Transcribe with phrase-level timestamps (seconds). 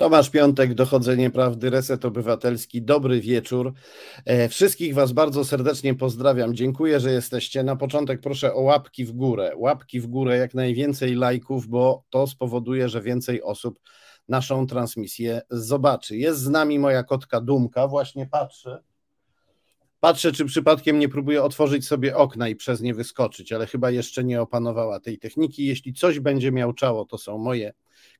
[0.00, 2.82] Tomasz Piątek, Dochodzenie Prawdy, Reset Obywatelski.
[2.82, 3.72] Dobry wieczór.
[4.24, 6.54] E, wszystkich Was bardzo serdecznie pozdrawiam.
[6.54, 7.62] Dziękuję, że jesteście.
[7.62, 9.52] Na początek proszę o łapki w górę.
[9.56, 13.80] Łapki w górę, jak najwięcej lajków, bo to spowoduje, że więcej osób
[14.28, 16.16] naszą transmisję zobaczy.
[16.16, 18.82] Jest z nami moja kotka Dumka, właśnie patrzę.
[20.00, 24.24] Patrzę, czy przypadkiem nie próbuje otworzyć sobie okna i przez nie wyskoczyć, ale chyba jeszcze
[24.24, 25.66] nie opanowała tej techniki.
[25.66, 27.72] Jeśli coś będzie miał czało, to są moje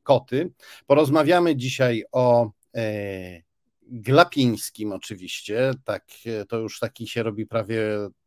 [0.03, 0.53] koty.
[0.87, 3.43] Porozmawiamy dzisiaj o e,
[3.83, 6.05] Glapińskim oczywiście, tak,
[6.49, 7.81] to już taki się robi prawie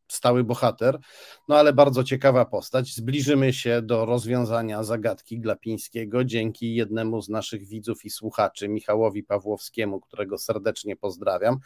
[0.07, 0.99] stały bohater,
[1.47, 2.95] no ale bardzo ciekawa postać.
[2.95, 9.99] Zbliżymy się do rozwiązania zagadki Glapińskiego dzięki jednemu z naszych widzów i słuchaczy, Michałowi Pawłowskiemu,
[9.99, 11.59] którego serdecznie pozdrawiam,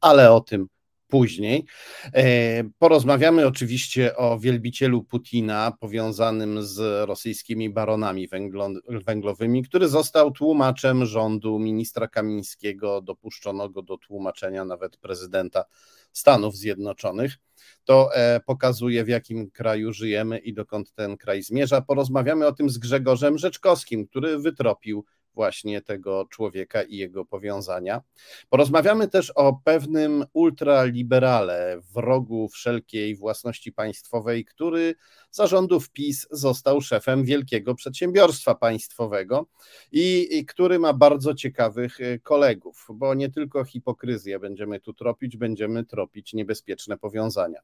[0.00, 0.68] ale o tym
[1.14, 1.64] później.
[2.14, 8.28] E, porozmawiamy oczywiście o wielbicielu Putina powiązanym z rosyjskimi baronami
[9.06, 15.64] węglowymi, który został tłumaczem rządu ministra Kamińskiego, dopuszczono go do tłumaczenia nawet prezydenta
[16.12, 17.36] Stanów Zjednoczonych.
[17.84, 21.80] To e, pokazuje, w jakim kraju żyjemy i dokąd ten kraj zmierza.
[21.80, 28.02] Porozmawiamy o tym z Grzegorzem Rzeczkowskim, który wytropił właśnie tego człowieka i jego powiązania.
[28.48, 34.94] Porozmawiamy też o pewnym ultraliberale, wrogu wszelkiej własności państwowej, który
[35.30, 39.46] zarządów PiS został szefem wielkiego przedsiębiorstwa państwowego
[39.92, 45.36] i, i który ma bardzo ciekawych y, kolegów, bo nie tylko hipokryzję będziemy tu tropić,
[45.36, 47.60] będziemy tropić niebezpieczne powiązania.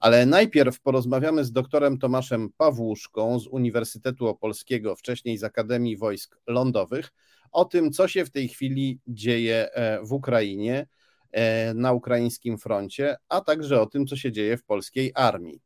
[0.00, 7.03] Ale najpierw porozmawiamy z doktorem Tomaszem Pawłuszką z Uniwersytetu Opolskiego, wcześniej z Akademii Wojsk Lądowych,
[7.52, 10.86] o tym, co się w tej chwili dzieje e, w Ukrainie,
[11.32, 15.60] e, na ukraińskim froncie, a także o tym, co się dzieje w polskiej armii.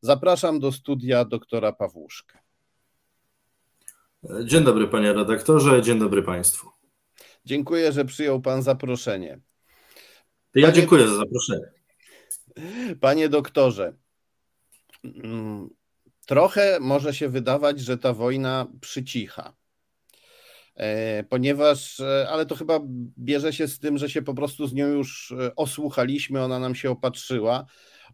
[0.00, 2.38] Zapraszam do studia doktora Pawłuszka.
[4.44, 6.70] Dzień dobry panie redaktorze, dzień dobry państwu.
[7.44, 9.40] Dziękuję, że przyjął pan zaproszenie.
[10.54, 11.72] Ja panie, dziękuję za zaproszenie.
[13.00, 13.96] Panie doktorze,
[15.04, 15.68] mm,
[16.26, 19.57] trochę może się wydawać, że ta wojna przycicha.
[20.78, 22.80] E, ponieważ, e, ale to chyba
[23.18, 26.74] bierze się z tym, że się po prostu z nią już e, osłuchaliśmy, ona nam
[26.74, 27.66] się opatrzyła.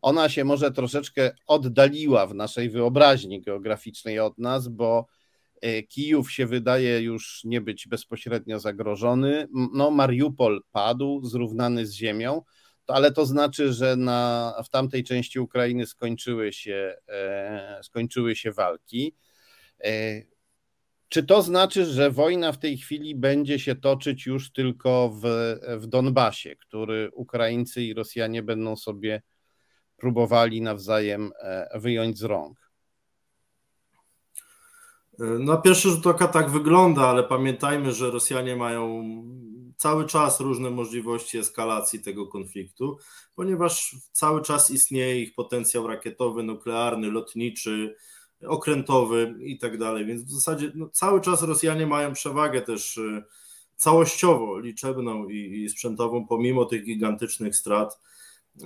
[0.03, 5.07] Ona się może troszeczkę oddaliła w naszej wyobraźni geograficznej od nas, bo
[5.89, 9.49] Kijów się wydaje już nie być bezpośrednio zagrożony.
[9.75, 12.43] No, Mariupol padł, zrównany z ziemią,
[12.87, 16.97] ale to znaczy, że na, w tamtej części Ukrainy skończyły się,
[17.83, 19.15] skończyły się walki.
[21.15, 25.23] Czy to znaczy, że wojna w tej chwili będzie się toczyć już tylko w,
[25.81, 29.23] w Donbasie, który Ukraińcy i Rosjanie będą sobie
[29.97, 32.71] próbowali nawzajem e, wyjąć z rąk?
[35.19, 39.05] Na pierwszy rzut oka tak wygląda, ale pamiętajmy, że Rosjanie mają
[39.77, 42.99] cały czas różne możliwości eskalacji tego konfliktu,
[43.37, 47.97] ponieważ cały czas istnieje ich potencjał rakietowy, nuklearny, lotniczy,
[48.47, 50.07] okrętowy i tak dalej.
[50.07, 53.23] Więc w zasadzie no, cały czas Rosjanie mają przewagę też y,
[53.77, 58.01] całościowo liczebną i, i sprzętową, pomimo tych gigantycznych strat
[58.57, 58.63] y,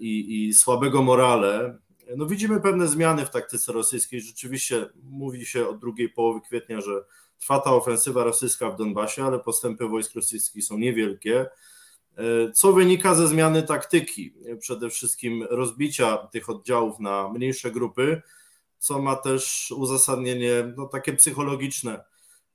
[0.00, 1.78] i, i słabego morale.
[2.16, 4.20] No widzimy pewne zmiany w taktyce rosyjskiej.
[4.20, 7.04] Rzeczywiście mówi się od drugiej połowy kwietnia, że
[7.38, 11.46] trwa ta ofensywa rosyjska w Donbasie, ale postępy wojsk rosyjskich są niewielkie.
[12.18, 14.34] Y, co wynika ze zmiany taktyki?
[14.58, 18.22] Przede wszystkim rozbicia tych oddziałów na mniejsze grupy,
[18.84, 22.04] co ma też uzasadnienie no, takie psychologiczne,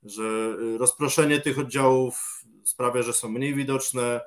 [0.02, 4.20] że y, rozproszenie tych oddziałów sprawia, że są mniej widoczne,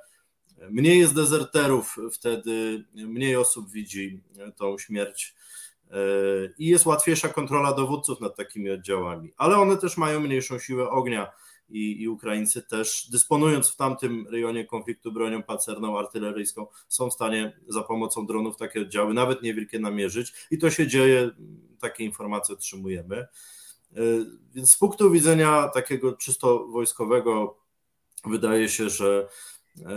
[0.70, 4.22] mniej jest dezerterów, wtedy mniej osób widzi
[4.56, 5.36] tą śmierć
[5.86, 10.90] y, i jest łatwiejsza kontrola dowódców nad takimi oddziałami, ale one też mają mniejszą siłę
[10.90, 11.32] ognia
[11.70, 17.60] i, i Ukraińcy też, dysponując w tamtym rejonie konfliktu bronią pancerną, artyleryjską, są w stanie
[17.68, 21.32] za pomocą dronów takie oddziały, nawet niewielkie, namierzyć i to się dzieje,
[21.80, 23.16] takie informacje otrzymujemy.
[23.18, 23.28] E,
[24.54, 27.58] więc z punktu widzenia takiego czysto wojskowego
[28.26, 29.28] wydaje się, że
[29.80, 29.90] e,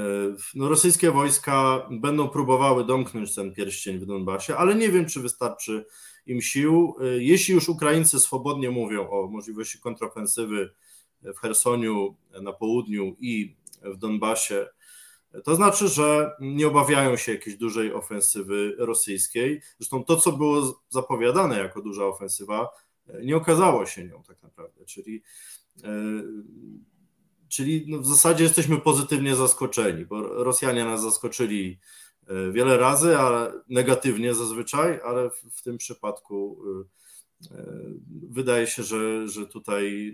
[0.54, 5.84] no, rosyjskie wojska będą próbowały domknąć ten pierścień w Donbasie, ale nie wiem, czy wystarczy
[6.26, 6.96] im sił.
[7.00, 10.70] E, jeśli już Ukraińcy swobodnie mówią o możliwości kontrofensywy
[11.22, 14.66] w Chersoniu na południu i w Donbasie,
[15.44, 19.62] to znaczy, że nie obawiają się jakiejś dużej ofensywy rosyjskiej.
[19.78, 22.68] Zresztą to, co było zapowiadane jako duża ofensywa,
[23.22, 24.84] nie okazało się nią tak naprawdę.
[24.84, 25.22] Czyli,
[25.84, 26.22] e,
[27.48, 31.78] czyli no w zasadzie jesteśmy pozytywnie zaskoczeni, bo Rosjanie nas zaskoczyli
[32.26, 36.62] e, wiele razy, ale negatywnie zazwyczaj, ale w, w tym przypadku
[37.50, 37.64] e,
[38.30, 40.12] wydaje się, że, że tutaj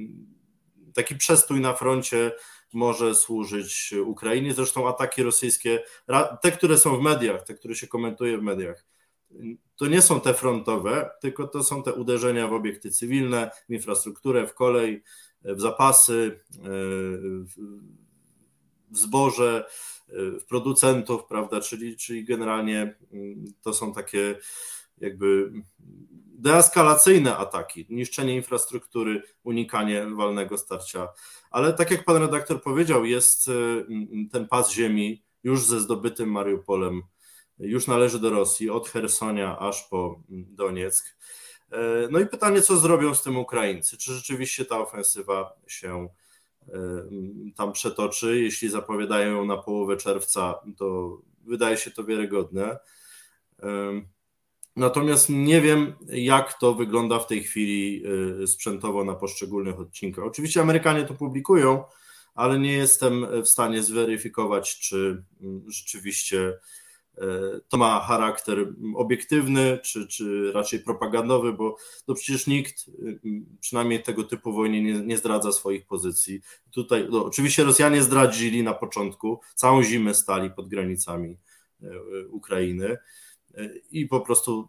[0.94, 2.32] taki przestój na froncie
[2.72, 4.54] może służyć Ukrainie.
[4.54, 5.82] Zresztą ataki rosyjskie,
[6.42, 8.84] te, które są w mediach, te, które się komentuje w mediach,
[9.76, 14.46] to nie są te frontowe, tylko to są te uderzenia w obiekty cywilne, w infrastrukturę,
[14.46, 15.02] w kolej,
[15.42, 16.40] w zapasy,
[18.90, 19.64] w zboże,
[20.40, 21.60] w producentów, prawda?
[21.60, 24.38] Czyli, czyli generalnie mm, to są takie
[25.02, 25.52] jakby
[26.42, 31.08] deeskalacyjne ataki, niszczenie infrastruktury, unikanie walnego starcia.
[31.50, 33.52] Ale tak jak pan redaktor powiedział, jest y,
[34.32, 37.02] ten pas ziemi już ze zdobytym Mariupolem,
[37.58, 41.16] już należy do Rosji, od Hersonia aż po Donieck.
[41.72, 43.96] E, no i pytanie, co zrobią z tym Ukraińcy?
[43.96, 46.08] Czy rzeczywiście ta ofensywa się
[47.56, 48.40] tam przetoczy?
[48.40, 52.78] Jeśli zapowiadają ją na połowę czerwca, to wydaje się to wiarygodne.
[54.76, 58.02] Natomiast nie wiem, jak to wygląda w tej chwili
[58.42, 60.24] y, sprzętowo na poszczególnych odcinkach.
[60.24, 61.84] Oczywiście Amerykanie to publikują,
[62.34, 66.58] ale nie jestem w stanie zweryfikować, czy mm, rzeczywiście
[67.18, 67.20] y,
[67.68, 71.76] to ma charakter obiektywny, czy, czy raczej propagandowy, bo
[72.08, 73.20] no przecież nikt, y,
[73.60, 76.40] przynajmniej tego typu wojnie, nie, nie zdradza swoich pozycji.
[76.70, 81.36] Tutaj no, oczywiście Rosjanie zdradzili na początku, całą zimę stali pod granicami
[82.30, 82.98] Ukrainy
[83.90, 84.68] i po prostu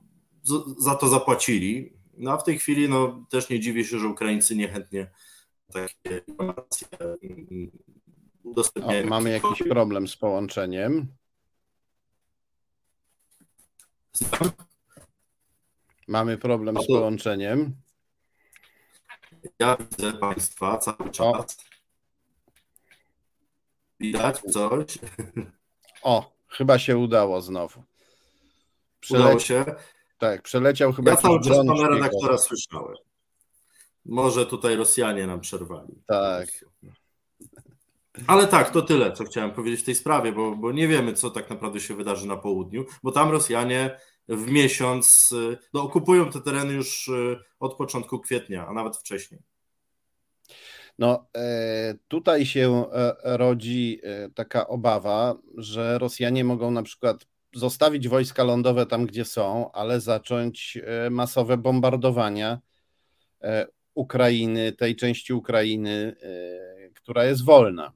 [0.77, 1.93] za to zapłacili.
[2.17, 5.11] No a w tej chwili no, też nie dziwię się, że Ukraińcy niechętnie
[5.73, 6.87] takie informacje
[8.43, 9.05] udostępniają.
[9.05, 11.07] O, mamy jakiś problem z połączeniem.
[16.07, 17.75] Mamy problem z połączeniem.
[19.59, 21.57] Ja widzę Państwa cały czas.
[23.99, 24.97] Widać coś?
[26.01, 27.83] O, chyba się udało znowu.
[29.09, 29.65] Udało się.
[30.17, 31.11] Tak, przeleciał chyba.
[31.11, 32.95] Ja cały czas pana redaktora słyszałem.
[34.05, 36.03] Może tutaj Rosjanie nam przerwali.
[36.07, 36.47] Tak.
[38.27, 41.29] Ale tak, to tyle, co chciałem powiedzieć w tej sprawie, bo, bo nie wiemy, co
[41.29, 45.29] tak naprawdę się wydarzy na południu, bo tam Rosjanie w miesiąc
[45.73, 49.41] no, okupują te tereny już y, od początku kwietnia, a nawet wcześniej.
[50.99, 58.07] No, e, tutaj się e, rodzi e, taka obawa, że Rosjanie mogą na przykład zostawić
[58.07, 62.59] wojska lądowe tam, gdzie są, ale zacząć e, masowe bombardowania
[63.41, 67.93] e, Ukrainy, tej części Ukrainy, e, która jest wolna.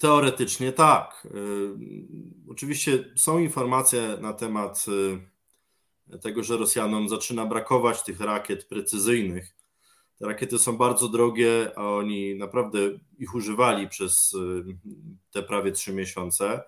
[0.00, 1.28] Teoretycznie tak.
[2.48, 4.86] Oczywiście są informacje na temat
[6.22, 9.61] tego, że Rosjanom zaczyna brakować tych rakiet precyzyjnych
[10.22, 12.78] te rakiety są bardzo drogie, a oni naprawdę
[13.18, 14.64] ich używali przez y,
[15.30, 16.62] te prawie trzy miesiące.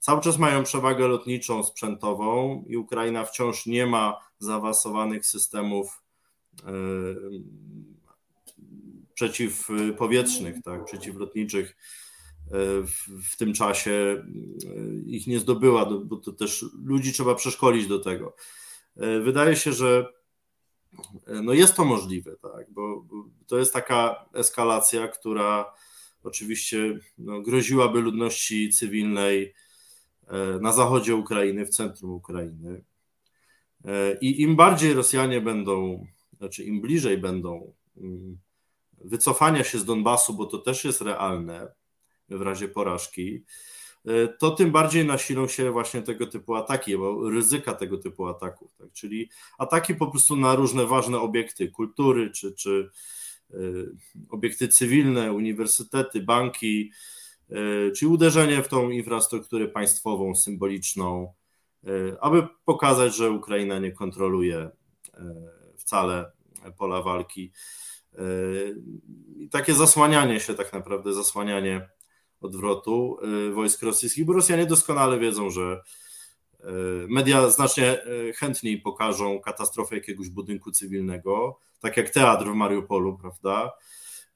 [0.00, 6.02] Cały czas mają przewagę lotniczą, sprzętową i Ukraina wciąż nie ma zaawansowanych systemów
[6.60, 6.64] y,
[9.14, 11.70] przeciwpowietrznych, tak, przeciwlotniczych.
[11.70, 11.76] Y,
[12.82, 14.24] w, w, tym czasie
[15.06, 18.36] ich nie zdobyła, bo to też ludzi trzeba przeszkolić do tego.
[19.22, 20.17] Wydaje się, że
[21.42, 23.04] no jest to możliwe, tak, bo,
[23.46, 25.72] to jest taka eskalacja, która
[26.22, 29.54] oczywiście no, groziłaby ludności cywilnej
[30.26, 32.84] e, na zachodzie Ukrainy, w centrum Ukrainy.
[33.84, 36.06] E, I im bardziej Rosjanie będą,
[36.38, 38.38] znaczy im bliżej będą mm,
[39.04, 41.72] wycofania się z Donbasu, bo to też jest realne
[42.28, 43.44] w razie porażki,
[44.38, 48.92] to tym bardziej nasilą się właśnie tego typu ataki, bo ryzyka tego typu ataków, tak?
[48.92, 52.90] czyli ataki po prostu na różne ważne obiekty kultury, czy, czy
[53.50, 53.56] e,
[54.30, 56.92] obiekty cywilne, uniwersytety, banki,
[57.50, 61.32] e, czy uderzenie w tą infrastrukturę państwową, symboliczną,
[62.20, 64.70] aby pokazać, że Ukraina nie kontroluje
[65.76, 66.32] wcale
[66.78, 67.52] pola walki.
[69.36, 71.88] I takie zasłanianie się tak naprawdę, zasłanianie
[72.40, 73.18] odwrotu
[73.48, 75.82] y, wojsk rosyjskich, bo Rosjanie doskonale wiedzą, że
[76.60, 76.64] y,
[77.08, 83.72] media znacznie y, chętniej pokażą katastrofę jakiegoś budynku cywilnego, tak jak teatr w Mariupolu, prawda,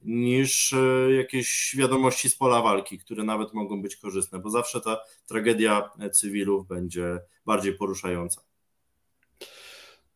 [0.01, 0.75] niż
[1.17, 6.67] jakieś wiadomości z pola walki, które nawet mogą być korzystne, bo zawsze ta tragedia cywilów
[6.67, 8.41] będzie bardziej poruszająca.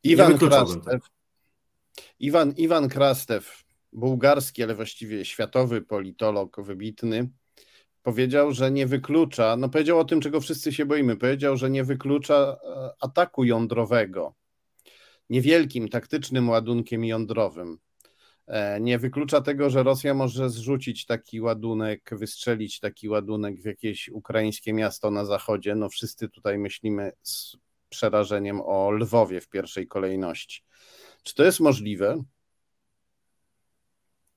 [0.04, 1.10] Iwan Krastew,
[2.20, 3.64] Iwan, Iwan Krastew,
[3.94, 7.30] bułgarski, ale właściwie światowy politolog wybitny,
[8.08, 11.84] powiedział, że nie wyklucza, no powiedział o tym, czego wszyscy się boimy, powiedział, że nie
[11.84, 14.36] wyklucza e, ataku jądrowego
[15.30, 17.78] niewielkim taktycznym ładunkiem jądrowym.
[18.48, 24.10] E, nie wyklucza tego, że Rosja może zrzucić taki ładunek, wystrzelić taki ładunek w jakieś
[24.10, 25.76] ukraińskie miasto na zachodzie.
[25.76, 27.58] No wszyscy tutaj myślimy z
[27.90, 30.64] przerażeniem o Lwowie w pierwszej kolejności.
[31.24, 32.24] Czy to jest możliwe?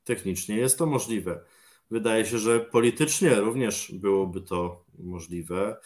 [0.04, 1.40] technicznie jest to możliwe.
[1.90, 5.76] Wydaje się, że politycznie również byłoby to możliwe.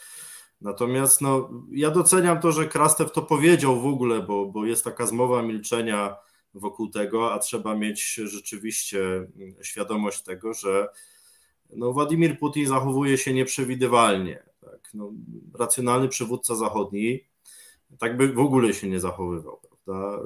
[0.61, 5.05] Natomiast no, ja doceniam to, że Krastew to powiedział w ogóle, bo, bo jest taka
[5.05, 6.15] zmowa milczenia
[6.53, 9.27] wokół tego, a trzeba mieć rzeczywiście
[9.61, 10.87] świadomość tego, że
[11.69, 14.43] no, Władimir Putin zachowuje się nieprzewidywalnie.
[14.61, 14.89] Tak?
[14.93, 15.11] No,
[15.59, 17.19] racjonalny przywódca zachodni
[17.99, 19.59] tak by w ogóle się nie zachowywał.
[19.85, 20.19] Prawda?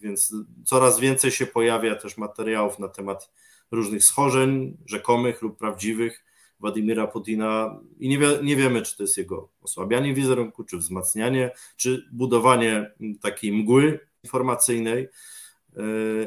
[0.00, 0.34] Więc
[0.64, 3.32] coraz więcej się pojawia też materiałów na temat
[3.70, 6.24] różnych schorzeń, rzekomych lub prawdziwych
[6.60, 11.50] Władimira Putina i nie, wie, nie wiemy, czy to jest jego osłabianie wizerunku, czy wzmacnianie,
[11.76, 15.08] czy budowanie takiej mgły informacyjnej.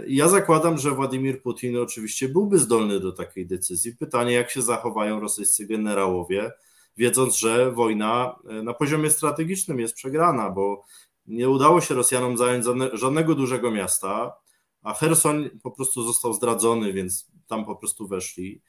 [0.08, 3.96] Ja zakładam, że Władimir Putin oczywiście byłby zdolny do takiej decyzji.
[3.96, 6.52] Pytanie, jak się zachowają rosyjscy generałowie,
[6.98, 10.84] wiedząc, że wojna na poziomie strategicznym jest przegrana, bo
[11.30, 14.36] nie udało się Rosjanom zająć żadnego dużego miasta,
[14.84, 18.62] a Herson po prostu został zdradzony, więc tam po prostu weszli.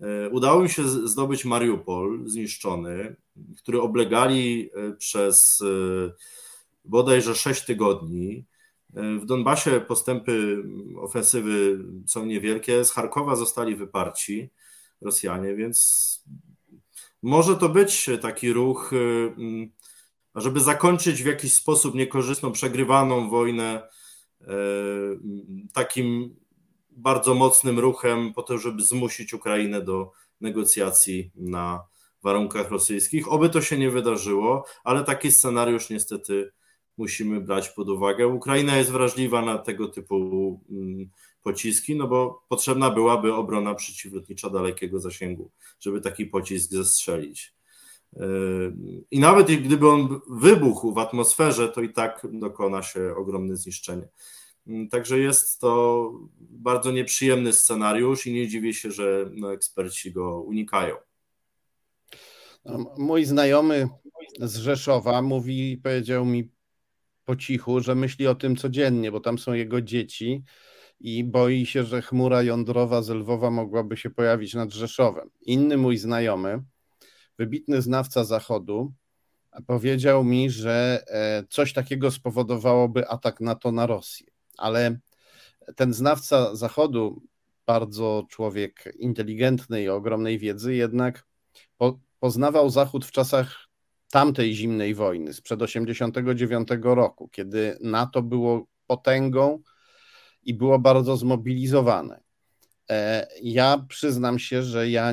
[0.00, 3.16] E, udało mi się zdobyć Mariupol, zniszczony,
[3.58, 6.12] który oblegali e, przez e,
[6.84, 8.44] bodajże 6 tygodni.
[8.92, 10.62] W Donbasie postępy
[11.00, 12.84] ofensywy są niewielkie.
[12.84, 14.50] Z Charkowa zostali wyparci
[15.00, 16.24] Rosjanie, więc
[17.22, 18.90] może to być taki ruch,
[20.34, 23.88] żeby zakończyć w jakiś sposób niekorzystną, przegrywaną wojnę
[25.72, 26.36] takim
[26.90, 31.84] bardzo mocnym ruchem po to, żeby zmusić Ukrainę do negocjacji na
[32.22, 33.32] warunkach rosyjskich.
[33.32, 36.52] Oby to się nie wydarzyło, ale taki scenariusz niestety
[36.96, 38.26] musimy brać pod uwagę.
[38.26, 41.10] Ukraina jest wrażliwa na tego typu mm,
[41.42, 47.54] pociski, no bo potrzebna byłaby obrona przeciwlotnicza dalekiego zasięgu, żeby taki pocisk zestrzelić.
[48.12, 48.74] Yy,
[49.10, 54.08] I nawet gdyby on wybuchł w atmosferze, to i tak dokona się ogromne zniszczenie.
[54.66, 60.40] Mm, także jest to bardzo nieprzyjemny scenariusz i nie dziwię się, że no, eksperci go
[60.40, 60.96] unikają.
[62.64, 63.88] No, mój znajomy
[64.40, 66.50] z Rzeszowa mówi, powiedział mi
[67.24, 70.44] po cichu, że myśli o tym codziennie, bo tam są jego dzieci
[71.00, 75.30] i boi się, że chmura jądrowa z Lwowa mogłaby się pojawić nad Rzeszowem.
[75.40, 76.62] Inny mój znajomy,
[77.40, 78.92] wybitny znawca Zachodu,
[79.66, 84.26] powiedział mi, że e, coś takiego spowodowałoby atak NATO na Rosję
[84.60, 84.98] ale
[85.76, 87.22] ten znawca Zachodu,
[87.66, 91.26] bardzo człowiek inteligentny i ogromnej wiedzy, jednak
[91.78, 93.68] po, poznawał Zachód w czasach
[94.10, 99.62] tamtej zimnej wojny, sprzed 1989 roku, kiedy NATO było potęgą
[100.42, 102.20] i było bardzo zmobilizowane.
[102.90, 105.12] E, ja przyznam się, że ja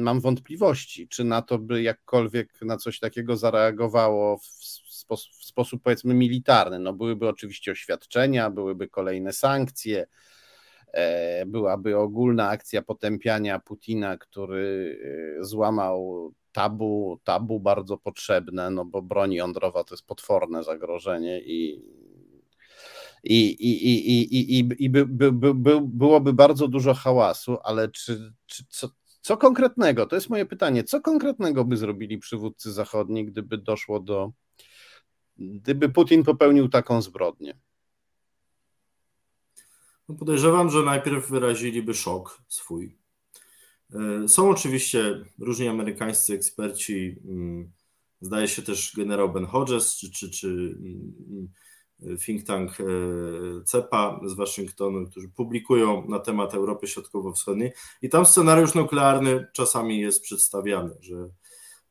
[0.00, 4.44] mam wątpliwości, czy NATO by jakkolwiek na coś takiego zareagowało w
[4.88, 6.78] sposób, w sposób powiedzmy militarny.
[6.78, 10.06] No byłyby oczywiście oświadczenia, byłyby kolejne sankcje,
[10.92, 14.98] e, byłaby ogólna akcja potępiania Putina, który
[15.40, 21.82] e, złamał tabu, tabu bardzo potrzebne, no bo broń jądrowa to jest potworne zagrożenie i
[23.26, 28.32] i, i, i, i, i, i by, by, by, byłoby bardzo dużo hałasu, ale czy,
[28.46, 28.88] czy co,
[29.20, 34.32] co konkretnego, to jest moje pytanie, co konkretnego by zrobili przywódcy zachodni, gdyby doszło do,
[35.38, 37.58] gdyby Putin popełnił taką zbrodnię?
[40.08, 42.98] No podejrzewam, że najpierw wyraziliby szok swój.
[43.94, 47.72] E, są oczywiście różni amerykańscy eksperci, mm,
[48.20, 51.48] zdaje się też generał Ben Hodges, czy, czy, czy mm,
[52.24, 52.84] think tank e,
[53.64, 57.72] CEPA z Waszyngtonu, którzy publikują na temat Europy Środkowo-Wschodniej
[58.02, 61.28] i tam scenariusz nuklearny czasami jest przedstawiany, że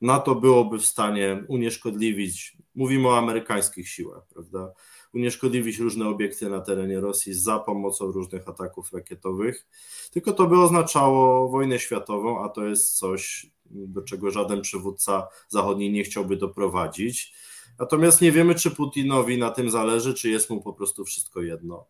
[0.02, 4.74] NATO byłoby w stanie unieszkodliwić, mówimy o amerykańskich siłach, prawda?
[5.14, 9.68] Unieszkodliwić różne obiekty na terenie Rosji za pomocą różnych ataków rakietowych.
[10.12, 15.92] Tylko to by oznaczało wojnę światową, a to jest coś, do czego żaden przywódca zachodni
[15.92, 17.34] nie chciałby doprowadzić.
[17.80, 21.86] Natomiast nie wiemy, czy Putinowi na tym zależy, czy jest mu po prostu wszystko jedno.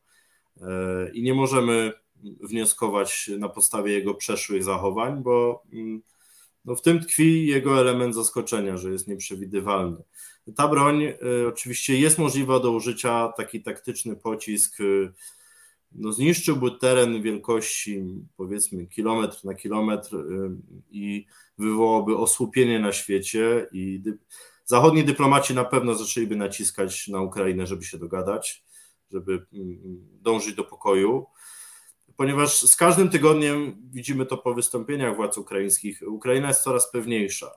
[0.61, 6.01] E, I nie możemy wnioskować na podstawie jego przeszłych zachowań, bo mm,
[6.65, 9.97] no w tym tkwi jego element zaskoczenia, że jest nieprzewidywalny.
[10.55, 15.13] Ta broń y, oczywiście jest możliwa do użycia, taki taktyczny pocisk y,
[15.91, 18.03] no, zniszczyłby teren wielkości
[18.37, 20.17] powiedzmy kilometr na kilometr
[20.91, 21.25] i
[21.57, 24.01] wywołałby osłupienie na świecie i.
[24.65, 28.63] zachodni dyplomaci na pewno zaczęliby naciskać na Ukrainę, żeby się dogadać,
[29.11, 31.25] żeby mm, mm, dążyć do pokoju
[32.17, 36.01] ponieważ z każdym tygodniem widzimy to po wystąpieniach władz ukraińskich.
[36.07, 37.51] Ukraina jest coraz pewniejsza,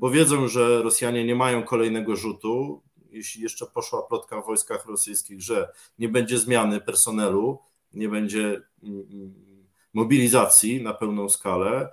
[0.00, 2.82] bo wiedzą, że Rosjanie nie mają kolejnego rzutu.
[3.10, 5.68] Jeśli jeszcze poszła plotka w wojskach rosyjskich, że
[5.98, 7.58] nie będzie zmiany personelu,
[7.94, 9.34] nie będzie mm,
[9.92, 11.88] mobilizacji na pełną skalę,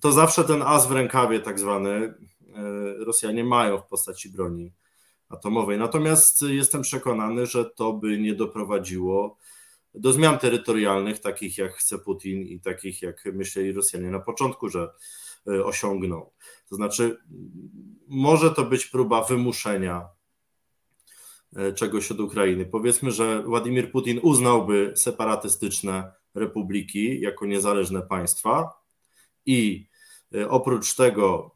[0.00, 2.14] to zawsze ten as w rękawie, tak zwany,
[2.98, 4.72] Rosjanie mają w postaci broni
[5.28, 5.78] atomowej.
[5.78, 9.36] Natomiast jestem przekonany, że to by nie doprowadziło
[9.94, 14.92] do zmian terytorialnych, takich jak chce Putin i takich jak myśleli Rosjanie na początku, że
[15.46, 16.30] e, osiągną.
[16.68, 17.18] To znaczy,
[18.06, 20.08] może to być próba wymuszenia
[21.56, 22.66] e, czegoś od Ukrainy.
[22.66, 28.82] Powiedzmy, że Władimir Putin uznałby separatystyczne republiki jako niezależne państwa
[29.46, 29.87] i E,
[30.48, 31.50] oprócz tego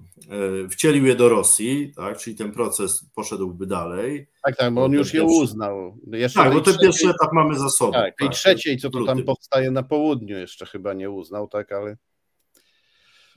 [0.64, 4.26] e, wcielił je do Rosji, tak, czyli ten proces poszedłby dalej.
[4.43, 5.99] Tak, tak, bo on już je uznał.
[6.12, 7.93] Jeszcze tak, bo ten trzeciej, pierwszy etap mamy za sobą.
[7.93, 11.97] Tak, tak, trzeciej, co to tam powstaje na południu, jeszcze chyba nie uznał, tak, ale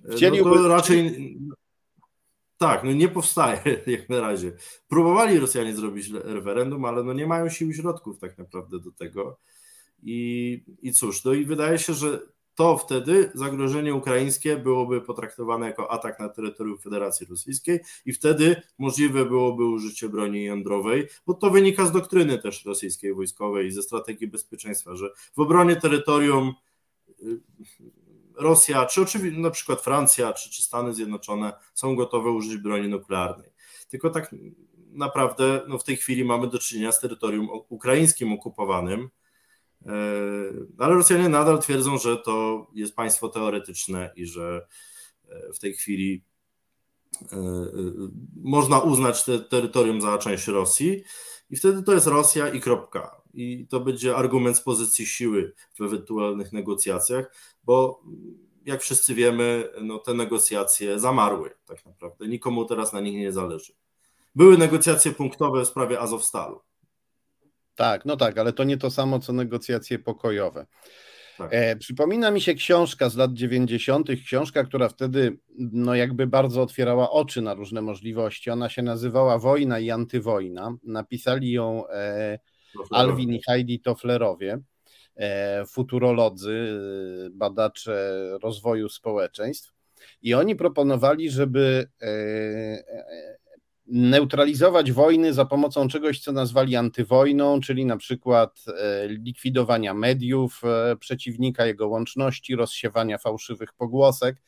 [0.09, 0.49] e, wcieliłby...
[0.49, 1.37] No to raczej...
[2.57, 4.51] Tak, no nie powstaje jak na razie.
[4.87, 9.39] Próbowali Rosjanie zrobić referendum, ale no nie mają sił i środków tak naprawdę do tego.
[10.03, 12.19] I, I cóż, no i wydaje się, że
[12.55, 19.25] to wtedy zagrożenie ukraińskie byłoby potraktowane jako atak na terytorium Federacji Rosyjskiej i wtedy możliwe
[19.25, 24.27] byłoby użycie broni jądrowej, bo to wynika z doktryny też rosyjskiej wojskowej i ze strategii
[24.27, 26.53] bezpieczeństwa, że w obronie terytorium
[27.23, 27.41] y,
[28.35, 33.49] Rosja, czy oczywiście na przykład Francja, czy, czy Stany Zjednoczone są gotowe użyć broni nuklearnej.
[33.89, 34.35] Tylko tak
[34.91, 39.09] naprawdę no w tej chwili mamy do czynienia z terytorium ukraińskim okupowanym,
[40.77, 44.67] ale Rosjanie nadal twierdzą, że to jest państwo teoretyczne i że
[45.29, 46.23] e, w tej chwili
[47.31, 47.37] e,
[48.35, 51.03] można uznać te terytorium za część Rosji
[51.49, 53.21] i wtedy to jest Rosja i kropka.
[53.33, 58.03] I to będzie argument z pozycji siły w ewentualnych negocjacjach, bo
[58.65, 62.27] jak wszyscy wiemy, no te negocjacje zamarły tak naprawdę.
[62.27, 63.73] Nikomu teraz na nich nie zależy.
[64.35, 66.59] Były negocjacje punktowe w sprawie Azowstalu.
[67.75, 70.65] Tak, no tak, ale to nie to samo co negocjacje pokojowe.
[71.37, 71.49] Tak.
[71.51, 77.11] E, przypomina mi się książka z lat 90., książka, która wtedy no jakby bardzo otwierała
[77.11, 78.49] oczy na różne możliwości.
[78.49, 80.75] Ona się nazywała Wojna i antywojna.
[80.83, 82.39] Napisali ją e,
[82.91, 84.59] Alvin i Heidi Tofflerowie,
[85.15, 86.79] e, futurolodzy,
[87.25, 89.73] e, badacze rozwoju społeczeństw.
[90.21, 93.37] I oni proponowali, żeby e, e,
[93.87, 100.95] neutralizować wojny za pomocą czegoś, co nazwali antywojną, czyli na przykład e, likwidowania mediów e,
[100.95, 104.41] przeciwnika, jego łączności, rozsiewania fałszywych pogłosek.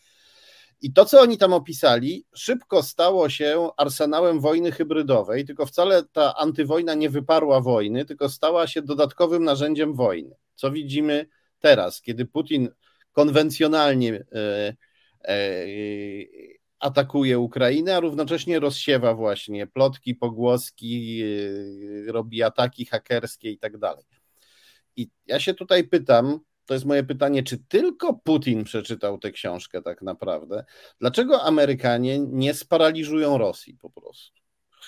[0.82, 6.36] I to, co oni tam opisali, szybko stało się arsenałem wojny hybrydowej, tylko wcale ta
[6.36, 10.36] antywojna nie wyparła wojny, tylko stała się dodatkowym narzędziem wojny.
[10.56, 11.28] Co widzimy
[11.60, 12.70] teraz, kiedy Putin
[13.12, 14.74] konwencjonalnie e,
[16.80, 24.06] atakuje Ukrainę, a równocześnie rozsiewa właśnie plotki, pogłoski, yy, robi ataki hakerskie i tak dalej.
[24.96, 29.82] I ja się tutaj pytam, to jest moje pytanie, czy tylko Putin przeczytał tę książkę
[29.82, 30.66] tak naprawdę?
[31.00, 34.42] Dlaczego Amerykanie nie sparaliżują Rosji po prostu?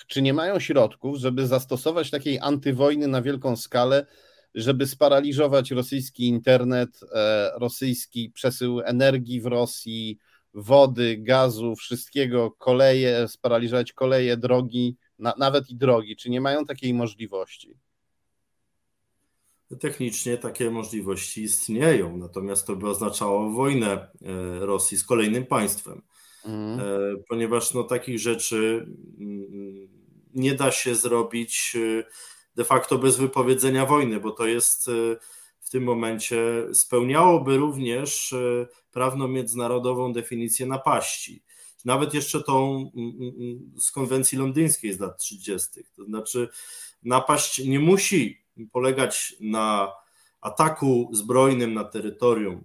[0.06, 4.06] Czy nie mają środków, żeby zastosować takiej antywojny na wielką skalę,
[4.54, 10.18] żeby sparaliżować rosyjski internet, e, rosyjski przesył energii w Rosji,
[10.54, 16.16] wody, gazu, wszystkiego, koleje, sparaliżować koleje, drogi, na, nawet i drogi.
[16.16, 17.76] Czy nie mają takiej możliwości?
[19.80, 24.08] Technicznie takie możliwości istnieją, natomiast to by oznaczało wojnę e,
[24.58, 26.02] Rosji z kolejnym państwem,
[26.44, 26.80] mm.
[27.28, 28.86] ponieważ no, takich rzeczy
[29.20, 29.88] mm,
[30.34, 32.04] nie da się zrobić e,
[32.56, 34.90] de facto bez wypowiedzenia wojny, bo to jest
[35.70, 41.42] w tym momencie spełniałoby również e, prawną międzynarodową definicję napaści.
[41.84, 45.68] Nawet jeszcze tą mm, mm, mm, z konwencji londyńskiej z lat 30.
[45.96, 46.48] To znaczy,
[47.02, 49.92] napaść nie musi polegać na
[50.40, 52.64] ataku zbrojnym na terytorium.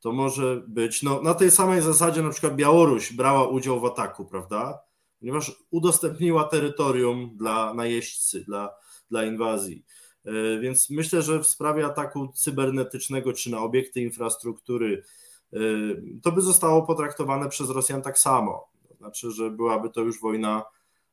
[0.00, 4.24] To może być no, na tej samej zasadzie, na przykład Białoruś brała udział w ataku,
[4.24, 4.78] prawda?
[5.18, 8.74] Ponieważ udostępniła terytorium dla najeźdźcy, dla,
[9.10, 9.84] dla inwazji.
[10.28, 15.02] E, więc myślę, że w sprawie ataku cybernetycznego czy na obiekty infrastruktury,
[15.52, 15.58] e,
[16.22, 18.68] to by zostało potraktowane przez Rosjan tak samo.
[18.88, 20.64] To znaczy, że byłaby to już wojna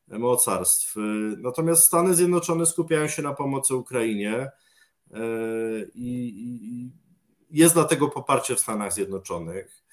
[0.07, 0.97] mocarstw.
[0.97, 0.99] E,
[1.37, 4.51] natomiast Stany Zjednoczone skupiają się na pomocy Ukrainie
[5.95, 6.89] i
[7.51, 9.83] jest dlatego poparcie w Stanach Zjednoczonych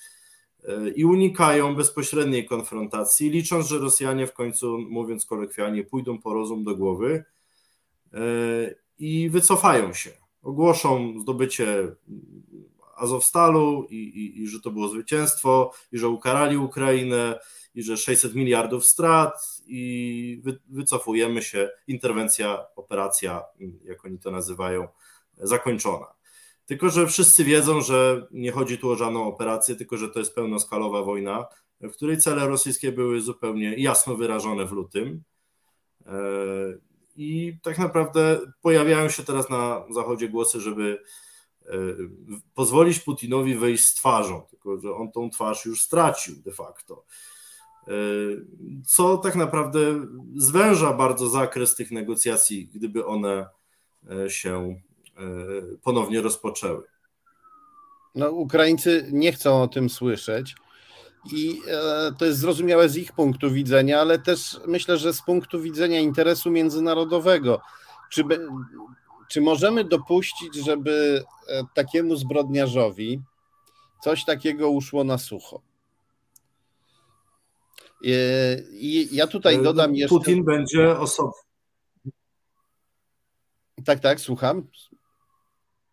[0.94, 6.76] i unikają bezpośredniej konfrontacji, licząc, że Rosjanie w końcu, mówiąc kolokwialnie, pójdą po rozum do
[6.76, 7.24] głowy
[9.03, 10.11] i wycofają się.
[10.43, 11.97] Ogłoszą zdobycie
[12.97, 17.38] Azowstalu i, i, i że to było zwycięstwo, i że ukarali Ukrainę,
[17.75, 21.71] i że 600 miliardów strat, i wy, wycofujemy się.
[21.87, 23.43] Interwencja, operacja,
[23.85, 24.88] jak oni to nazywają,
[25.38, 26.07] zakończona.
[26.67, 30.35] Tylko, że wszyscy wiedzą, że nie chodzi tu o żadną operację, tylko że to jest
[30.35, 31.47] pełnoskalowa wojna,
[31.81, 35.23] w której cele rosyjskie były zupełnie jasno wyrażone w lutym.
[37.16, 41.03] E, I tak naprawdę pojawiają się teraz na Zachodzie głosy, żeby
[41.66, 41.72] e,
[42.55, 47.05] pozwolić Putinowi wejść z twarzą, tylko że on tą twarz już stracił de facto.
[47.88, 47.92] E,
[48.87, 53.46] co tak naprawdę zwęża bardzo zakres tych negocjacji, gdyby one
[54.29, 54.81] się
[55.83, 56.83] ponownie rozpoczęły.
[58.14, 60.55] No, Ukraińcy nie chcą o tym słyszeć.
[61.32, 65.61] I e, to jest zrozumiałe z ich punktu widzenia, ale też myślę, że z punktu
[65.61, 67.61] widzenia interesu międzynarodowego.
[68.11, 68.24] Czy,
[69.28, 73.20] czy możemy dopuścić, żeby e, takiemu zbrodniarzowi
[74.02, 75.61] coś takiego uszło na sucho?
[78.04, 78.08] E,
[78.70, 80.16] I ja tutaj no, dodam jeszcze.
[80.16, 81.32] Putin będzie osobą.
[83.85, 84.66] Tak, tak, słucham.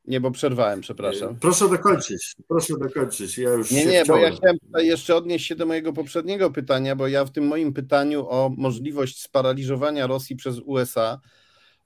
[0.05, 1.39] Nie, bo przerwałem, przepraszam.
[1.39, 3.37] Proszę dokończyć, proszę dokończyć.
[3.37, 4.21] Ja już nie, nie, wciąłem.
[4.21, 4.57] bo ja chciałem
[4.87, 9.21] jeszcze odnieść się do mojego poprzedniego pytania, bo ja w tym moim pytaniu o możliwość
[9.21, 11.19] sparaliżowania Rosji przez USA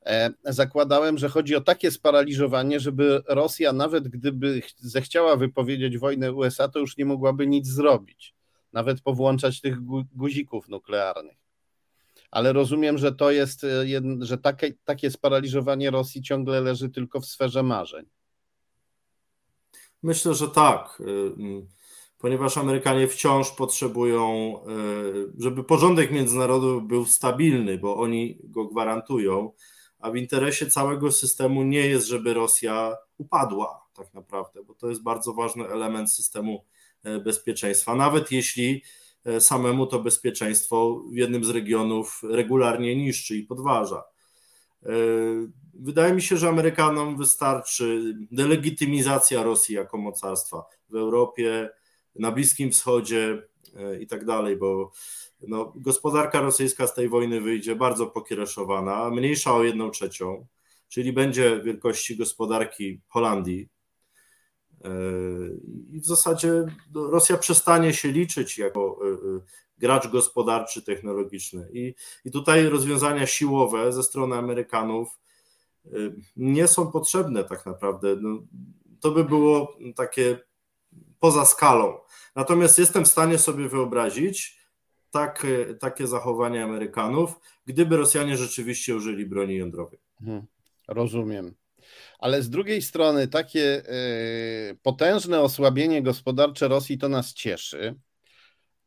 [0.06, 6.68] e, zakładałem, że chodzi o takie sparaliżowanie, żeby Rosja, nawet gdyby zechciała wypowiedzieć wojnę USA,
[6.68, 8.36] to już nie mogłaby nic zrobić,
[8.74, 9.78] nawet powłączać tych
[10.16, 11.43] guzików nuklearnych.
[12.34, 13.86] Ale rozumiem, że to jest, e,
[14.20, 18.06] że takie, takie sparaliżowanie Rosji ciągle leży tylko w sferze marzeń.
[20.04, 21.32] Myślę, że tak, y,
[22.18, 24.56] ponieważ Amerykanie wciąż potrzebują,
[25.38, 29.52] y, żeby porządek międzynarodowy był stabilny, bo oni go gwarantują,
[30.00, 35.04] a w interesie całego systemu nie jest, żeby Rosja upadła tak naprawdę, bo to jest
[35.04, 36.66] bardzo ważny element systemu
[37.04, 37.96] e, bezpieczeństwa.
[37.96, 39.03] Nawet jeśli e,
[39.40, 44.04] samemu to bezpieczeństwo w jednym z regionów regularnie niszczy i podważa.
[44.86, 44.90] E,
[45.74, 51.70] wydaje mi się, że Amerykanom wystarczy delegitymizacja Rosji jako mocarstwa w Europie,
[52.16, 53.44] na Bliskim Wschodzie
[53.76, 54.92] e, i tak dalej, bo
[55.48, 60.48] no, gospodarka rosyjska z tej wojny wyjdzie bardzo pokiereszowana, mniejsza o jedną trzecią,
[60.90, 63.70] czyli będzie wielkości gospodarki Holandii.
[65.92, 69.00] I w zasadzie no, Rosja przestanie się liczyć jako
[69.78, 71.70] gracz gospodarczy, technologiczny.
[71.74, 75.20] I, i tutaj rozwiązania siłowe ze strony Amerykanów
[75.86, 78.16] y, nie są potrzebne tak naprawdę.
[78.22, 78.44] No,
[79.00, 80.40] to by było takie
[81.20, 81.98] poza skalą.
[82.36, 84.60] Natomiast jestem w stanie sobie wyobrazić
[85.12, 85.48] tak,
[85.80, 90.00] takie zachowanie Amerykanów, gdyby Rosjanie rzeczywiście użyli broni jądrowej.
[90.20, 90.46] Hmm,
[90.88, 91.54] rozumiem.
[92.24, 93.84] Ale z drugiej strony takie
[94.72, 97.96] y, potężne osłabienie gospodarcze Rosji to nas cieszy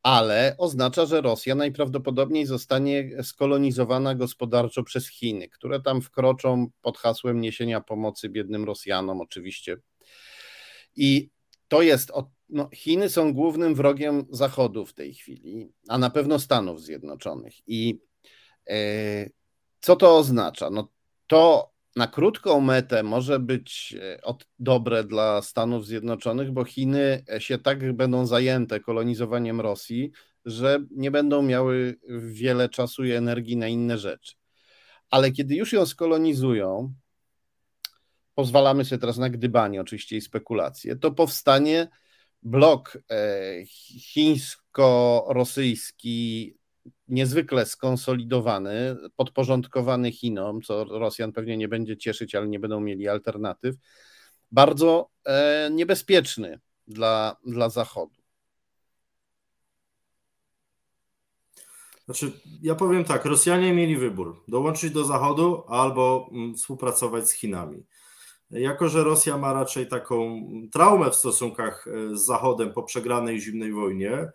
[0.07, 7.41] ale oznacza, że Rosja najprawdopodobniej zostanie skolonizowana gospodarczo przez Chiny, które tam wkroczą pod hasłem
[7.41, 9.77] niesienia pomocy biednym Rosjanom, oczywiście.
[10.97, 11.31] I
[11.69, 12.13] to jest,
[12.49, 17.55] no, Chiny są głównym wrogiem Zachodu w tej chwili, a na pewno Stanów Zjednoczonych.
[17.67, 18.01] I
[18.71, 18.77] e,
[19.81, 20.71] co to oznacza?
[20.71, 20.89] No,
[21.27, 24.19] to na krótką metę może być e,
[24.59, 30.11] dobre dla Stanów Zjednoczonych, bo Chiny się tak będą zajęte kolonizowaniem Rosji,
[30.45, 34.35] że nie będą miały wiele czasu i energii na inne rzeczy.
[35.11, 36.95] Ale kiedy już ją skolonizują,
[38.35, 41.89] pozwalamy sobie teraz na gdybanie oczywiście i spekulacje, to powstanie
[42.43, 43.55] blok e,
[44.13, 46.55] chińsko-rosyjski
[47.09, 53.77] niezwykle skonsolidowany, podporządkowany Chinom, co Rosjan pewnie nie będzie cieszyć, ale nie będą mieli alternatyw,
[54.51, 58.27] bardzo e, niebezpieczny dla, dla Zachodu.
[62.05, 67.85] Znaczy, ja powiem tak, Rosjanie mieli wybór: dołączyć do Zachodu albo mm, współpracować z Chinami.
[68.51, 73.73] Jako, że Rosja ma raczej taką traumę w stosunkach e, z Zachodem po przegranej zimnej
[73.73, 74.33] wojnie, e,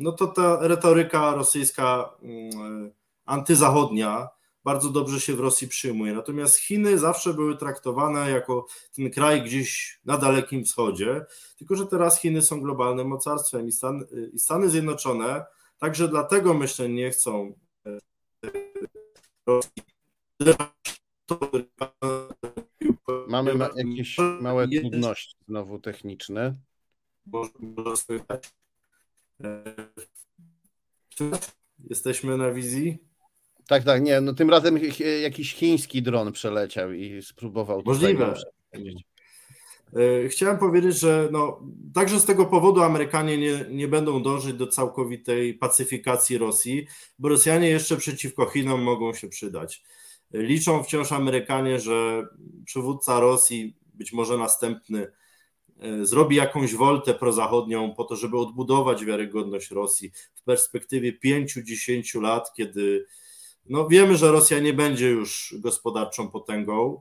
[0.00, 2.90] no to ta retoryka rosyjska mm,
[3.24, 4.28] antyzachodnia
[4.64, 6.12] bardzo dobrze się w Rosji przyjmuje.
[6.12, 11.24] Natomiast Chiny zawsze były traktowane jako ten kraj gdzieś na Dalekim Wschodzie,
[11.58, 15.44] tylko że teraz Chiny są globalnym mocarstwem i, Stan, i Stany Zjednoczone
[15.78, 17.54] także dlatego myślę nie chcą
[23.28, 26.54] Mamy ma jakieś małe trudności znowu techniczne.
[27.60, 28.50] Może słychać.
[31.90, 32.98] Jesteśmy na wizji?
[33.68, 34.78] Tak, tak, nie, no tym razem
[35.22, 37.82] jakiś chiński dron przeleciał i spróbował.
[37.84, 38.34] Możliwe.
[39.96, 41.60] E, chciałem powiedzieć, że no,
[41.94, 46.86] także z tego powodu Amerykanie nie, nie będą dążyć do całkowitej pacyfikacji Rosji,
[47.18, 49.82] bo Rosjanie jeszcze przeciwko Chinom mogą się przydać.
[50.32, 52.26] Liczą wciąż Amerykanie, że
[52.64, 55.10] przywódca Rosji, być może następny, e,
[56.02, 63.06] zrobi jakąś woltę prozachodnią po to, żeby odbudować wiarygodność Rosji w perspektywie 5-10 lat, kiedy
[63.66, 67.00] no wiemy, że Rosja nie będzie już gospodarczą potęgą,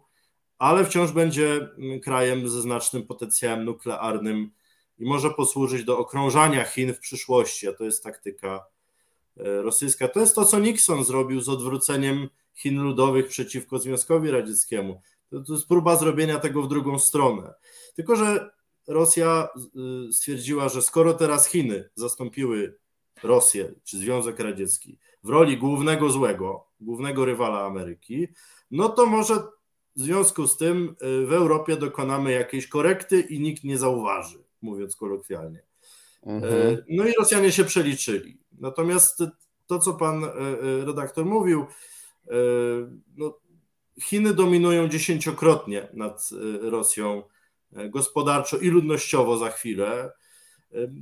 [0.58, 4.52] ale wciąż będzie mm, krajem ze znacznym potencjałem nuklearnym
[5.00, 8.66] i może posłużyć do okrążania Chin w przyszłości, a to jest taktyka
[9.38, 10.08] e, rosyjska.
[10.08, 15.02] To jest to, co Nixon zrobił z odwróceniem Chin Ludowych przeciwko Związkowi Radzieckiemu.
[15.30, 17.54] To, to jest próba zrobienia tego w drugą stronę.
[17.96, 18.50] Tylko, że
[18.90, 19.48] Rosja
[20.10, 22.78] y, stwierdziła, że skoro teraz Chiny zastąpiły
[23.24, 28.28] Rosję czy Związek Radziecki w roli głównego złego, głównego rywala Ameryki,
[28.72, 29.36] no to może
[29.96, 34.96] w związku z tym y, w Europie dokonamy jakiejś korekty i nikt nie zauważy, mówiąc
[34.96, 35.64] kolokwialnie.
[36.24, 36.54] Mhm.
[36.54, 38.38] Y, no i Rosjanie się przeliczyli.
[38.60, 39.24] Natomiast
[39.68, 40.26] to, co pan
[40.86, 41.66] redaktor mówił,
[43.18, 43.38] no,
[44.02, 46.30] Chiny dominują dziesięciokrotnie nad
[46.62, 47.24] Rosją
[47.72, 50.12] gospodarczo i ludnościowo za chwilę.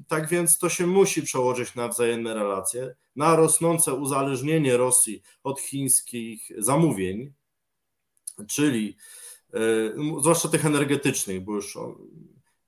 [0.08, 6.52] Tak więc to się musi przełożyć na wzajemne relacje, na rosnące uzależnienie Rosji od chińskich
[6.58, 7.34] zamówień,
[8.48, 8.98] czyli
[9.54, 9.60] e,
[10.22, 11.78] zwłaszcza tych energetycznych, bo już,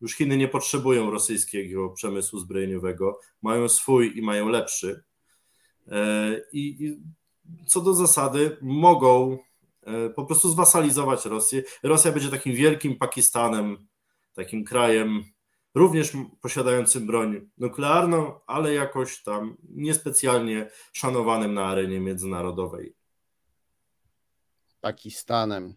[0.01, 5.03] już Chiny nie potrzebują rosyjskiego przemysłu zbrojeniowego, mają swój i mają lepszy.
[5.87, 6.97] E, I
[7.67, 9.39] co do zasady mogą e,
[10.15, 11.63] po prostu zwasalizować Rosję.
[11.83, 13.87] Rosja będzie takim wielkim Pakistanem,
[14.33, 15.23] takim krajem
[15.75, 22.95] również posiadającym broń nuklearną, ale jakoś tam niespecjalnie szanowanym na arenie międzynarodowej.
[24.81, 25.75] Pakistanem.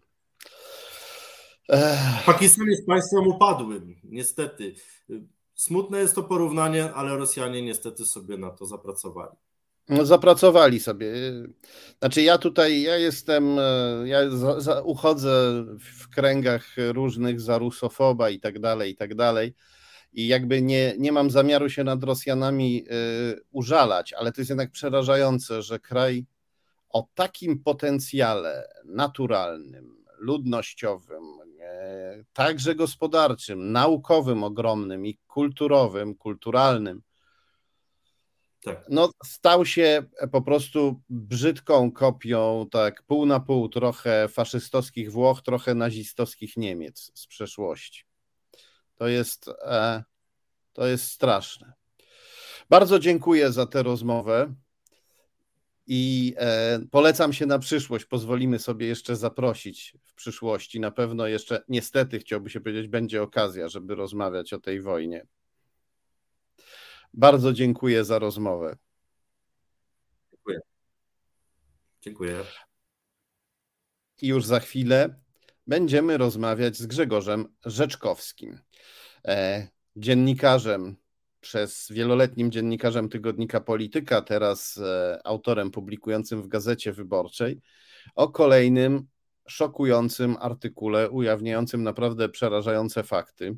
[1.69, 2.25] Ech.
[2.25, 4.75] Pakistan jest państwem upadłym, niestety.
[5.55, 9.35] Smutne jest to porównanie, ale Rosjanie niestety sobie na to zapracowali.
[9.89, 11.13] No, zapracowali sobie.
[11.99, 13.57] Znaczy, ja tutaj, ja jestem,
[14.05, 19.53] ja za, za, uchodzę w kręgach różnych za rusofoba i tak dalej, i tak dalej
[20.13, 24.71] i jakby nie, nie mam zamiaru się nad Rosjanami y, użalać, ale to jest jednak
[24.71, 26.25] przerażające, że kraj
[26.89, 31.23] o takim potencjale naturalnym, ludnościowym,
[31.61, 37.01] e, także gospodarczym, naukowym ogromnym i kulturowym, kulturalnym,
[38.65, 38.85] tak.
[38.89, 45.75] no, stał się po prostu brzydką kopią, tak pół na pół, trochę faszystowskich Włoch, trochę
[45.75, 48.05] nazistowskich Niemiec z przeszłości.
[48.95, 50.03] To jest, e,
[50.73, 51.73] to jest straszne.
[52.69, 54.53] Bardzo dziękuję za tę rozmowę
[55.87, 58.05] i e, polecam się na przyszłość.
[58.05, 60.79] Pozwolimy sobie jeszcze zaprosić w przyszłości.
[60.79, 65.25] Na pewno jeszcze, niestety, chciałby się powiedzieć, będzie okazja, żeby rozmawiać o tej wojnie.
[67.13, 68.77] Bardzo dziękuję za rozmowę.
[70.31, 70.59] Dziękuję.
[72.01, 72.43] Dziękuję.
[74.21, 75.15] I już za chwilę
[75.67, 78.59] będziemy rozmawiać z Grzegorzem Rzeczkowskim.
[79.27, 80.95] E, dziennikarzem,
[81.41, 87.61] przez wieloletnim dziennikarzem tygodnika Polityka, teraz e, autorem publikującym w Gazecie Wyborczej,
[88.15, 89.07] o kolejnym
[89.47, 93.57] szokującym artykule ujawniającym naprawdę przerażające fakty.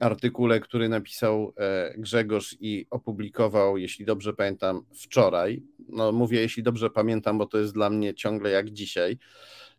[0.00, 5.62] Artykule, który napisał e, Grzegorz i opublikował, jeśli dobrze pamiętam, wczoraj.
[5.88, 9.18] No, mówię, jeśli dobrze pamiętam, bo to jest dla mnie ciągle jak dzisiaj.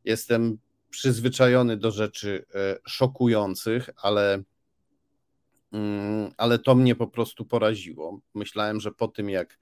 [0.05, 0.57] Jestem
[0.89, 4.43] przyzwyczajony do rzeczy e, szokujących, ale,
[5.71, 8.21] mm, ale to mnie po prostu poraziło.
[8.33, 9.59] Myślałem, że po tym jak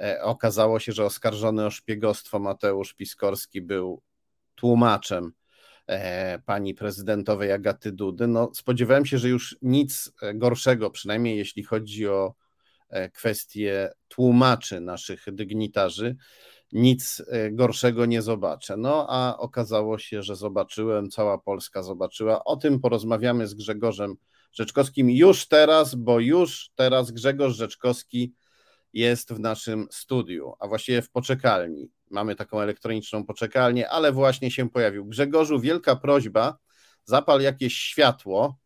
[0.00, 4.02] e, okazało się, że oskarżony o szpiegostwo Mateusz Piskorski był
[4.54, 5.32] tłumaczem
[6.46, 12.34] pani prezydentowej Agaty Dudy, no spodziewałem się, że już nic gorszego, przynajmniej jeśli chodzi o
[13.14, 16.16] kwestie tłumaczy naszych dygnitarzy,
[16.72, 18.76] nic e, gorszego nie zobaczę.
[18.76, 22.44] No a okazało się, że zobaczyłem, cała Polska zobaczyła.
[22.44, 24.14] O tym porozmawiamy z Grzegorzem
[24.52, 28.32] Rzeczkowskim już teraz, bo już teraz Grzegorz Rzeczkowski
[28.92, 31.90] jest w naszym studiu, a właściwie w poczekalni.
[32.10, 35.04] Mamy taką elektroniczną poczekalnię, ale właśnie się pojawił.
[35.04, 36.58] Grzegorzu, wielka prośba,
[37.04, 38.58] zapal jakieś światło.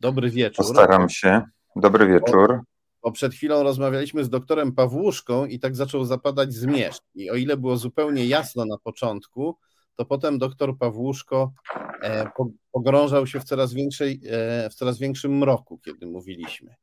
[0.00, 0.66] Dobry wieczór.
[0.66, 1.42] Postaram się.
[1.76, 2.60] Dobry wieczór
[3.02, 7.02] bo przed chwilą rozmawialiśmy z doktorem Pawłuszką i tak zaczął zapadać zmierzch.
[7.14, 9.58] I o ile było zupełnie jasno na początku,
[9.96, 11.52] to potem doktor Pawłuszko
[12.02, 12.30] e,
[12.72, 16.74] pogrążał się w coraz, większej, e, w coraz większym mroku, kiedy mówiliśmy.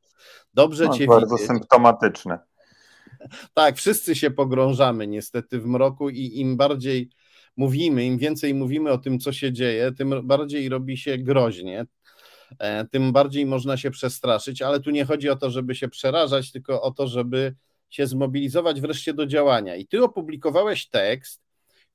[0.54, 1.46] Dobrze no, cię Bardzo widzieć.
[1.46, 2.38] symptomatyczne.
[3.54, 7.10] Tak, wszyscy się pogrążamy niestety w mroku i im bardziej
[7.56, 11.86] mówimy, im więcej mówimy o tym, co się dzieje, tym bardziej robi się groźnie.
[12.58, 16.52] E, tym bardziej można się przestraszyć, ale tu nie chodzi o to, żeby się przerażać,
[16.52, 17.54] tylko o to, żeby
[17.90, 19.76] się zmobilizować wreszcie do działania.
[19.76, 21.42] I ty opublikowałeś tekst,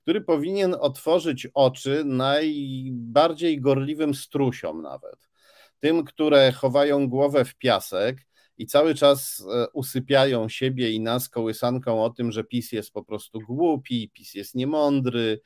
[0.01, 5.29] który powinien otworzyć oczy najbardziej gorliwym strusiom nawet.
[5.79, 8.17] Tym, które chowają głowę w piasek
[8.57, 13.03] i cały czas e, usypiają siebie i nas kołysanką o tym, że PiS jest po
[13.03, 15.41] prostu głupi, PiS jest niemądry,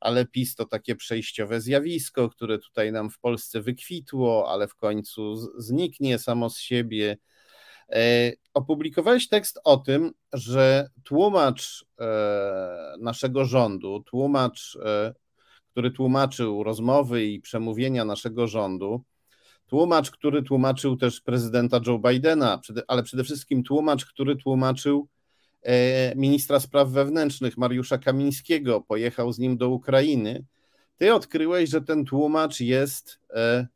[0.00, 5.36] ale PiS to takie przejściowe zjawisko, które tutaj nam w Polsce wykwitło, ale w końcu
[5.58, 7.18] zniknie samo z siebie.
[7.92, 14.78] E, opublikowałeś tekst o tym, że tłumacz e, naszego rządu, tłumacz,
[15.70, 19.04] który tłumaczył rozmowy i przemówienia naszego rządu,
[19.72, 25.08] tłumacz, który tłumaczył też prezydenta Joe Bidena, ale przede wszystkim tłumacz, który tłumaczył
[25.62, 30.44] e, ministra spraw wewnętrznych Mariusza Kamińskiego, pojechał z nim do Ukrainy.
[30.96, 33.66] Ty odkryłeś, że ten tłumacz jest e,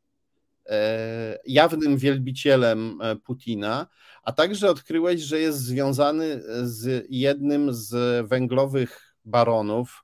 [0.65, 3.87] e, jawnym wielbicielem Putina,
[4.23, 10.03] a także odkryłeś, że jest związany z jednym z węglowych baronów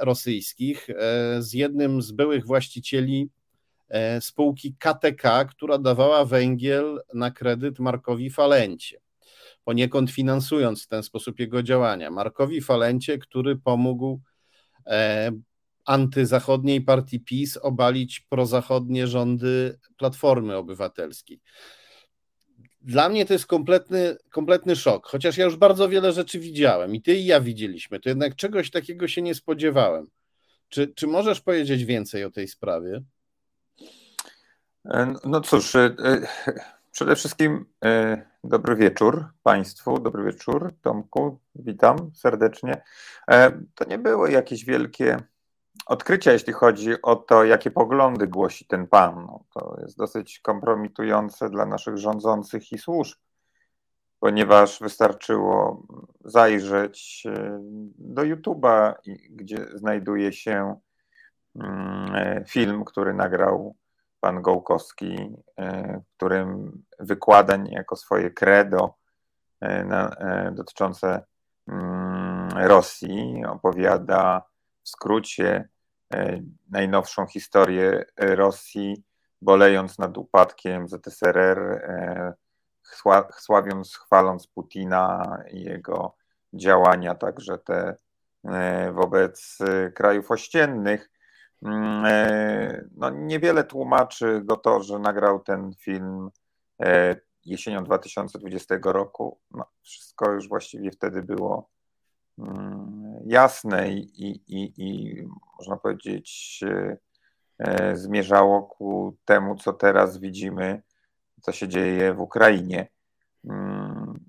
[0.00, 0.88] rosyjskich,
[1.38, 3.30] z jednym z byłych właścicieli
[4.20, 9.00] spółki KTK, która dawała węgiel na kredyt Markowi Falencie,
[9.64, 12.10] poniekąd finansując w ten sposób jego działania.
[12.10, 14.20] Markowi Falencie, który pomógł
[14.86, 15.30] e,
[15.84, 21.40] antyzachodniej partii PiS obalić prozachodnie rządy Platformy Obywatelskiej.
[22.80, 27.02] Dla mnie to jest kompletny, kompletny szok, chociaż ja już bardzo wiele rzeczy widziałem i
[27.02, 30.06] ty i ja widzieliśmy, to jednak czegoś takiego się nie spodziewałem.
[30.68, 33.02] Czy, czy możesz powiedzieć więcej o tej sprawie?
[34.84, 36.26] E, no cóż, e, e,
[36.90, 37.64] przede wszystkim
[38.44, 42.82] dobry wieczór Państwu, dobry wieczór Tomku, witam serdecznie.
[43.74, 45.16] To nie było jakieś wielkie
[45.86, 49.14] odkrycia, jeśli chodzi o to, jakie poglądy głosi ten pan.
[49.14, 53.18] No, to jest dosyć kompromitujące dla naszych rządzących i służb,
[54.20, 55.86] ponieważ wystarczyło
[56.24, 57.24] zajrzeć
[57.98, 58.94] do YouTube'a,
[59.30, 60.76] gdzie znajduje się
[61.54, 63.76] mm, film, który nagrał
[64.20, 68.94] pan Gołkowski, e, którym wykłada niejako swoje credo
[69.60, 71.24] e, na, e, dotyczące
[71.68, 74.42] mm, Rosji, opowiada
[74.82, 75.68] w skrócie
[76.70, 79.04] najnowszą historię Rosji,
[79.42, 81.88] bolejąc nad upadkiem ZSRR,
[83.32, 86.16] sławiąc, chwaląc Putina i jego
[86.52, 87.96] działania, także te
[88.92, 89.58] wobec
[89.94, 91.10] krajów ościennych.
[91.62, 96.30] Mm, e, no, niewiele tłumaczy go to, że nagrał ten film
[96.82, 99.38] e, jesienią 2020 roku.
[99.50, 101.68] No, wszystko już właściwie wtedy było
[102.38, 105.22] mm, jasne i, i, i, i
[105.58, 106.60] można powiedzieć
[107.58, 110.82] e, zmierzało ku temu, co teraz widzimy,
[111.42, 112.88] co się dzieje w Ukrainie.
[113.44, 114.24] Mm,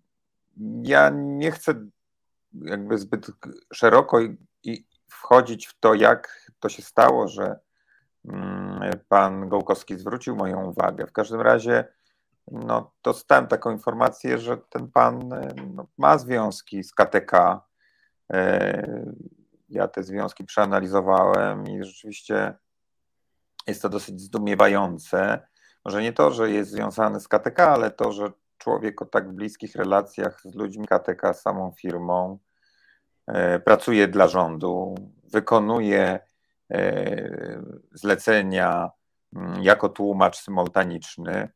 [0.84, 1.88] ja nie chcę
[2.54, 3.28] jakby zbyt
[3.74, 4.20] szeroko
[4.64, 7.60] i wchodzić w to, jak to się stało, że
[8.26, 11.08] mm, pan Gołkowski zwrócił moją uwagę.
[11.08, 11.86] W każdym razie
[12.52, 17.62] no, dostałem taką informację, że ten pan e, no, ma związki z KTK.
[18.34, 19.12] E,
[19.70, 22.54] ja te związki przeanalizowałem i rzeczywiście
[23.68, 25.48] jest to dosyć zdumiewające.
[25.86, 29.76] Może nie to, że jest związany z KTK, ale to, że człowiek o tak bliskich
[29.76, 32.40] relacjach z ludźmi KTK, z samą firmą,
[33.64, 34.96] pracuje dla rządu,
[35.32, 36.20] wykonuje
[36.72, 38.90] E, zlecenia
[39.36, 41.50] mm, jako tłumacz symultaniczny.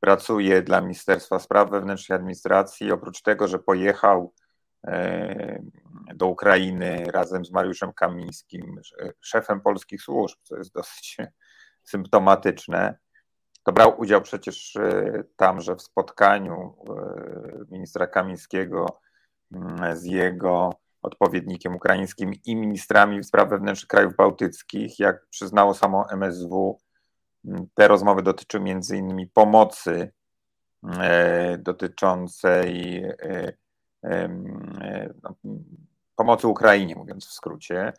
[0.00, 2.92] Pracuje dla Ministerstwa Spraw Wewnętrznych i Administracji.
[2.92, 4.34] Oprócz tego, że pojechał
[4.86, 5.62] e,
[6.14, 8.80] do Ukrainy razem z Mariuszem Kamińskim,
[9.20, 11.16] szefem polskich służb, co jest dosyć
[11.82, 12.98] symptomatyczne,
[13.68, 16.74] to brał udział przecież e, tamże w spotkaniu
[17.70, 19.00] ministra Kamińskiego
[19.52, 24.98] mm, z jego odpowiednikiem ukraińskim i ministrami spraw wewnętrznych krajów bałtyckich.
[24.98, 26.78] Jak przyznało samo MSW,
[27.74, 30.12] te rozmowy dotyczyły między innymi pomocy
[31.00, 33.52] e, dotyczącej e,
[35.22, 35.34] no,
[36.16, 37.92] pomocy Ukrainie, mówiąc w skrócie.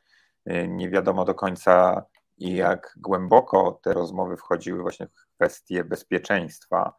[0.68, 2.04] Nie wiadomo do końca,
[2.38, 6.94] jak głęboko te rozmowy wchodziły właśnie w kwestie bezpieczeństwa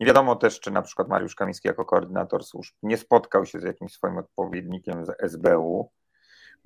[0.00, 3.62] nie wiadomo też, czy na przykład Mariusz Kamiński jako koordynator służb nie spotkał się z
[3.62, 5.90] jakimś swoim odpowiednikiem z SBU.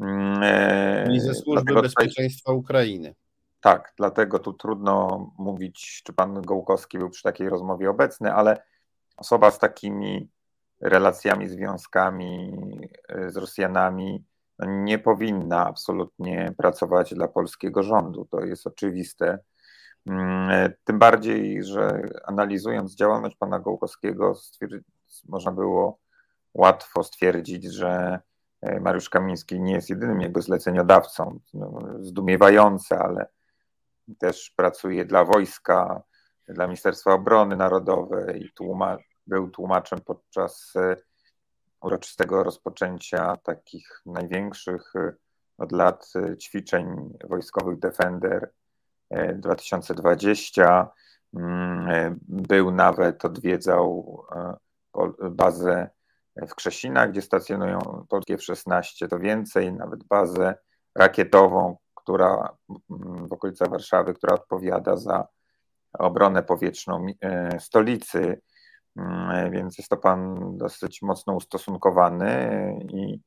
[0.00, 3.14] Mm, e, I ze Służby Bezpieczeństwa Ukrainy.
[3.60, 8.62] Tak, dlatego tu trudno mówić, czy pan Gołkowski był przy takiej rozmowie obecny, ale
[9.16, 10.28] osoba z takimi
[10.80, 12.52] relacjami, związkami
[13.08, 14.24] e, z Rosjanami
[14.58, 18.28] no, nie powinna absolutnie pracować dla polskiego rządu.
[18.30, 19.38] To jest oczywiste.
[20.06, 24.34] Mm, tym bardziej, że analizując działalność pana Gołkowskiego,
[25.28, 25.98] można było
[26.54, 28.20] łatwo stwierdzić, że
[28.80, 33.26] Mariusz Kamiński nie jest jedynym jakby zleceniodawcą, no, zdumiewające, ale
[34.18, 36.02] też pracuje dla wojska,
[36.48, 40.72] dla Ministerstwa Obrony Narodowej, tłuma, był tłumaczem podczas
[41.80, 44.92] uroczystego rozpoczęcia takich największych
[45.58, 48.52] od lat ćwiczeń wojskowych Defender
[49.34, 50.90] 2020.
[51.34, 54.22] Mm, był nawet, odwiedzał
[55.30, 55.90] bazę
[56.36, 60.54] w Krzesinach, gdzie stacjonują polskie F-16, to więcej, nawet bazę
[60.94, 62.56] rakietową, która
[62.90, 65.28] mm, w okolicach Warszawy, która odpowiada za
[65.92, 68.40] obronę powietrzną e, stolicy,
[68.96, 73.20] mm, więc jest to pan dosyć mocno ustosunkowany i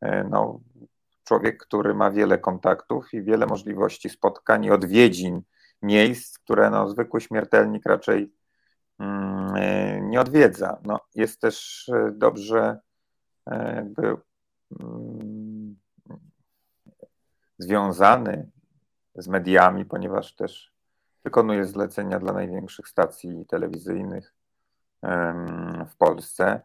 [0.00, 0.60] e, no,
[1.28, 5.42] człowiek, który ma wiele kontaktów i wiele możliwości spotkań i odwiedzin
[5.82, 8.38] miejsc, które no, zwykły śmiertelnik raczej
[8.98, 10.80] Mm, e, nie odwiedza.
[10.84, 12.80] No, jest też e, dobrze
[13.46, 14.16] e, jakby
[14.80, 15.76] mm,
[17.58, 18.50] związany
[19.14, 20.72] z mediami, ponieważ też
[21.24, 24.34] wykonuje zlecenia dla największych stacji telewizyjnych
[25.88, 26.60] w Polsce.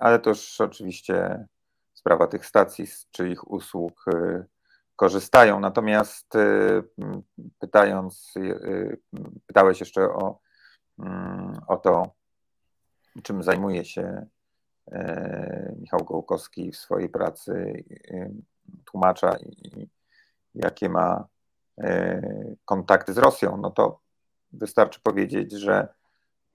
[0.00, 1.46] Ale to już oczywiście
[2.00, 4.04] sprawa tych stacji, z czyich usług
[4.96, 5.60] korzystają.
[5.60, 6.32] Natomiast
[7.58, 8.34] pytając,
[9.46, 10.38] pytałeś jeszcze o
[11.00, 12.14] Mm, o to,
[13.22, 14.26] czym zajmuje się
[15.76, 17.84] Michał Gołkowski w swojej pracy
[18.84, 19.88] tłumacza i
[20.54, 21.26] jakie ma
[22.64, 24.00] kontakty z Rosją, no to
[24.52, 25.88] wystarczy powiedzieć, że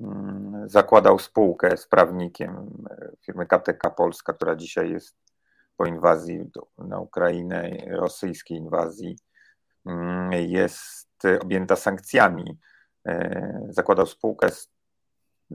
[0.02, 2.84] mm, zakładał spółkę z prawnikiem
[3.22, 5.16] firmy KTK Polska, która dzisiaj jest
[5.78, 6.40] po inwazji
[6.78, 9.18] na Ukrainę, rosyjskiej inwazji,
[9.86, 12.58] mm, jest objęta sankcjami
[13.06, 14.70] E, zakładał spółkę z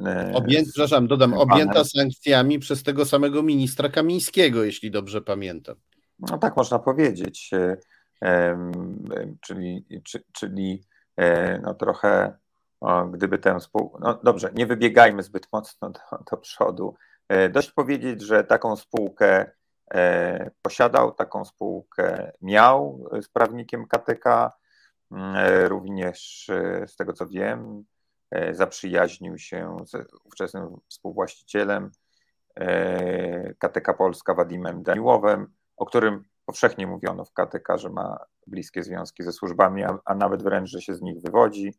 [0.06, 5.76] e, Objęt, przepraszam, dodam, objęta sankcjami przez tego samego ministra Kamińskiego, jeśli dobrze pamiętam.
[6.18, 7.50] No tak można powiedzieć.
[7.54, 7.76] E,
[9.40, 9.84] czyli,
[10.32, 10.84] czyli
[11.62, 12.32] no trochę,
[13.12, 13.98] gdyby tę spółkę.
[14.00, 16.00] No dobrze, nie wybiegajmy zbyt mocno do,
[16.30, 16.94] do przodu.
[17.52, 19.50] Dość powiedzieć, że taką spółkę
[20.62, 24.52] posiadał, taką spółkę miał z prawnikiem KTK
[25.12, 27.84] E, również e, z tego co wiem,
[28.30, 31.90] e, zaprzyjaźnił się z ówczesnym współwłaścicielem
[33.58, 39.32] KTK Polska Wadimem Daniłowem, o którym powszechnie mówiono w KTK, że ma bliskie związki ze
[39.32, 41.74] służbami, a, a nawet wręcz, że się z nich wywodzi.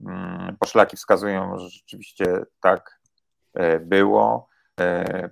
[0.00, 3.00] Mm, poszlaki wskazują, że rzeczywiście tak
[3.80, 4.48] było.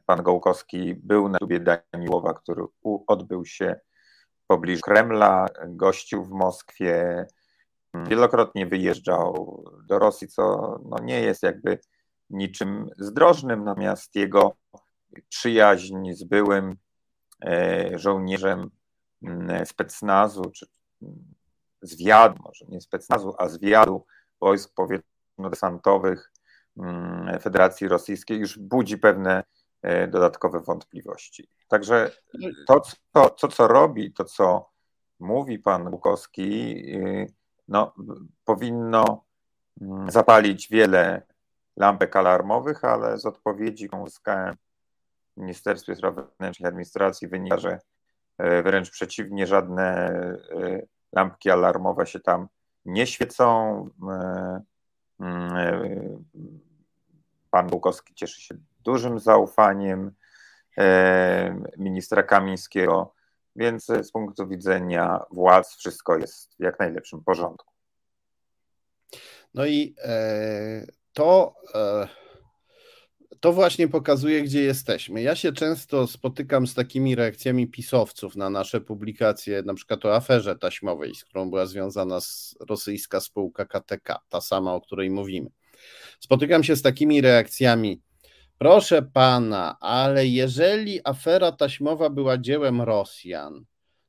[0.07, 2.65] Pan Gołkowski był na klubie Daniłowa, który
[3.07, 3.81] odbył się
[4.47, 7.27] pobliżu Kremla, gościł w Moskwie,
[7.95, 10.45] wielokrotnie wyjeżdżał do Rosji, co
[10.85, 11.79] no nie jest jakby
[12.31, 14.57] niczym zdrożnym, natomiast jego
[15.29, 16.77] przyjaźń z byłym
[17.45, 18.71] e, żołnierzem
[19.23, 20.67] mm, specnazu, czy
[21.83, 24.07] zwiadu, może nie specnazu, a zwiadu
[24.41, 26.42] wojsk powietrzno-desantowych mm,
[27.41, 29.45] Federacji Rosyjskiej już budzi pewne
[29.83, 31.49] e, dodatkowe wątpliwości.
[31.69, 32.11] Także
[32.67, 34.71] to, co, to, co robi, to, co
[35.21, 37.27] mówi pan Bukowski, y,
[37.69, 37.95] no,
[38.45, 39.25] powinno
[39.81, 41.23] mm, zapalić wiele
[41.77, 44.55] lampek alarmowych, ale z odpowiedzi, którą uzyskałem
[45.37, 47.79] w Ministerstwie Spraw Wewnętrznych i Administracji wynika, że
[48.39, 52.49] e, wręcz przeciwnie, żadne e, lampki alarmowe się tam
[52.85, 53.89] nie świecą.
[57.53, 60.13] E, pan Bukowski cieszy się dużym zaufaniem
[61.79, 63.15] ministra Kamińskiego,
[63.57, 67.73] więc z punktu widzenia władz wszystko jest w jak najlepszym porządku.
[69.55, 72.09] No i e, to, e,
[73.41, 75.23] to właśnie pokazuje, gdzie jesteśmy.
[75.23, 80.59] Ja się często spotykam z takimi reakcjami pisowców na nasze publikacje, na przykład o aferze
[80.59, 82.19] taśmowej, z którą była związana
[82.61, 85.51] rosyjska spółka KTK, ta sama, o której mówimy.
[86.25, 88.01] Spotykam się z takimi reakcjami
[88.59, 93.65] Proszę pana, ale jeżeli afera taśmowa była dziełem Rosjan,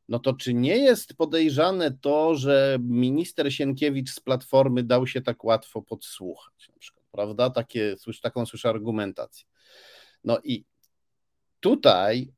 [0.09, 5.43] no to czy nie jest podejrzane to, że minister Sienkiewicz z Platformy dał się tak
[5.43, 7.49] łatwo podsłuchać, na przykład, prawda?
[7.49, 9.45] Takie, taką słyszę argumentację.
[10.23, 10.65] No i
[11.59, 12.31] tutaj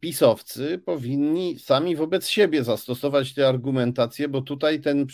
[0.00, 5.06] pisowcy powinni sami wobec siebie zastosować te argumentacje, bo tutaj ten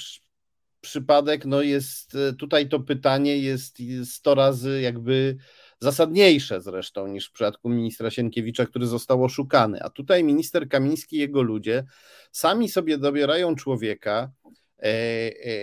[0.80, 5.36] przypadek, no jest, tutaj to pytanie jest 100 razy jakby
[5.80, 9.82] zasadniejsze zresztą niż w przypadku ministra Sienkiewicza, który został oszukany.
[9.82, 11.84] A tutaj minister Kamiński i jego ludzie
[12.32, 14.30] sami sobie dobierają człowieka,
[14.78, 15.58] e, e,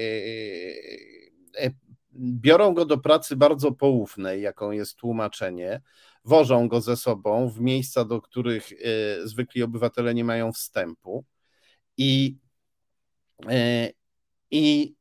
[1.57, 1.71] e,
[2.15, 5.81] biorą go do pracy bardzo poufnej, jaką jest tłumaczenie,
[6.23, 8.75] wożą go ze sobą w miejsca, do których e,
[9.27, 11.25] zwykli obywatele nie mają wstępu.
[11.97, 12.37] I,
[13.49, 13.89] e,
[14.51, 14.95] i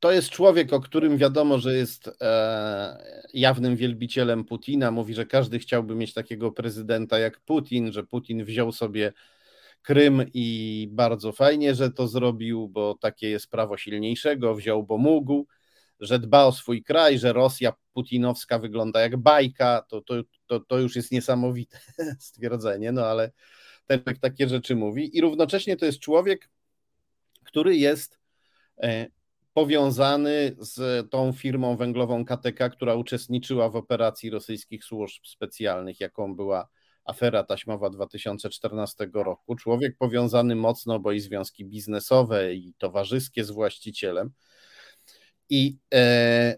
[0.00, 4.90] to jest człowiek, o którym wiadomo, że jest e, jawnym wielbicielem Putina.
[4.90, 9.12] Mówi, że każdy chciałby mieć takiego prezydenta jak Putin, że Putin wziął sobie
[9.82, 15.46] Krym i bardzo fajnie, że to zrobił, bo takie jest prawo silniejszego, wziął, bo mógł,
[16.00, 20.14] że dba o swój kraj, że Rosja putinowska wygląda jak bajka, to, to,
[20.46, 21.80] to, to już jest niesamowite
[22.18, 23.32] stwierdzenie, no ale
[23.86, 25.16] ten takie rzeczy mówi.
[25.16, 26.50] I równocześnie to jest człowiek,
[27.44, 28.18] który jest
[28.82, 29.06] e,
[29.60, 36.68] powiązany z tą firmą węglową KTK, która uczestniczyła w operacji rosyjskich służb specjalnych, jaką była
[37.04, 39.56] afera taśmowa 2014 roku.
[39.56, 44.30] Człowiek powiązany mocno, bo i związki biznesowe i towarzyskie z właścicielem.
[45.50, 46.56] I, e,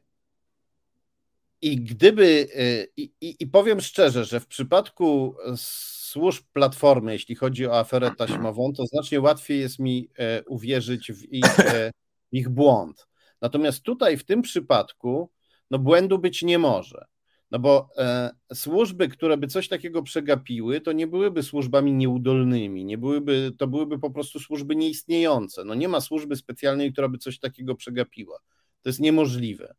[1.63, 7.79] i gdyby, e, i, i powiem szczerze, że w przypadku służb Platformy, jeśli chodzi o
[7.79, 11.91] aferę taśmową, to znacznie łatwiej jest mi e, uwierzyć w ich, w
[12.33, 13.07] ich błąd.
[13.41, 15.31] Natomiast tutaj w tym przypadku
[15.71, 17.05] no błędu być nie może.
[17.51, 22.99] No bo e, służby, które by coś takiego przegapiły, to nie byłyby służbami nieudolnymi, nie
[22.99, 25.65] byłyby, to byłyby po prostu służby nieistniejące.
[25.65, 28.39] No nie ma służby specjalnej, która by coś takiego przegapiła.
[28.83, 29.75] To jest niemożliwe.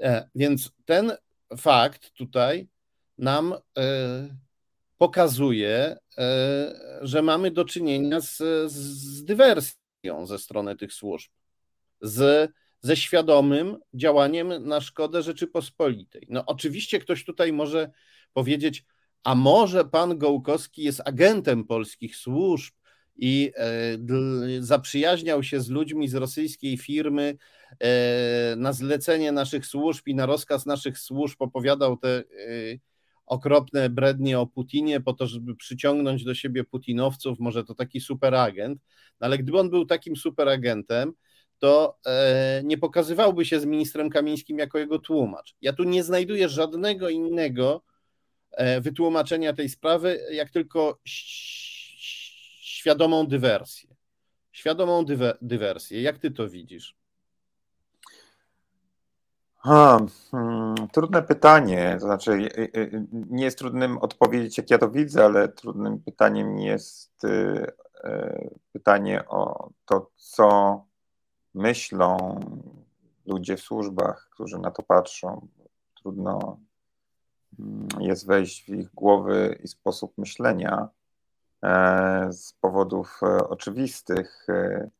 [0.00, 1.12] E, więc ten
[1.56, 2.68] fakt tutaj
[3.18, 4.36] nam e,
[4.98, 8.36] pokazuje, e, że mamy do czynienia z,
[8.72, 11.30] z dywersją ze strony tych służb,
[12.00, 16.26] z ze świadomym działaniem na szkodę Rzeczypospolitej.
[16.28, 17.90] No oczywiście ktoś tutaj może
[18.32, 18.84] powiedzieć,
[19.24, 22.74] a może pan Gołkowski jest agentem polskich służb
[23.16, 23.98] i e,
[24.60, 27.36] zaprzyjaźniał się z ludźmi z rosyjskiej firmy
[27.80, 32.22] e, na zlecenie naszych służb i na rozkaz naszych służb opowiadał te e,
[33.26, 38.82] okropne brednie o Putinie po to, żeby przyciągnąć do siebie putinowców, może to taki superagent,
[39.20, 41.12] no ale gdyby on był takim superagentem,
[41.58, 45.56] to e, nie pokazywałby się z ministrem Kamińskim jako jego tłumacz.
[45.60, 47.82] Ja tu nie znajduję żadnego innego
[48.50, 50.98] e, wytłumaczenia tej sprawy, jak tylko
[52.62, 53.96] świadomą dywersję.
[54.52, 55.04] Świadomą
[55.42, 56.02] dywersję.
[56.02, 56.96] Jak ty to widzisz?
[59.56, 59.98] Ha,
[60.30, 61.96] hmm, trudne pytanie.
[62.00, 62.48] To znaczy,
[63.12, 67.26] nie jest trudnym odpowiedzieć, jak ja to widzę, ale trudnym pytaniem jest
[68.72, 70.87] pytanie o to, co
[71.54, 72.40] myślą
[73.26, 75.48] ludzie w służbach, którzy na to patrzą.
[76.00, 76.58] Trudno
[77.58, 80.88] mm, jest wejść w ich głowy i sposób myślenia
[81.62, 84.46] e, z powodów e, oczywistych.
[84.48, 84.90] E,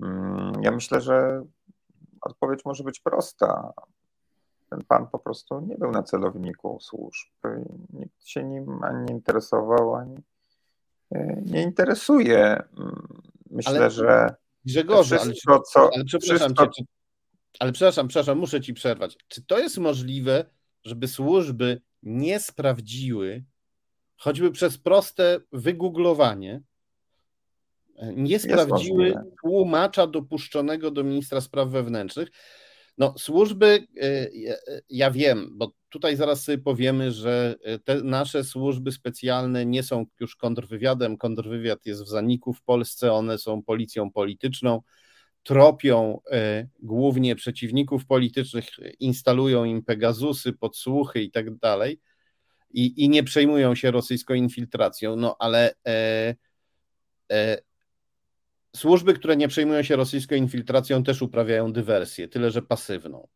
[0.00, 1.44] mm, ja myślę, że
[2.20, 3.72] odpowiedź może być prosta.
[4.70, 7.28] Ten pan po prostu nie był na celowniku służb.
[7.92, 10.16] Nikt się nim ani nie interesował, ani
[11.44, 12.62] nie interesuje.
[12.78, 13.90] Mm, myślę, Ale...
[13.90, 14.34] że
[14.68, 15.32] Grzegorze, ale,
[15.72, 16.66] co, ale przepraszam wszystko...
[16.66, 16.84] cię, czy,
[17.58, 19.16] ale przepraszam, przepraszam, muszę ci przerwać.
[19.28, 20.44] Czy to jest możliwe,
[20.84, 23.44] żeby służby nie sprawdziły,
[24.16, 26.62] choćby przez proste wygooglowanie,
[28.16, 32.28] nie sprawdziły tłumacza dopuszczonego do ministra spraw wewnętrznych?
[32.98, 34.28] No, służby, e,
[34.90, 40.06] ja wiem, bo tutaj zaraz sobie powiemy, że e, te nasze służby specjalne nie są
[40.20, 41.16] już kontrwywiadem.
[41.16, 44.82] Kontrwywiad jest w zaniku w Polsce, one są policją polityczną,
[45.42, 48.64] tropią e, głównie przeciwników politycznych,
[49.00, 52.00] instalują im Pegazusy, podsłuchy i tak dalej.
[52.70, 56.34] I, i nie przejmują się rosyjską infiltracją, no ale e,
[58.76, 63.28] służby, które nie przejmują się rosyjską infiltracją, też uprawiają dywersję, tyle że pasywną.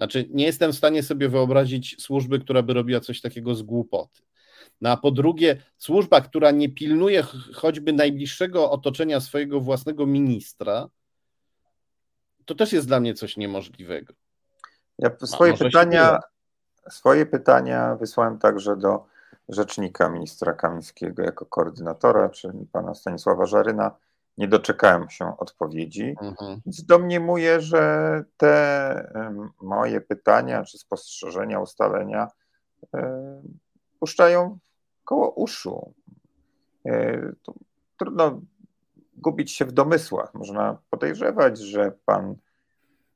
[0.00, 4.22] Znaczy, nie jestem w stanie sobie wyobrazić służby, która by robiła coś takiego z głupoty.
[4.80, 7.22] No a po drugie, służba, która nie pilnuje
[7.54, 10.88] choćby najbliższego otoczenia swojego własnego ministra,
[12.44, 14.14] to też jest dla mnie coś niemożliwego.
[14.98, 16.18] Ja swoje pytania,
[16.90, 19.06] swoje pytania wysłałem także do
[19.48, 23.96] rzecznika ministra Kamińskiego jako koordynatora, czyli pana Stanisława Żaryna
[24.40, 26.60] nie doczekałem się odpowiedzi, mhm.
[26.66, 29.12] więc domniemuję, że te
[29.62, 32.28] moje pytania czy spostrzeżenia, ustalenia
[33.98, 34.58] puszczają
[35.04, 35.94] koło uszu.
[36.86, 37.32] E,
[37.96, 38.40] trudno
[39.16, 40.34] gubić się w domysłach.
[40.34, 42.36] Można podejrzewać, że pan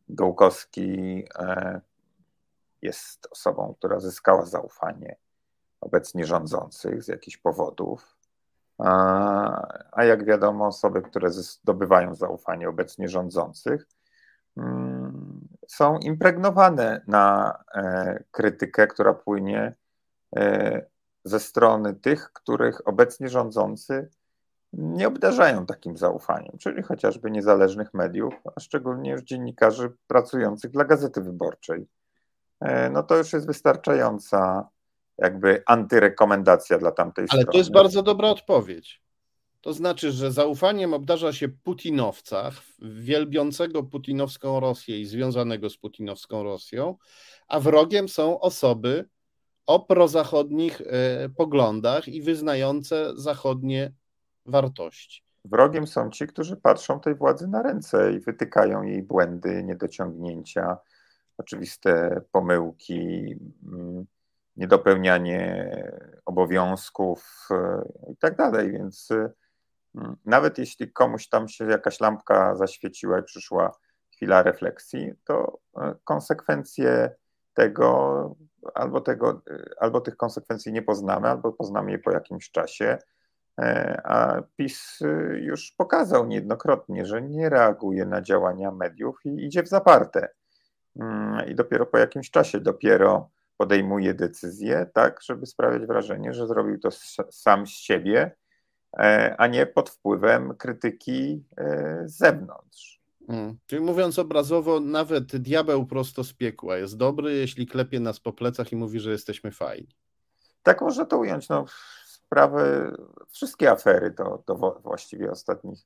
[0.09, 1.81] Gołkowski e,
[2.83, 5.17] jest osobą, która zyskała zaufanie
[5.81, 8.17] obecnie rządzących z jakichś powodów.
[9.93, 13.87] A jak wiadomo, osoby, które zdobywają zaufanie obecnie rządzących,
[14.57, 17.59] mm, są impregnowane na
[18.31, 19.75] krytykę, która płynie
[21.25, 24.11] ze strony tych, których obecnie rządzący
[24.73, 31.21] nie obdarzają takim zaufaniem, czyli chociażby niezależnych mediów, a szczególnie już dziennikarzy pracujących dla Gazety
[31.21, 31.87] Wyborczej.
[32.61, 34.69] E, no to już jest wystarczająca
[35.19, 37.45] jakby antyrekomendacja dla tamtej Ale strony.
[37.45, 39.05] Ale to jest bardzo dobra odpowiedź.
[39.61, 42.51] To znaczy, że zaufaniem obdarza się Putinowca,
[42.83, 46.97] wielbiącego putinowską Rosję i związanego z putinowską Rosją,
[47.49, 49.09] a wrogiem są osoby
[49.67, 53.93] o prozachodnich e, poglądach i wyznające zachodnie
[54.47, 55.25] wartości.
[55.45, 60.77] Wrogiem są ci, którzy patrzą tej władzy na ręce i wytykają jej błędy, niedociągnięcia,
[61.39, 63.37] oczywiste pomyłki,
[63.67, 64.07] mm,
[64.57, 65.73] niedopełnianie
[66.25, 68.73] obowiązków e, i tak dalej.
[68.73, 69.09] Więc
[69.95, 73.73] mm, nawet jeśli komuś tam się jakaś lampka zaświeciła i przyszła
[74.13, 77.15] chwila refleksji, to e, konsekwencje
[77.55, 78.37] tego
[78.75, 82.99] albo, tego, e, albo tych konsekwencji nie poznamy, albo poznamy je po jakimś czasie
[83.61, 84.99] E, a PiS
[85.35, 90.29] już pokazał niejednokrotnie, że nie reaguje na działania mediów i idzie w zaparte.
[91.01, 96.79] Mm, I dopiero po jakimś czasie dopiero podejmuje decyzję, tak, żeby sprawiać wrażenie, że zrobił
[96.79, 96.89] to
[97.31, 98.37] sam z siebie,
[98.99, 103.01] e, a nie pod wpływem krytyki e, z zewnątrz.
[103.27, 103.59] Hmm.
[103.67, 108.73] Czyli mówiąc obrazowo, nawet diabeł prosto z piekła jest dobry, jeśli klepie nas po plecach
[108.73, 109.97] i mówi, że jesteśmy fajni.
[110.63, 111.49] Tak można to ująć.
[111.49, 111.65] No,
[112.07, 112.93] sprawy,
[113.31, 115.79] wszystkie afery to, to właściwie ostatnich,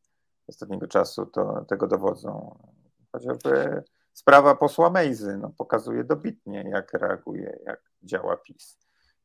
[0.48, 2.58] ostatniego czasu to, tego dowodzą.
[3.12, 3.82] Chociażby
[4.18, 8.78] sprawa posła Mejzy no, pokazuje dobitnie, jak reaguje, jak działa PiS.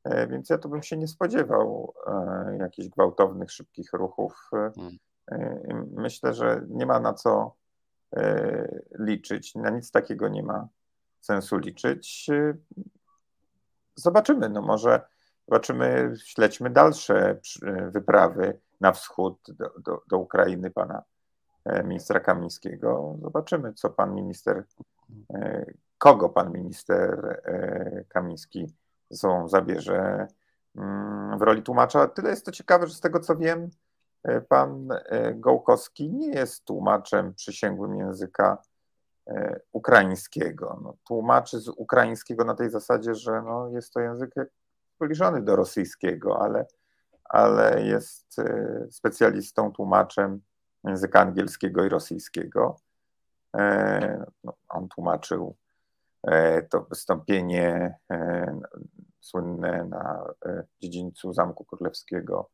[0.04, 4.50] E, więc ja tu bym się nie spodziewał e, jakichś gwałtownych, szybkich ruchów.
[4.52, 4.98] Hmm.
[5.32, 5.60] E,
[5.92, 7.56] myślę, że nie ma na co
[9.00, 10.68] liczyć, na nic takiego nie ma
[11.22, 12.28] sensu liczyć.
[13.96, 15.02] Zobaczymy, no może
[15.48, 17.40] Zobaczymy, śledźmy dalsze
[17.92, 21.04] wyprawy na wschód do, do, do Ukrainy pana
[21.84, 23.16] ministra Kamińskiego.
[23.22, 24.64] Zobaczymy, co pan minister,
[25.34, 25.66] e,
[25.98, 28.74] kogo pan minister e, Kamiński
[29.10, 30.28] ze sobą zabierze
[30.76, 32.08] mm, w roli tłumacza.
[32.08, 33.70] Tyle jest to ciekawe, że z tego co wiem,
[34.50, 34.90] pan
[35.36, 38.58] Gołkowski nie jest tłumaczem przysięgłym języka
[39.72, 40.80] ukraińskiego.
[40.84, 44.36] No, tłumaczy z ukraińskiego na tej zasadzie, że no, jest to język
[44.96, 46.66] zbliżony do rosyjskiego, ale,
[47.24, 50.42] ale jest e, specjalistą, tłumaczem
[50.84, 52.80] języka angielskiego i rosyjskiego.
[53.58, 55.56] E, no, on tłumaczył
[56.24, 57.96] e, to wystąpienie
[59.20, 60.24] słynne na
[60.82, 62.50] dziedzińcu Zamku Królewskiego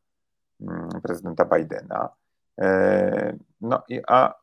[0.60, 2.08] mm, prezydenta Bidena.
[3.60, 4.34] No i a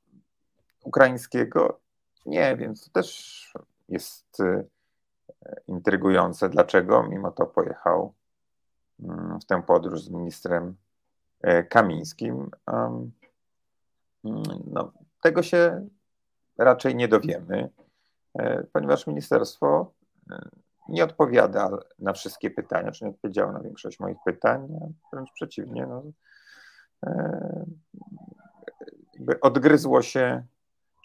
[0.84, 1.80] ukraińskiego
[2.26, 3.54] nie, więc to też
[3.90, 4.38] jest
[5.68, 8.14] intrygujące, dlaczego mimo to pojechał
[9.00, 10.76] mm, w tę podróż z ministrem
[11.42, 12.52] e, Kamińskim.
[14.24, 14.91] No,
[15.22, 15.88] tego się
[16.57, 17.70] raczej nie dowiemy,
[18.39, 19.91] e, ponieważ ministerstwo
[20.32, 20.49] e,
[20.89, 24.68] nie odpowiada na wszystkie pytania, czy nie odpowiedziało na większość moich pytań,
[25.13, 25.88] wręcz przeciwnie.
[25.88, 26.03] No,
[29.41, 30.43] odgryzło się,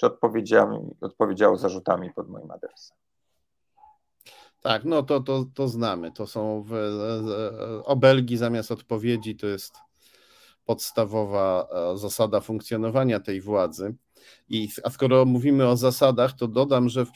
[0.01, 2.97] czy odpowiedziało, odpowiedziało zarzutami pod moim adresem.
[4.63, 6.13] Tak, no to, to, to znamy.
[6.13, 6.73] To są w,
[7.85, 9.75] obelgi zamiast odpowiedzi, to jest
[10.65, 13.95] podstawowa e, zasada funkcjonowania tej władzy.
[14.49, 17.07] I, a skoro mówimy o zasadach, to dodam, że,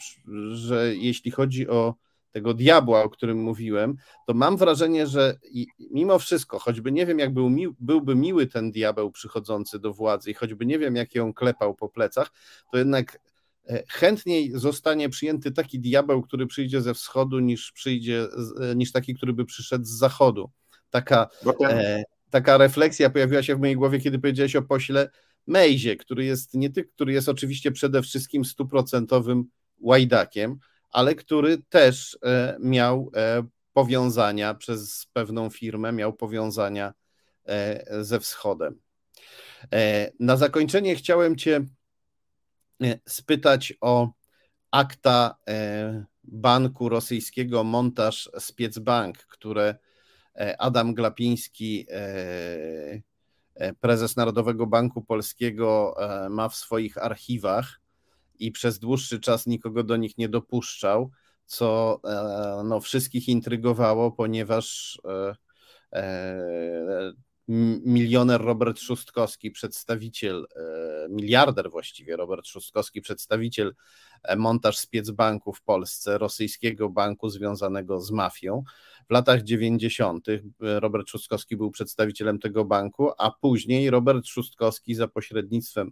[0.51, 1.95] że jeśli chodzi o
[2.31, 5.39] tego diabła, o którym mówiłem, to mam wrażenie, że
[5.91, 10.31] mimo wszystko, choćby nie wiem, jak był mi, byłby miły ten diabeł przychodzący do władzy
[10.31, 12.31] i choćby nie wiem, jak ją klepał po plecach,
[12.71, 13.19] to jednak
[13.69, 18.27] E, chętniej zostanie przyjęty taki diabeł, który przyjdzie ze wschodu, niż przyjdzie,
[18.61, 20.51] e, niż taki, który by przyszedł z zachodu.
[20.89, 21.27] Taka,
[21.69, 25.09] e, taka refleksja pojawiła się w mojej głowie, kiedy powiedziałeś o pośle
[25.47, 29.49] Mejzie, który jest nie tylko, który jest oczywiście przede wszystkim stuprocentowym
[29.79, 30.59] łajdakiem,
[30.89, 36.93] ale który też e, miał e, powiązania przez pewną firmę, miał powiązania
[37.45, 38.79] e, ze wschodem.
[40.19, 41.65] Na zakończenie chciałem Cię
[43.07, 44.11] spytać o
[44.71, 45.37] akta
[46.23, 49.75] banku rosyjskiego Montaż Spiecbank, które
[50.57, 51.87] Adam Glapiński,
[53.79, 55.95] prezes Narodowego Banku Polskiego,
[56.29, 57.81] ma w swoich archiwach
[58.39, 61.11] i przez dłuższy czas nikogo do nich nie dopuszczał,
[61.45, 61.99] co
[62.63, 64.99] no, wszystkich intrygowało, ponieważ
[67.47, 73.75] milioner Robert Szustkowski, przedstawiciel, e, miliarder właściwie Robert Szustkowski, przedstawiciel
[74.23, 78.63] e, montaż Spiecbanku w Polsce, rosyjskiego banku związanego z mafią.
[79.09, 80.27] W latach 90.
[80.29, 80.39] E,
[80.79, 85.91] Robert Szustkowski był przedstawicielem tego banku, a później Robert Szustkowski za pośrednictwem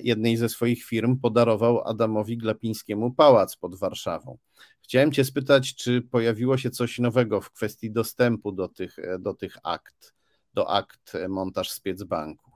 [0.00, 4.38] jednej ze swoich firm podarował Adamowi Glapińskiemu pałac pod Warszawą.
[4.82, 9.56] Chciałem Cię spytać, czy pojawiło się coś nowego w kwestii dostępu do tych, do tych
[9.62, 10.19] akt?
[10.54, 12.50] Do akt montaż Spiecbanku.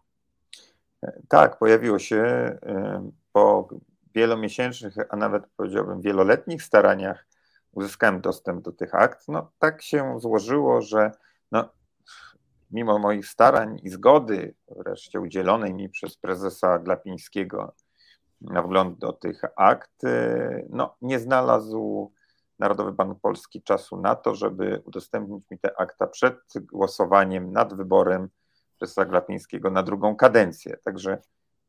[1.28, 3.68] Tak, pojawiło się e, po
[4.14, 7.26] wielomiesięcznych, a nawet powiedziałbym wieloletnich staraniach
[7.72, 9.28] uzyskałem dostęp do tych akt.
[9.28, 11.12] No tak się złożyło, że
[11.52, 11.68] no,
[12.70, 17.74] mimo moich starań i zgody wreszcie udzielonej mi przez prezesa Glapińskiego
[18.40, 22.12] na wgląd do tych akt, e, no, nie znalazł
[22.58, 26.34] Narodowy Bank Polski czasu na to, żeby udostępnić mi te akta przed
[26.72, 28.28] głosowaniem nad wyborem
[28.78, 30.76] prezesa Glapińskiego na drugą kadencję.
[30.84, 31.18] Także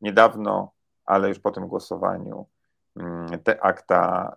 [0.00, 0.72] niedawno,
[1.04, 2.46] ale już po tym głosowaniu,
[2.96, 4.36] mm, te akta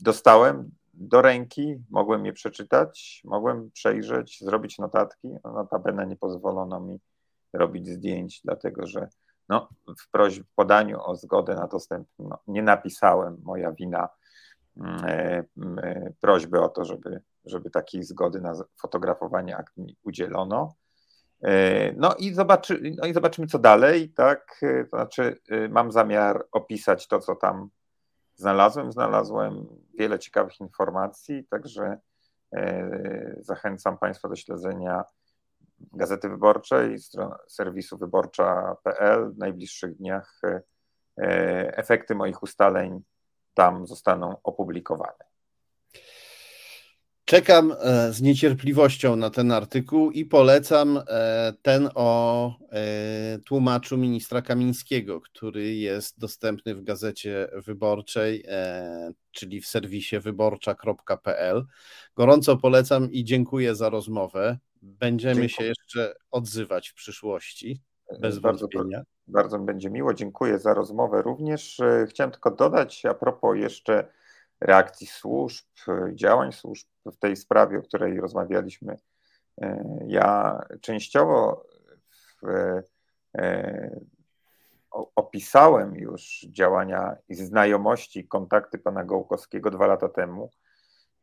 [0.00, 5.28] dostałem do ręki, mogłem je przeczytać, mogłem przejrzeć, zrobić notatki.
[5.44, 7.00] No, notabene nie pozwolono mi
[7.52, 9.08] robić zdjęć, dlatego że
[9.48, 9.68] no,
[10.00, 14.08] w prośbie, podaniu o zgodę na dostęp no, nie napisałem, moja wina
[14.82, 15.44] E,
[15.82, 20.74] e, prośbę o to, żeby, żeby takiej zgody na fotografowanie mi udzielono.
[21.42, 24.10] E, no i, zobaczy, no i zobaczymy, co dalej.
[24.10, 24.60] Tak?
[24.90, 27.68] To znaczy, mam zamiar opisać to, co tam
[28.34, 28.92] znalazłem.
[28.92, 29.66] Znalazłem
[29.98, 31.98] wiele ciekawych informacji, także
[33.38, 35.04] zachęcam Państwa do śledzenia
[35.92, 36.96] Gazety Wyborczej,
[37.48, 39.32] serwisu wyborcza.pl.
[39.32, 40.40] W najbliższych dniach
[41.76, 43.02] efekty moich ustaleń
[43.54, 45.34] tam zostaną opublikowane.
[47.24, 54.42] Czekam e, z niecierpliwością na ten artykuł i polecam e, ten o e, tłumaczu ministra
[54.42, 58.44] Kamińskiego, który jest dostępny w gazecie wyborczej,
[59.30, 61.66] czyli w serwisie wyborcza.pl.
[62.16, 64.58] Gorąco polecam i dziękuję za rozmowę.
[64.82, 65.48] Będziemy dziękuję.
[65.48, 67.80] się jeszcze odzywać w przyszłości,
[68.20, 69.02] bez bardzo, wątpienia.
[69.26, 70.14] Bardzo mi będzie miło.
[70.14, 71.80] Dziękuję za rozmowę również.
[71.80, 74.08] E, chciałem tylko dodać a propos jeszcze
[74.60, 78.96] reakcji służb, e, działań służb w tej sprawie, o której rozmawialiśmy.
[79.62, 81.66] E, ja częściowo
[82.42, 82.82] w,
[85.16, 90.50] opisałem już działania i znajomości, kontakty pana Gołkowskiego dwa lata temu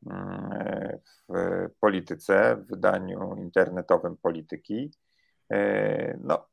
[0.06, 1.00] mm,
[1.30, 4.92] w polityce, w wydaniu internetowym polityki.
[6.24, 6.51] No,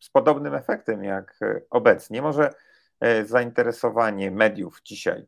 [0.00, 2.22] z podobnym efektem jak e, obecnie.
[2.22, 2.54] Może
[3.00, 5.26] e, zainteresowanie mediów dzisiaj,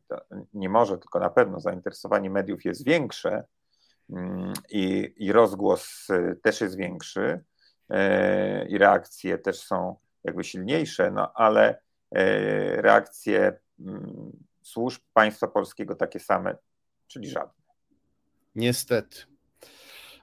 [0.53, 3.43] nie może, tylko na pewno zainteresowanie mediów jest większe
[4.09, 7.43] mm, i, i rozgłos e, też jest większy
[8.69, 11.81] i reakcje też są jakby silniejsze, no ale
[12.75, 16.57] reakcje mm, służb państwa polskiego takie same,
[17.07, 17.63] czyli żadne.
[18.55, 19.30] Niestety.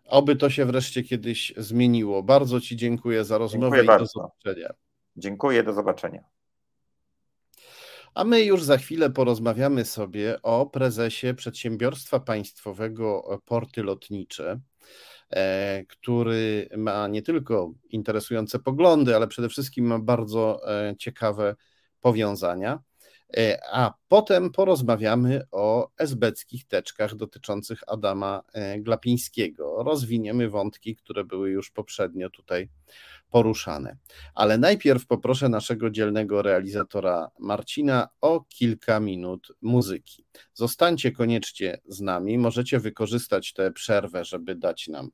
[0.08, 2.22] Oby to się wreszcie kiedyś zmieniło.
[2.22, 4.04] Bardzo Ci dziękuję za rozmowę dziękuję i bardzo.
[4.04, 4.74] do zobaczenia.
[5.16, 6.24] Dziękuję, do zobaczenia.
[8.14, 14.60] A my już za chwilę porozmawiamy sobie o prezesie przedsiębiorstwa państwowego Porty Lotnicze,
[15.30, 21.56] e, który ma nie tylko interesujące poglądy, ale przede wszystkim ma bardzo e, ciekawe
[22.00, 22.82] powiązania.
[23.36, 29.82] E, a potem porozmawiamy o esbeckich teczkach dotyczących Adama e, Glapińskiego.
[29.82, 32.68] Rozwiniemy wątki, które były już poprzednio tutaj
[33.30, 33.96] poruszane.
[34.34, 40.24] Ale najpierw poproszę naszego dzielnego realizatora Marcina o kilka minut muzyki.
[40.54, 42.38] Zostańcie koniecznie z nami.
[42.38, 45.10] Możecie wykorzystać tę przerwę, żeby dać nam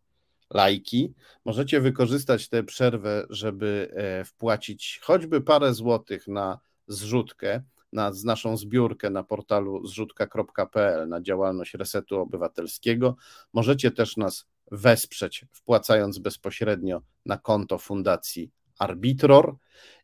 [0.50, 1.14] lajki.
[1.44, 7.62] Możecie wykorzystać tę przerwę, żeby e, wpłacić choćby parę złotych na zrzutkę
[7.94, 13.16] na naszą zbiórkę na portalu zrzutka.pl na działalność Resetu Obywatelskiego.
[13.52, 19.56] Możecie też nas wesprzeć, wpłacając bezpośrednio na konto Fundacji Arbitror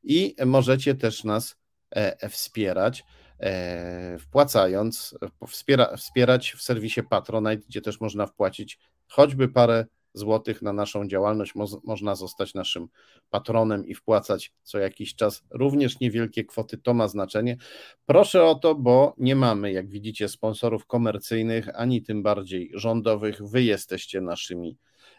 [0.02, 1.56] i możecie też nas
[1.90, 3.04] e, wspierać,
[3.40, 5.14] e, wpłacając,
[5.48, 8.78] wspiera, wspierać w serwisie Patronite, gdzie też można wpłacić
[9.08, 11.54] choćby parę złotych na naszą działalność.
[11.54, 12.88] Mo można zostać naszym
[13.30, 16.78] patronem i wpłacać co jakiś czas również niewielkie kwoty.
[16.78, 17.56] To ma znaczenie.
[18.06, 23.42] Proszę o to, bo nie mamy, jak widzicie, sponsorów komercyjnych, ani tym bardziej rządowych.
[23.48, 24.76] Wy jesteście naszymi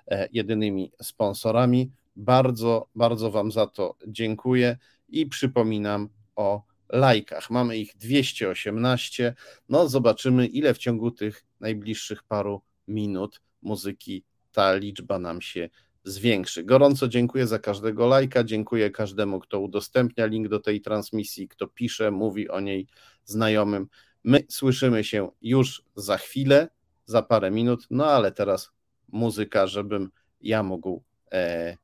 [0.08, 1.92] e, jedynymi sponsorami.
[2.16, 4.78] Bardzo, bardzo Wam za to dziękuję
[5.10, 7.50] i przypominam o lajkach.
[7.50, 9.36] Mamy ich 218.
[9.70, 15.70] No, zobaczymy, ile w ciągu tych najbliższych paru minut muzyki ta liczba nam się
[16.04, 16.64] zwiększy.
[16.64, 22.12] Gorąco dziękuję za każdego lajka, dziękuję każdemu, kto udostępnia link do tej transmisji, kto pisze,
[22.12, 22.88] mówi o niej
[23.26, 23.88] znajomym.
[24.24, 26.70] My słyszymy się już za chwilę,
[27.06, 28.72] za parę minut, no ale teraz
[29.08, 31.78] muzyka, żebym ja mógł e,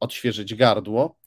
[0.00, 1.18] odświeżyć gardło,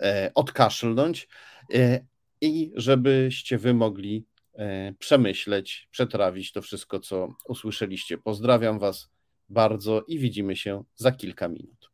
[0.00, 1.28] e, odkaszlnąć
[1.74, 2.00] e,
[2.40, 8.18] i żebyście wy mogli e, przemyśleć, przetrawić to wszystko, co usłyszeliście.
[8.18, 9.11] Pozdrawiam was
[9.52, 11.90] bardzo i widzimy się za kilka minut.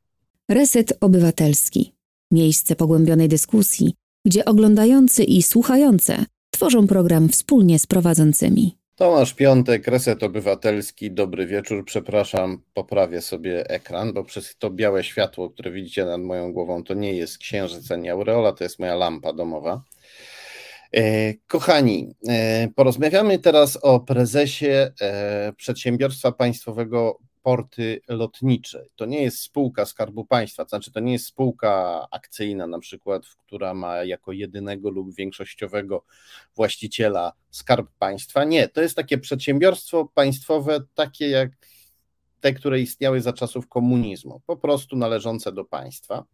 [0.49, 1.93] Reset Obywatelski.
[2.31, 3.95] Miejsce pogłębionej dyskusji,
[4.27, 8.79] gdzie oglądający i słuchające tworzą program wspólnie z prowadzącymi.
[8.97, 11.85] Tomasz Piątek, Reset Obywatelski, dobry wieczór.
[11.85, 16.95] Przepraszam, poprawię sobie ekran, bo przez to białe światło, które widzicie nad moją głową, to
[16.95, 19.83] nie jest księżyc ani aureola, to jest moja lampa domowa.
[20.95, 28.85] E, kochani, e, porozmawiamy teraz o prezesie e, przedsiębiorstwa państwowego porty lotnicze.
[28.97, 33.23] To nie jest spółka Skarbu Państwa, to znaczy to nie jest spółka akcyjna na przykład,
[33.27, 36.05] która ma jako jedynego lub większościowego
[36.57, 38.45] właściciela Skarb Państwa.
[38.45, 41.51] Nie, to jest takie przedsiębiorstwo państwowe, takie jak
[42.41, 46.25] te, które istniały za czasów komunizmu, po prostu należące do państwa.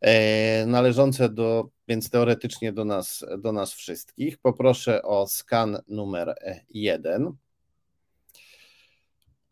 [0.00, 4.38] E, należące do, więc teoretycznie do nas, do nas wszystkich.
[4.38, 6.34] Poproszę o skan numer
[6.70, 7.36] jeden.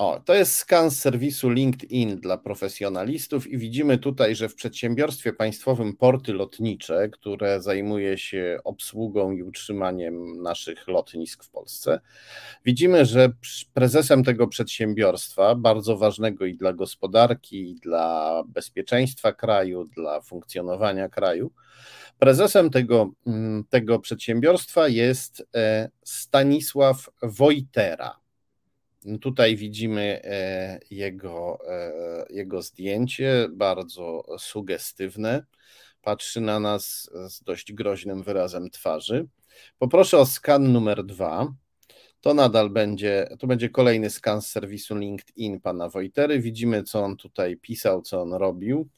[0.03, 5.32] O, to jest skan z serwisu LinkedIn dla profesjonalistów i widzimy tutaj, że w przedsiębiorstwie
[5.32, 12.00] państwowym Porty Lotnicze, które zajmuje się obsługą i utrzymaniem naszych lotnisk w Polsce,
[12.64, 13.32] widzimy, że
[13.74, 21.50] prezesem tego przedsiębiorstwa, bardzo ważnego i dla gospodarki, i dla bezpieczeństwa kraju, dla funkcjonowania kraju,
[22.18, 28.21] prezesem tego, mm, tego przedsiębiorstwa jest e, Stanisław Wojtera.
[29.20, 31.92] Tutaj widzimy e, jego, e,
[32.30, 35.44] jego zdjęcie, bardzo sugestywne.
[36.03, 39.26] Patrzy na nas z dość groźnym wyrazem twarzy.
[39.78, 41.53] Poproszę o skan numer dwa.
[42.20, 46.40] To nadal będzie, to będzie kolejny skan z serwisu LinkedIn pana Wojtery.
[46.40, 48.88] Widzimy, co on tutaj pisał, co on robił.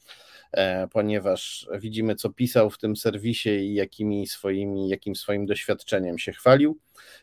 [0.51, 6.31] E, ponieważ widzimy, co pisał w tym serwisie i jakimi swoimi, jakim swoim doświadczeniem się
[6.31, 6.79] chwalił.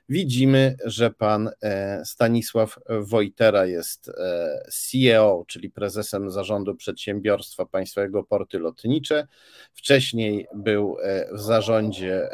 [0.09, 8.59] Widzimy, że pan e, Stanisław Wojtera jest e, CEO, czyli prezesem zarządu przedsiębiorstwa państwowego Porty
[8.59, 9.27] Lotnicze.
[9.75, 10.97] Wcześniej był
[11.33, 12.29] w zarządzie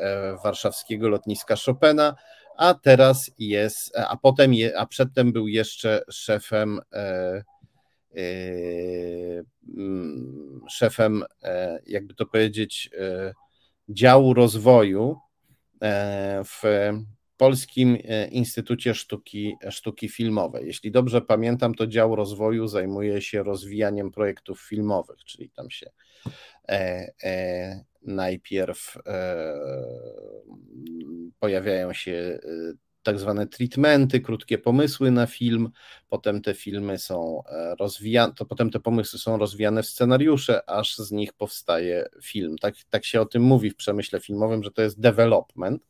[0.45, 2.14] warszawskiego lotniska Chopina,
[2.57, 6.80] a teraz jest, a potem, a przedtem był jeszcze szefem
[10.70, 13.32] szefem, e, jakby to powiedzieć, e,
[13.88, 15.16] działu rozwoju
[15.82, 16.62] e, w
[17.36, 17.98] Polskim
[18.30, 20.66] Instytucie Sztuki, Sztuki Filmowej.
[20.66, 25.90] Jeśli dobrze pamiętam, to dział rozwoju zajmuje się rozwijaniem projektów filmowych, czyli tam się
[26.68, 29.54] e, e, najpierw e,
[31.38, 32.38] pojawiają się
[33.03, 35.70] tak zwane treatmenty, krótkie pomysły na film,
[36.09, 40.96] potem te filmy są e, rozwijane, to potem te pomysły są rozwijane w scenariusze, aż
[40.96, 42.59] z nich powstaje film.
[42.59, 45.82] Tak, tak się o tym mówi w przemyśle filmowym, że to jest development.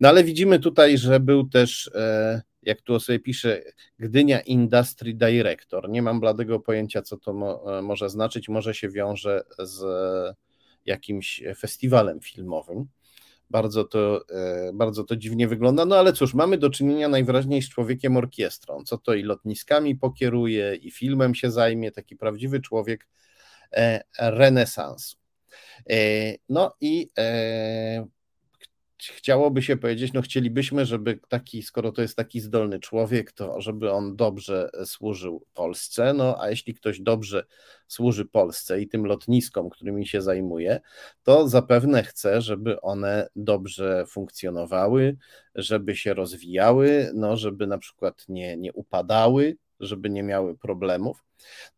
[0.00, 3.62] No ale widzimy tutaj, że był też, e, jak tu sobie pisze,
[3.98, 5.90] Gdynia Industry Director.
[5.90, 8.48] Nie mam bladego pojęcia, co to mo, e, może znaczyć.
[8.48, 9.84] Może się wiąże z
[10.86, 12.88] jakimś festiwalem filmowym.
[13.50, 17.68] Bardzo to, e, bardzo to dziwnie wygląda, no ale cóż, mamy do czynienia najwyraźniej z
[17.68, 23.08] człowiekiem orkiestrą, co to i lotniskami pokieruje, i filmem się zajmie, taki prawdziwy człowiek
[23.72, 25.16] e, renesansu.
[25.90, 25.96] E,
[26.48, 27.10] no i
[28.98, 33.92] chciałoby się powiedzieć, no chcielibyśmy, żeby taki, skoro to jest taki zdolny człowiek, to żeby
[33.92, 37.44] on dobrze służył Polsce, no a jeśli ktoś dobrze
[37.86, 40.80] służy Polsce i tym lotniskom, którymi się zajmuje,
[41.22, 45.16] to zapewne chce, żeby one dobrze funkcjonowały,
[45.54, 51.24] żeby się rozwijały, no żeby na przykład nie, nie upadały, żeby nie miały problemów.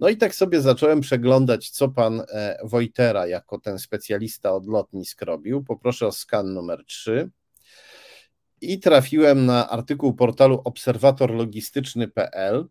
[0.01, 5.22] No i tak sobie zacząłem przeglądać, co pan e, Wojtera, jako ten specjalista od lotnisk
[5.22, 5.64] robił.
[5.64, 7.30] Poproszę o skan numer 3.
[8.61, 12.68] I trafiłem na artykuł portalu obserwatorlogistyczny.pl,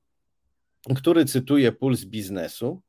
[0.95, 2.81] który cytuje puls biznesu.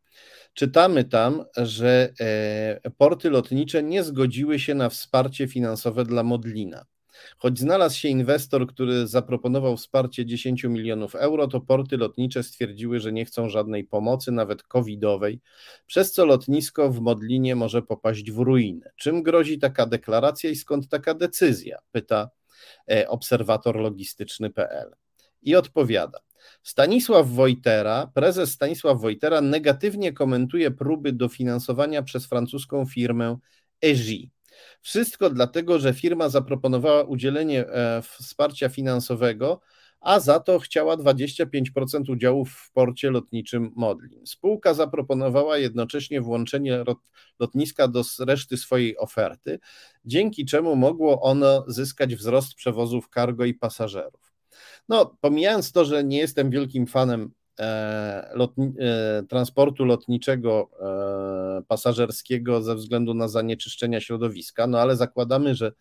[0.55, 6.87] Czytamy tam, że e, porty lotnicze nie zgodziły się na wsparcie finansowe dla Modlina.
[7.39, 13.13] Choć znalazł się inwestor, który zaproponował wsparcie 10 milionów euro, to porty lotnicze stwierdziły, że
[13.13, 15.41] nie chcą żadnej pomocy, nawet covidowej,
[15.87, 18.91] przez co lotnisko w Modlinie może popaść w ruinę.
[18.97, 21.79] Czym grozi taka deklaracja i skąd taka decyzja?
[21.93, 22.31] Pyta
[22.91, 24.95] e, obserwator logistyczny.pl.
[25.43, 26.19] I odpowiada.
[26.63, 33.37] Stanisław Wojtera, prezes Stanisław Wojtera negatywnie komentuje próby dofinansowania przez francuską firmę
[33.81, 34.31] EGI.
[34.81, 39.61] Wszystko dlatego, że firma zaproponowała udzielenie e, wsparcia finansowego,
[40.01, 44.27] a za to chciała 25% udziałów w porcie lotniczym Modlin.
[44.27, 46.85] Spółka zaproponowała jednocześnie włączenie
[47.39, 49.59] lotniska do reszty swojej oferty,
[50.05, 54.35] dzięki czemu mogło ono zyskać wzrost przewozów cargo i pasażerów.
[54.89, 57.33] No, pomijając to, że nie jestem wielkim fanem
[58.35, 65.73] lotni e, transportu lotniczego e, pasażerskiego ze względu na zanieczyszczenia środowiska, no ale zakładamy, że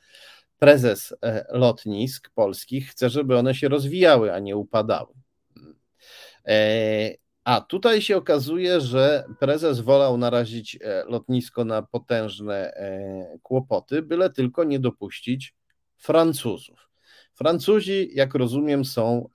[0.60, 5.14] prezes e, lotnisk polskich chce, żeby one się rozwijały, a nie upadały.
[6.48, 12.74] E, a tutaj się okazuje, że prezes wolał narazić e, lotnisko na potężne
[13.44, 15.56] kłopoty, byle tylko nie dopuścić
[15.98, 16.90] Francuzów.
[17.34, 19.30] Francuzi, jak rozumiem, są,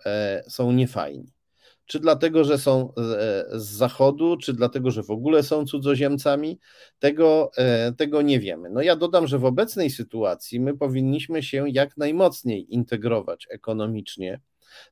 [0.49, 1.34] są niefajni.
[1.87, 2.93] Czy dlatego, że są
[3.53, 6.59] z zachodu, czy dlatego, że w ogóle są cudzoziemcami,
[6.99, 8.71] tego, e, tego nie wiemy.
[8.71, 14.41] No ja dodam, że w obecnej sytuacji my powinniśmy się jak najmocniej integrować ekonomicznie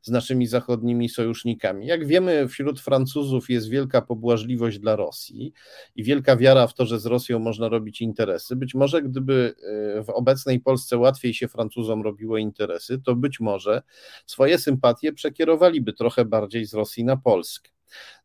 [0.03, 1.87] z naszymi zachodnimi sojusznikami.
[1.87, 5.53] Jak wiemy, wśród Francuzów jest wielka pobłażliwość dla Rosji
[5.97, 8.57] i wielka wiara w to, że z Rosją można robić interesy.
[8.57, 9.55] Być może gdyby
[9.99, 13.83] e, w obecnej Polsce łatwiej się Francuzom robiło interesy, to być może
[14.27, 17.71] swoje sympatie przekierowaliby trochę bardziej z Rosji na Polskę.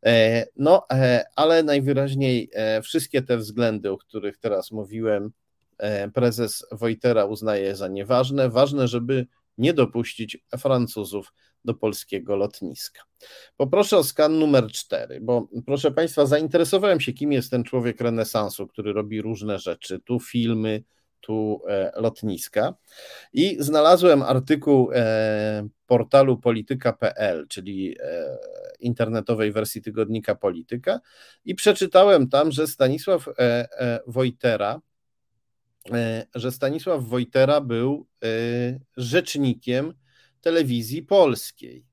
[0.05, 2.49] E, no, e, ale najwyraźniej
[2.83, 5.31] wszystkie te względy, o których teraz mówiłem,
[6.13, 8.49] prezes Wojtera uznaje za nieważne.
[8.49, 9.27] Ważne, żeby
[9.57, 11.33] nie dopuścić Francuzów
[11.65, 13.03] do polskiego lotniska.
[13.57, 18.67] Poproszę o skan numer 4, bo proszę Państwa, zainteresowałem się, kim jest ten człowiek renesansu,
[18.67, 20.83] który robi różne rzeczy, tu filmy,
[21.21, 22.73] tu e, lotniska.
[23.33, 28.37] I znalazłem artykuł e, portalu polityka.pl, czyli e,
[28.79, 30.99] internetowej wersji tygodnika Polityka.
[31.45, 33.25] I przeczytałem tam, że Stanisław
[34.07, 34.81] Wojtera
[36.35, 38.07] że Stanisław Wojtera był
[38.97, 39.93] rzecznikiem
[40.41, 41.85] telewizji polskiej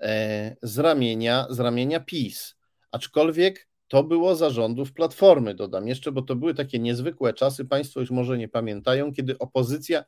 [0.00, 2.56] e, z ramienia, z ramienia PiS.
[2.92, 8.10] Aczkolwiek to było zarządów Platformy, dodam jeszcze, bo to były takie niezwykłe czasy, Państwo już
[8.10, 10.04] może nie pamiętają, kiedy opozycja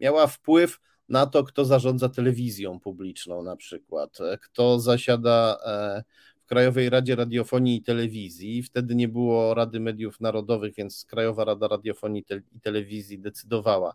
[0.00, 6.04] miała wpływ na to, kto zarządza telewizją publiczną na przykład, e, kto zasiada e,
[6.48, 8.62] Krajowej Radzie Radiofonii i Telewizji.
[8.62, 13.94] Wtedy nie było Rady Mediów Narodowych, więc Krajowa Rada Radiofonii i Telewizji decydowała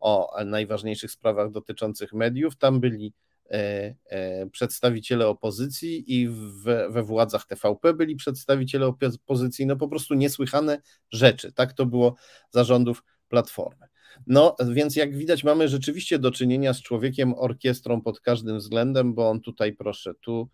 [0.00, 2.56] o najważniejszych sprawach dotyczących mediów.
[2.56, 3.14] Tam byli
[3.50, 6.28] e, e, przedstawiciele opozycji i
[6.64, 9.66] we, we władzach TVP byli przedstawiciele opozycji.
[9.66, 11.52] No po prostu niesłychane rzeczy.
[11.52, 12.14] Tak to było
[12.50, 13.86] zarządów Platformy.
[14.26, 19.30] No, więc jak widać, mamy rzeczywiście do czynienia z człowiekiem orkiestrą pod każdym względem, bo
[19.30, 20.48] on tutaj, proszę, tu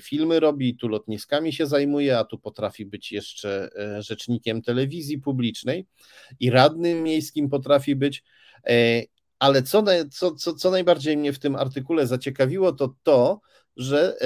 [0.00, 5.86] filmy robi, tu lotniskami się zajmuje, a tu potrafi być jeszcze e, rzecznikiem telewizji publicznej
[6.40, 8.24] i radnym miejskim potrafi być.
[8.66, 9.02] E,
[9.38, 13.40] ale co, co, co, co najbardziej mnie w tym artykule zaciekawiło, to to,
[13.76, 14.16] że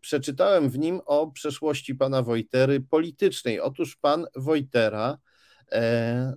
[0.00, 3.60] przeczytałem w nim o przeszłości pana Wojtery politycznej.
[3.60, 5.18] Otóż pan Wojtera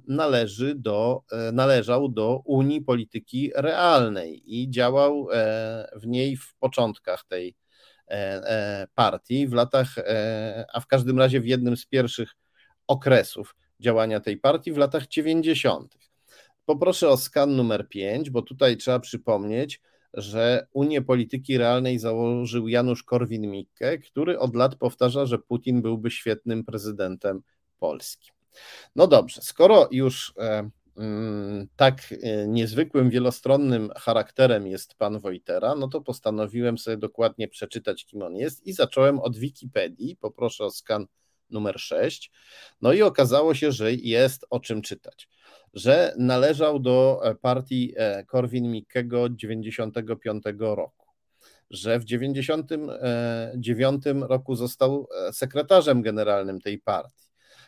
[0.08, 1.22] należy do,
[1.54, 5.28] należał do Unii Polityki Realnej i działał
[5.96, 7.63] w niej w początkach tej E, e,
[8.96, 12.36] partii w latach, e, a w każdym razie w jednym z pierwszych
[12.88, 15.98] okresów działania tej partii w latach 90.
[16.66, 19.82] Poproszę o skan numer 5, bo tutaj trzeba przypomnieć,
[20.14, 26.64] że Unię Polityki Realnej założył Janusz Korwin-Mikke, który od lat powtarza, że Putin byłby świetnym
[26.64, 27.42] prezydentem
[27.80, 28.32] Polski.
[28.96, 30.34] No dobrze, skoro już
[31.76, 38.22] tak e, niezwykłym, wielostronnym charakterem jest pan Wojtera, no to postanowiłem sobie dokładnie przeczytać, kim
[38.22, 40.16] on jest i zacząłem od Wikipedii.
[40.16, 41.06] Poproszę o skan
[41.50, 42.32] numer 6.
[42.82, 45.30] No i okazało się, że jest o czym czytać.
[45.74, 51.08] Że należał do e, partii e, Korwin-Mikkego 95 roku.
[51.70, 57.23] Że w 99 roku został sekretarzem generalnym tej partii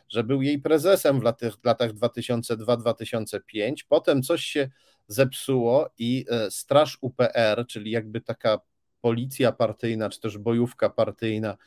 [0.09, 3.73] że był jej prezesem w latach, latach 2002-2005.
[3.89, 4.69] Potem coś się
[5.07, 8.59] zepsuło i e, Straż UPR, czyli jakby taka
[9.01, 11.57] policja partyjna, czy też bojówka partyjna,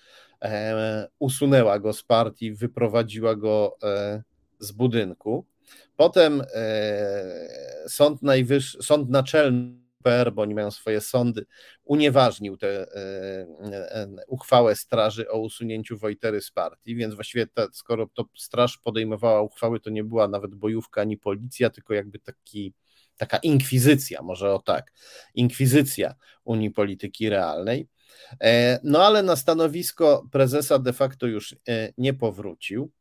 [0.43, 4.23] e, usunęła go z partii, wyprowadziła go e,
[4.59, 5.47] z budynku.
[5.97, 11.47] Potem e, Sąd Najwyższy, Sąd Naczelny PR, bo oni mają swoje sądy,
[11.85, 12.87] unieważnił tę e,
[13.93, 19.43] e, uchwałę straży o usunięciu Wojtery z partii, więc właściwie ta, skoro to straż podejmowała
[19.43, 22.75] uchwały, to nie była nawet bojówka ani policja, tylko jakby taki,
[23.17, 24.93] taka inkwizycja, może o tak,
[25.35, 27.89] inkwizycja Unii Polityki Realnej.
[28.83, 31.57] No ale na stanowisko prezesa de facto już
[31.99, 32.93] nie powrócił.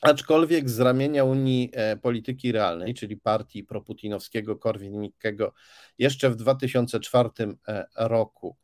[0.00, 1.72] Aczkolwiek z ramienia Unii
[2.02, 5.52] Polityki Realnej, czyli partii proputinowskiego Korwin-Mikkego,
[5.98, 7.28] jeszcze w 2004
[7.96, 8.56] roku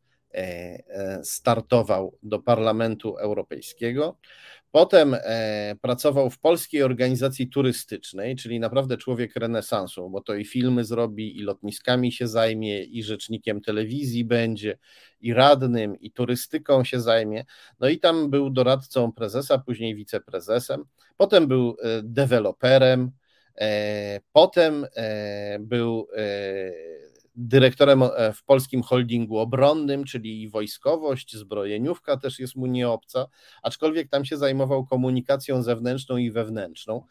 [1.23, 4.19] startował do Parlamentu Europejskiego.
[4.71, 10.83] Potem e, pracował w polskiej organizacji turystycznej, czyli naprawdę człowiek renesansu, bo to i filmy
[10.83, 14.77] zrobi, i lotniskami się zajmie, i rzecznikiem telewizji będzie,
[15.21, 17.45] i radnym, i turystyką się zajmie.
[17.79, 20.83] No i tam był doradcą prezesa, później wiceprezesem.
[21.17, 23.11] Potem był e, deweloperem,
[23.55, 24.85] e, potem
[25.59, 26.07] był
[27.37, 33.27] dyrektorem e, w polskim holdingu obronnym, czyli wojskowość, zbrojeniówka też jest mu nieobca,
[33.63, 37.03] aczkolwiek tam się zajmował komunikacją zewnętrzną i wewnętrzną.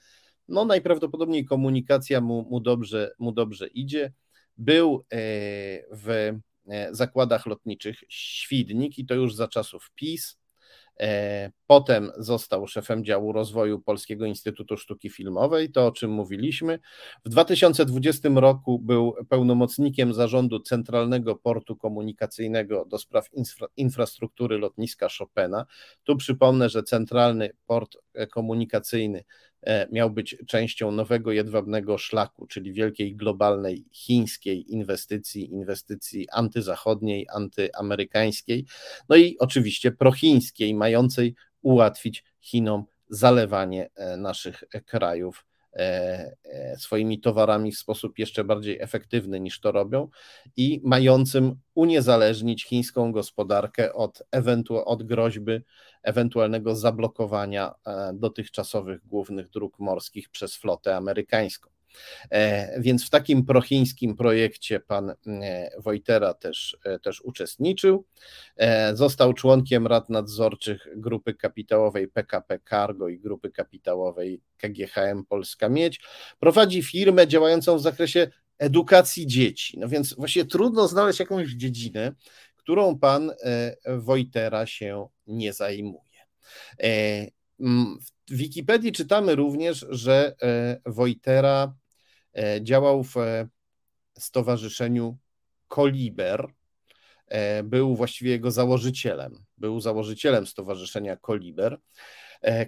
[0.49, 4.13] No najprawdopodobniej komunikacja mu, mu, dobrze, mu dobrze idzie.
[4.59, 5.17] Był e,
[5.91, 6.33] w
[6.69, 10.39] e, zakładach lotniczych Świdnik i to już za czasów PiS.
[11.01, 16.79] E, potem został szefem działu rozwoju Polskiego Instytutu Sztuki Filmowej, to o czym mówiliśmy.
[17.25, 25.67] W 2020 roku był pełnomocnikiem zarządu Centralnego Portu Komunikacyjnego do spraw infra infrastruktury lotniska Chopina.
[26.05, 27.97] Tu przypomnę, że Centralny Port
[28.31, 29.25] Komunikacyjny
[29.93, 38.65] miał być częścią nowego jedwabnego szlaku, czyli wielkiej globalnej chińskiej inwestycji, inwestycji antyzachodniej, antyamerykańskiej,
[39.09, 45.45] no i oczywiście prochińskiej, mającej ułatwić Chinom zalewanie e, naszych krajów
[45.77, 50.09] E, e, swoimi towarami w sposób jeszcze bardziej efektywny niż to robią
[50.57, 55.61] i mającym uniezależnić chińską gospodarkę od, ewentu- od groźby
[56.07, 61.71] ewentualnego zablokowania e, dotychczasowych głównych dróg morskich przez flotę amerykańską.
[62.31, 68.05] E, więc w takim prochińskim projekcie pan e, Wojtera też, też uczestniczył.
[68.93, 76.01] Został członkiem rad nadzorczych grupy kapitałowej PKP Cargo i grupy kapitałowej KGHM Polska Miedź.
[76.39, 79.79] Prowadzi firmę działającą w zakresie edukacji dzieci.
[79.79, 82.13] No więc właściwie trudno znaleźć jakąś dziedzinę,
[82.57, 83.33] którą pan
[83.87, 86.03] Wojtera się nie zajmuje.
[88.31, 90.37] W Wikipedii czytamy również, że
[90.87, 91.75] Wojtera
[92.37, 93.49] E, działał w e,
[94.19, 95.19] stowarzyszeniu
[95.69, 96.47] Koliber.
[97.27, 99.45] E, był właściwie jego założycielem.
[99.57, 101.79] Był założycielem stowarzyszenia Koliber.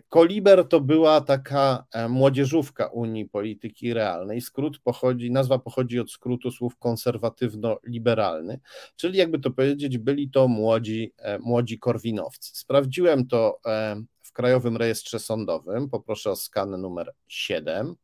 [0.09, 4.41] Koliber to była taka młodzieżówka Unii Polityki Realnej.
[4.41, 8.59] Skrót pochodzi, nazwa pochodzi od skrótu słów konserwatywno-liberalny,
[8.97, 12.51] czyli jakby to powiedzieć, byli to młodzi, młodzi korwinowcy.
[12.57, 13.61] Sprawdziłem to
[14.23, 15.89] w Krajowym Rejestrze Sądowym.
[15.89, 17.95] Poproszę o skan numer 7.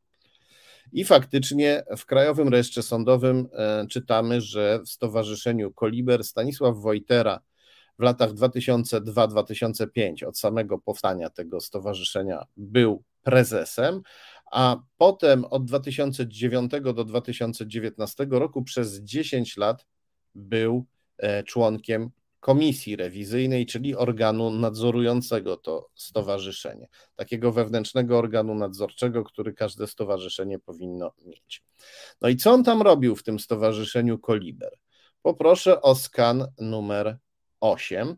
[0.92, 7.40] I faktycznie w Krajowym Rejestrze Sądowym e, czytamy, że w Stowarzyszeniu Koliber Stanisław Wojtera
[7.98, 14.02] w latach 2002-2005, od samego powstania tego stowarzyszenia, był prezesem,
[14.52, 19.86] a potem od 2009 do 2019 roku przez 10 lat
[20.34, 20.86] był
[21.18, 29.86] e, członkiem komisji rewizyjnej, czyli organu nadzorującego to stowarzyszenie, takiego wewnętrznego organu nadzorczego, który każde
[29.86, 31.62] stowarzyszenie powinno mieć.
[32.20, 34.78] No i co on tam robił w tym stowarzyszeniu Koliber?
[35.22, 37.18] Poproszę o skan numer
[37.64, 38.16] 8.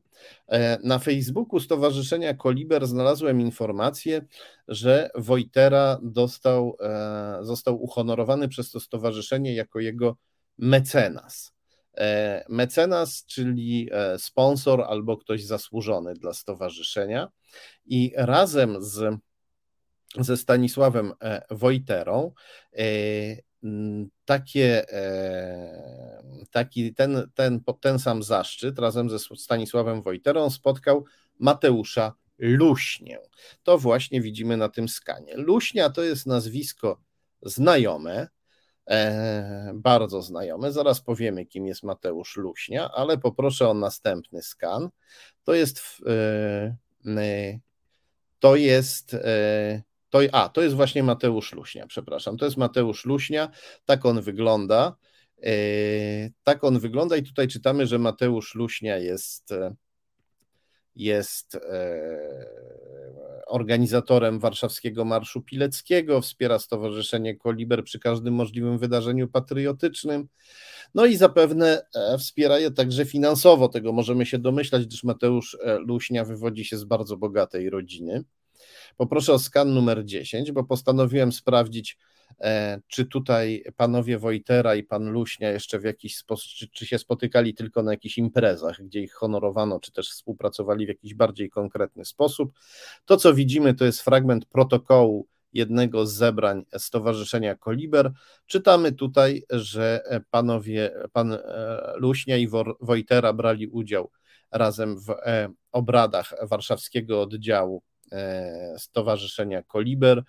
[0.48, 4.26] E, na Facebooku Stowarzyszenia Koliber znalazłem informację,
[4.68, 10.16] że Wojtera dostał, e, został uhonorowany przez to stowarzyszenie jako jego
[10.58, 11.52] mecenas.
[11.96, 17.28] E, mecenas, czyli sponsor albo ktoś zasłużony dla stowarzyszenia.
[17.86, 19.18] I razem z,
[20.18, 21.12] ze Stanisławem
[21.50, 22.32] Wojterą
[24.24, 24.84] takie,
[26.50, 31.04] taki, ten, ten, ten sam zaszczyt razem ze Stanisławem Wojterą spotkał
[31.38, 33.18] Mateusza Luśnię.
[33.62, 35.36] To właśnie widzimy na tym skanie.
[35.36, 37.00] Luśnia to jest nazwisko
[37.42, 38.28] znajome,
[38.90, 40.72] e, bardzo znajome.
[40.72, 44.88] Zaraz powiemy, kim jest Mateusz Luśnia, ale poproszę o następny skan.
[45.44, 45.82] To jest.
[46.06, 46.76] E,
[47.06, 47.58] e,
[48.38, 49.16] to jest.
[50.16, 52.36] To, a, to jest właśnie Mateusz Luśnia, przepraszam.
[52.36, 53.48] To jest Mateusz Luśnia,
[53.84, 54.96] tak on wygląda.
[55.42, 55.50] E,
[56.42, 59.74] tak on wygląda, i tutaj czytamy, że Mateusz Luśnia jest e,
[60.96, 61.90] jest e,
[63.46, 70.28] organizatorem warszawskiego Marszu Pileckiego, wspiera Stowarzyszenie Koliber przy każdym możliwym wydarzeniu patriotycznym.
[70.94, 71.86] No i zapewne
[72.18, 73.68] wspiera je także finansowo.
[73.68, 78.24] Tego możemy się domyślać, gdyż Mateusz Luśnia wywodzi się z bardzo bogatej rodziny.
[78.96, 81.98] Poproszę o skan numer 10, bo postanowiłem sprawdzić,
[82.86, 87.54] czy tutaj panowie Wojtera i pan Luśnia jeszcze w jakiś sposób, czy, czy się spotykali
[87.54, 92.52] tylko na jakichś imprezach, gdzie ich honorowano, czy też współpracowali w jakiś bardziej konkretny sposób.
[93.04, 98.12] To, co widzimy, to jest fragment protokołu jednego z zebrań Stowarzyszenia Koliber.
[98.46, 101.38] Czytamy tutaj, że panowie, pan e,
[101.96, 102.48] Luśnia i
[102.80, 104.10] Wojtera brali udział
[104.50, 107.95] razem w e, obradach warszawskiego oddziału e,
[108.78, 110.22] Stowarzyszenia Koliber.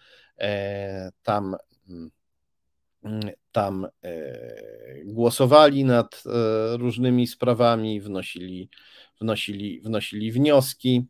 [1.24, 1.56] Tam
[1.90, 2.12] mm,
[3.52, 3.88] tam
[5.06, 6.24] głosowali nad
[6.74, 8.70] różnymi sprawami, wnosili,
[9.22, 11.06] wnosili, wnosili wnioski.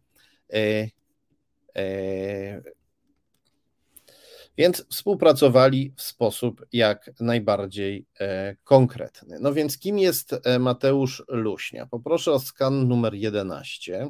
[4.57, 9.37] Więc współpracowali w sposób jak najbardziej e, konkretny.
[9.41, 11.85] No więc kim jest e, Mateusz Luśnia?
[11.85, 14.09] Poproszę o skan numer 11.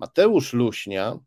[0.00, 1.18] Mateusz Luśnia,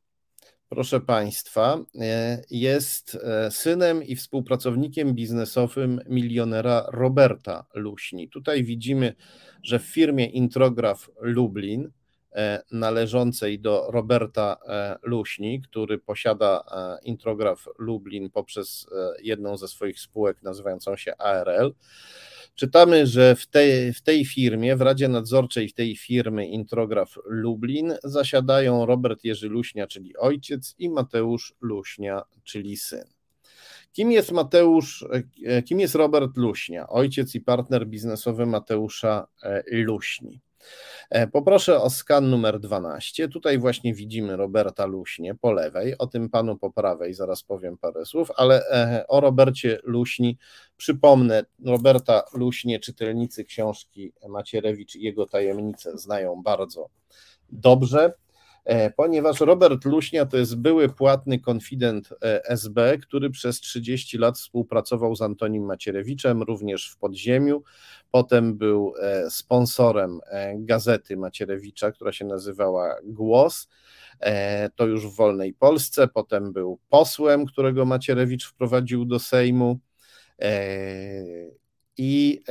[0.69, 3.17] proszę Państwa, e, jest
[3.49, 8.29] synem i współpracownikiem biznesowym milionera Roberta Luśni.
[8.29, 9.15] Tutaj widzimy,
[9.63, 11.91] że w firmie Intrograf Lublin
[12.35, 18.87] E, należącej do Roberta e, Luśni, który posiada e, Intrograf Lublin poprzez
[19.21, 21.73] jedną ze swoich spółek nazywającą się ARL.
[22.55, 28.85] Czytamy, że w tej, w tej firmie, w Radzie Nadzorczej tej firmy Intrograf Lublin zasiadają
[28.85, 33.03] Robert Jerzy Luśnia, czyli ojciec, i Mateusz Luśnia, czyli syn.
[33.93, 35.05] Kim jest Mateusz,
[35.65, 39.27] kim jest Robert Luśnia, ojciec i partner biznesowy Mateusza
[39.71, 40.41] Luśni?
[41.09, 43.27] E, poproszę o skan numer 12.
[43.27, 48.05] Tutaj właśnie widzimy Roberta Luśnie po lewej, o tym panu po prawej zaraz powiem parę
[48.05, 50.37] słów, ale e, o Robercie Luśni
[50.77, 56.89] przypomnę, Roberta Luśnie, czytelnicy książki Macierewicz i jego tajemnice znają bardzo
[57.49, 58.13] dobrze.
[58.65, 62.09] E, ponieważ Robert Luśnia to jest były płatny konfident
[62.43, 67.63] SB, który przez 30 lat współpracował z Antonim Macierewiczem, również w podziemiu.
[68.13, 70.19] Potem był e, sponsorem
[70.55, 73.67] gazety Macierewicza, która się nazywała Głos.
[74.75, 76.07] To już w wolnej Polsce.
[76.07, 79.79] Potem był posłem, którego Macierewicz wprowadził do Sejmu.
[81.97, 82.43] I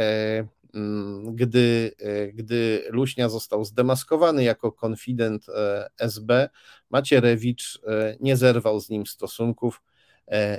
[0.75, 6.49] Mm, gdy, e, gdy Luśnia został zdemaskowany jako konfident e, SB,
[6.91, 9.83] Macierewicz e, nie zerwał z nim stosunków.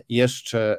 [0.10, 0.78] Jeszcze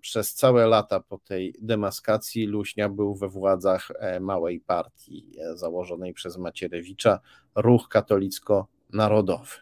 [0.00, 3.88] przez całe lata po tej demaskacji Luśnia był we władzach
[4.20, 7.20] małej partii założonej przez Macierewicza,
[7.54, 9.56] Ruch Katolicko-Narodowy.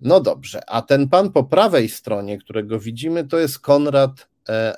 [0.00, 4.28] No dobrze, a ten pan po prawej stronie, którego widzimy, to jest Konrad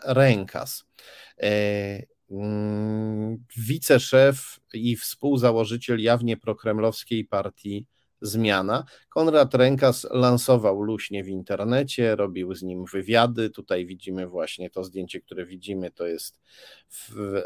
[0.05, 0.85] Rękas.
[2.31, 7.86] Mm, wiceszef i współzałożyciel jawnie prokremlowskiej partii
[8.20, 8.85] Zmiana.
[9.09, 13.51] Konrad Rękas lansował luśnie w internecie, robił z nim wywiady.
[13.51, 16.40] Tutaj widzimy właśnie to zdjęcie, które widzimy, to jest,
[17.16, 17.43] e,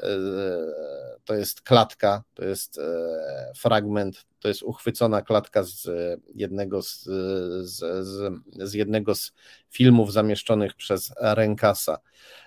[1.25, 5.89] to jest klatka, to jest e, fragment, to jest uchwycona klatka z
[6.35, 7.05] jednego z,
[7.63, 9.33] z, z, z jednego z
[9.71, 11.99] filmów zamieszczonych przez Rękasa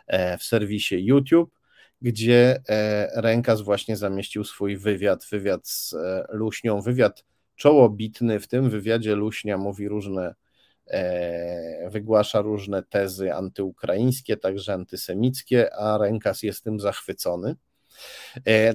[0.08, 1.56] e, w serwisie YouTube
[2.02, 2.62] gdzie
[3.16, 5.96] Rękas właśnie zamieścił swój wywiad, wywiad z
[6.30, 7.24] Luśnią, wywiad
[7.56, 8.40] czołobitny.
[8.40, 10.36] W tym wywiadzie Luśnia mówi różne,
[10.88, 17.56] e, wygłasza różne tezy antyukraińskie, także antysemickie, a Rękas jest tym zachwycony.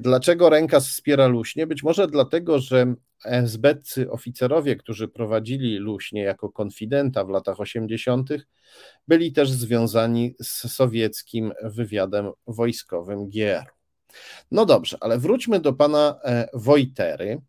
[0.01, 1.67] Dlaczego Rękas wspiera Luśnię?
[1.67, 2.95] Być może dlatego, że
[3.25, 8.31] esbeccy oficerowie, którzy prowadzili Luśnię jako konfidenta w latach 80.,
[9.09, 13.67] byli też związani z sowieckim wywiadem wojskowym GR.
[14.51, 17.41] No dobrze, ale wróćmy do pana e, Wojtery.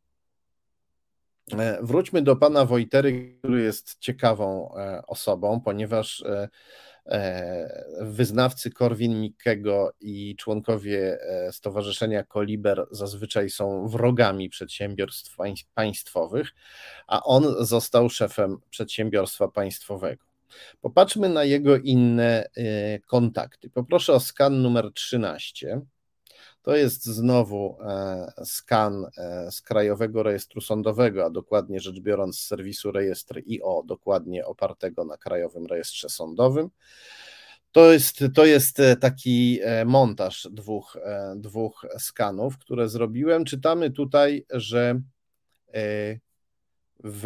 [1.60, 6.24] E, wróćmy do pana Wojtery, który jest ciekawą e, osobą, ponieważ
[7.06, 11.20] E, wyznawcy Korwin-Mikkego i członkowie
[11.52, 15.38] Stowarzyszenia Koliber zazwyczaj są wrogami przedsiębiorstw
[15.74, 16.52] państwowych,
[17.08, 20.26] a on został szefem przedsiębiorstwa państwowego.
[20.82, 22.50] Popatrzmy na jego inne
[23.08, 23.70] kontakty.
[23.70, 25.82] Poproszę o skan numer 13.
[26.62, 27.78] To jest znowu
[28.44, 29.06] skan
[29.52, 35.18] z Krajowego Rejestru Sądowego, a dokładnie rzecz biorąc z serwisu Rejestr IO, dokładnie opartego na
[35.18, 36.70] Krajowym Rejestrze Sądowym.
[37.72, 40.98] To jest, to jest taki montaż dwóch,
[41.36, 43.46] dwóch skanów, które zrobiłem.
[43.46, 45.02] Czytamy tutaj, że
[47.04, 47.26] w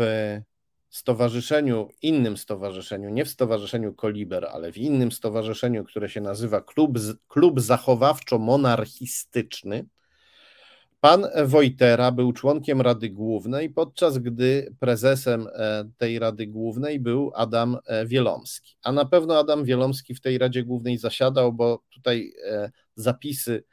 [0.96, 7.00] stowarzyszeniu, innym stowarzyszeniu, nie w stowarzyszeniu Koliber, ale w innym stowarzyszeniu, które się nazywa Klub,
[7.28, 9.86] Klub Zachowawczo-Monarchistyczny,
[11.02, 17.78] Pan Wojtera był członkiem Rady Głównej, podczas gdy prezesem e, tej Rady Głównej był Adam
[17.86, 18.78] e, Wielomski.
[18.84, 23.64] A na pewno Adam Wielomski w tej Radzie Głównej zasiadał, bo tutaj e, zapisy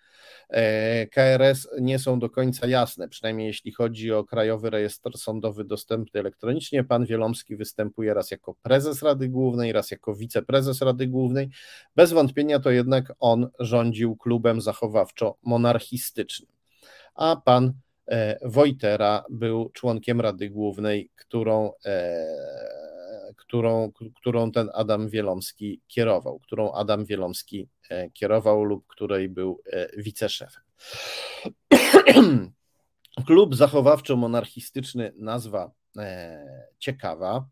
[1.10, 6.84] KRS nie są do końca jasne, przynajmniej jeśli chodzi o Krajowy Rejestr Sądowy dostępny elektronicznie.
[6.84, 11.50] Pan Wielomski występuje raz jako prezes Rady Głównej, raz jako wiceprezes Rady Głównej.
[11.96, 16.52] Bez wątpienia to jednak on rządził klubem zachowawczo-monarchistycznym
[17.14, 17.72] a pan
[18.08, 22.26] e, Wojtera był członkiem Rady Głównej, którą, e,
[23.52, 29.62] którą, którą ten Adam Wielomski kierował, którą Adam Wielomski e, kierował lub której był
[29.96, 30.62] wiceszefem.
[33.26, 35.70] Klub zachowawczo-monarchistyczny, nazwa
[36.78, 37.46] ciekawa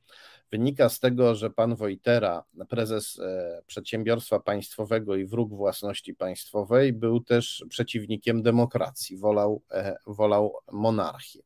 [0.51, 7.20] wynika z tego, że pan Wojtera, prezes e, przedsiębiorstwa państwowego i wróg własności państwowej, był
[7.20, 11.40] też przeciwnikiem demokracji, wolał, e, wolał monarchię.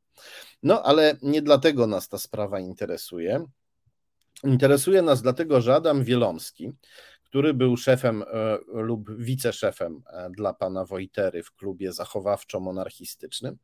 [0.62, 3.44] No ale nie dlatego nas ta sprawa interesuje.
[4.44, 6.72] Interesuje nas dlatego, że Adam Wielomski,
[7.24, 13.56] który był szefem e, lub wiceszefem dla pana Wojtery w klubie zachowawczo-monarchistycznym.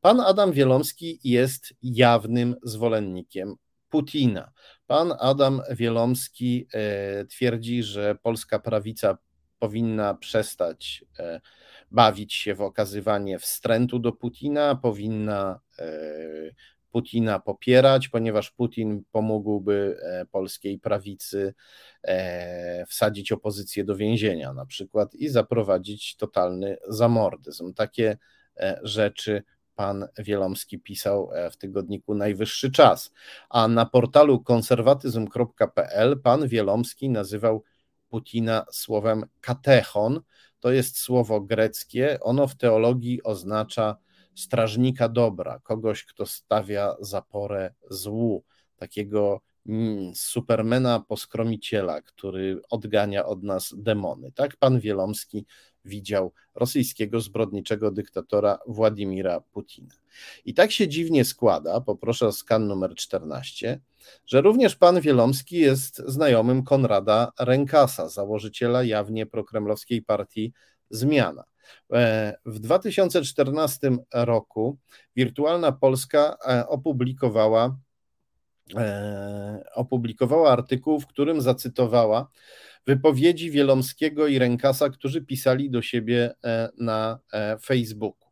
[0.00, 3.54] Pan Adam Wielomski jest jawnym zwolennikiem
[3.92, 4.52] Putina.
[4.86, 9.18] Pan Adam Wielomski e, twierdzi, że polska prawica
[9.58, 11.40] powinna przestać e,
[11.90, 15.84] bawić się w okazywanie wstrętu do Putina, powinna e,
[16.92, 19.96] Putina popierać, ponieważ Putin pomógłby
[20.30, 21.54] polskiej prawicy
[22.86, 27.74] wsadzić opozycję do więzienia na przykład i zaprowadzić totalny zamordyzm.
[27.74, 28.18] Takie
[28.82, 29.42] rzeczy
[29.74, 33.12] pan Wielomski pisał e, w tygodniku Najwyższy Czas.
[33.50, 37.62] A na portalu konserwatyzm.pl pan Wielomski nazywał
[38.08, 40.20] Putina słowem katechon.
[40.60, 42.18] To jest słowo greckie.
[42.20, 43.96] Ono w teologii oznacza
[44.34, 48.44] strażnika dobra, kogoś, kto stawia zaporę złu,
[48.76, 54.32] takiego mm, supermena poskromiciela, który odgania od nas demony.
[54.32, 55.46] Tak pan Wielomski
[55.84, 59.94] widział rosyjskiego zbrodniczego dyktatora Władimira Putina.
[60.44, 63.80] I tak się dziwnie składa, poproszę o skan numer 14,
[64.26, 70.52] że również pan Wielomski jest znajomym Konrada Rękasa, założyciela jawnie prokremlowskiej partii
[70.90, 71.44] Zmiana.
[71.92, 74.78] E, w 2014 roku
[75.16, 77.76] Wirtualna Polska e, opublikowała,
[78.76, 82.28] e, opublikowała artykuł, w którym zacytowała
[82.86, 86.34] wypowiedzi Wielomskiego i Rękasa, którzy pisali do siebie
[86.78, 87.18] na
[87.64, 88.28] Facebooku.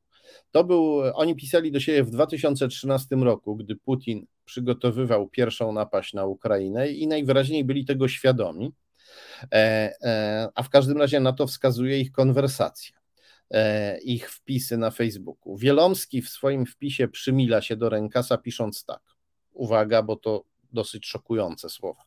[0.51, 6.27] To był, oni pisali do siebie w 2013 roku, gdy Putin przygotowywał pierwszą napaść na
[6.27, 8.73] Ukrainę i najwyraźniej byli tego świadomi,
[10.55, 13.00] a w każdym razie na to wskazuje ich konwersacja
[14.03, 15.57] ich wpisy na Facebooku.
[15.57, 19.03] Wielomski w swoim wpisie przymila się do Rękasa, pisząc tak.
[19.53, 22.03] Uwaga, bo to dosyć szokujące słowa.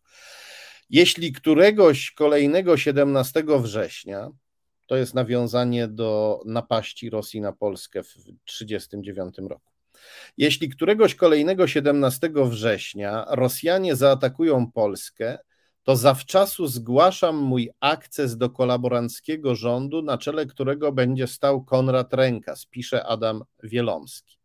[0.89, 4.29] Jeśli któregoś kolejnego 17 września,
[4.87, 9.71] to jest nawiązanie do napaści Rosji na Polskę w 1939 roku.
[10.37, 15.37] Jeśli któregoś kolejnego 17 września Rosjanie zaatakują Polskę,
[15.83, 22.65] to zawczasu zgłaszam mój akces do kolaboranckiego rządu, na czele którego będzie stał Konrad Rękas,
[22.65, 24.37] pisze Adam Wielomski.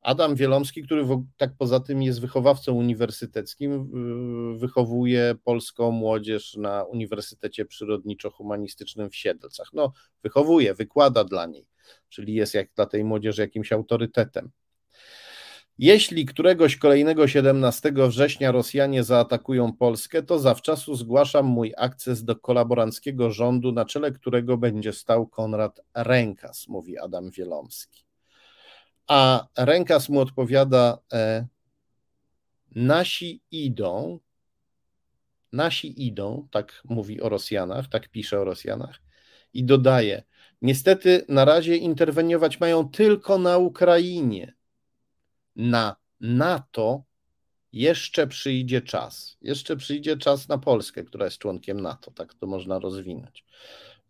[0.00, 1.04] Adam Wielomski, który
[1.36, 3.90] tak poza tym jest wychowawcą uniwersyteckim,
[4.58, 9.68] wychowuje polską młodzież na Uniwersytecie Przyrodniczo-Humanistycznym w Siedlcach.
[9.72, 9.92] No,
[10.22, 11.66] wychowuje, wykłada dla niej,
[12.08, 14.50] czyli jest jak dla tej młodzieży jakimś autorytetem.
[15.78, 23.30] Jeśli któregoś kolejnego 17 września Rosjanie zaatakują Polskę, to zawczasu zgłaszam mój akces do kolaboranckiego
[23.30, 28.08] rządu, na czele którego będzie stał Konrad Rękas, mówi Adam Wielomski
[29.08, 31.46] a rękas mu odpowiada: e,
[32.74, 34.20] Nasi idą,
[35.52, 39.00] nasi idą, tak mówi o Rosjanach, tak pisze o Rosjanach,
[39.54, 40.22] i dodaje:
[40.62, 44.57] Niestety na razie interweniować mają tylko na Ukrainie.
[45.58, 47.02] Na NATO
[47.72, 49.36] jeszcze przyjdzie czas.
[49.42, 53.44] Jeszcze przyjdzie czas na Polskę, która jest członkiem NATO, tak to można rozwinąć.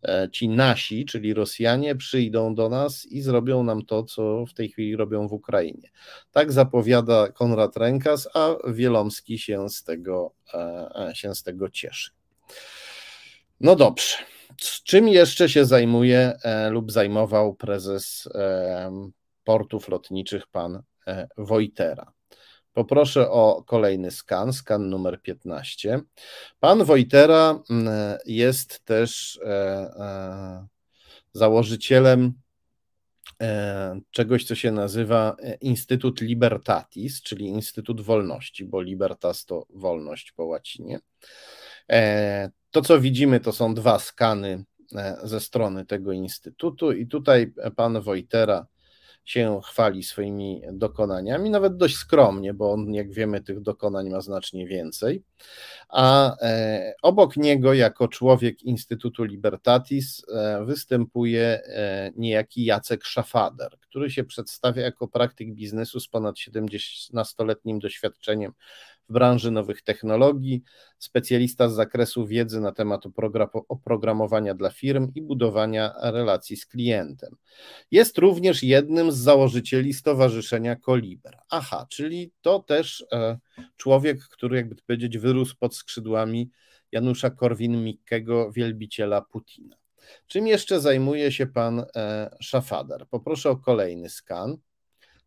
[0.03, 4.69] E, ci nasi, czyli Rosjanie, przyjdą do nas i zrobią nam to, co w tej
[4.69, 5.89] chwili robią w Ukrainie.
[6.31, 12.11] Tak zapowiada Konrad Rękas, a Wielomski się z tego, e, się z tego cieszy.
[13.59, 14.15] No dobrze.
[14.83, 18.29] Czym jeszcze się zajmuje e, lub zajmował prezes
[19.43, 20.83] portów lotniczych pan
[21.37, 22.13] Wojtera?
[22.73, 26.01] Poproszę o kolejny skan, skan numer 15.
[26.59, 30.67] Pan Wojtera mm, jest też e, e,
[31.33, 32.33] założycielem
[34.11, 40.99] czegoś, co się nazywa Instytut Libertatis, czyli Instytut Wolności, bo libertas to wolność po łacinie.
[42.71, 44.63] To, co widzimy, to są dwa skany
[45.23, 48.67] ze strony tego instytutu, i tutaj pan Wojtera
[49.29, 54.67] się chwali swoimi dokonaniami, nawet dość skromnie, bo on, jak wiemy, tych dokonań ma znacznie
[54.67, 55.23] więcej.
[55.89, 64.09] A e, obok niego, jako człowiek Instytutu Libertatis, e, występuje e, niejaki Jacek Szafader, który
[64.09, 68.51] się przedstawia jako praktyk biznesu z ponad 70-letnim doświadczeniem
[69.09, 70.63] w branży nowych technologii,
[70.99, 73.03] specjalista z zakresu wiedzy na temat
[73.69, 77.35] oprogramowania dla firm i budowania relacji z klientem.
[77.91, 81.37] Jest również jednym z założycieli Stowarzyszenia Koliber.
[81.49, 83.37] Aha, czyli to też e,
[83.77, 86.49] człowiek, który jakby powiedzieć wyrósł pod skrzydłami
[86.91, 89.75] Janusza Korwin-Mikkego, wielbiciela Putina.
[90.27, 93.05] Czym jeszcze zajmuje się pan e, Szafader?
[93.09, 94.57] Poproszę o kolejny skan.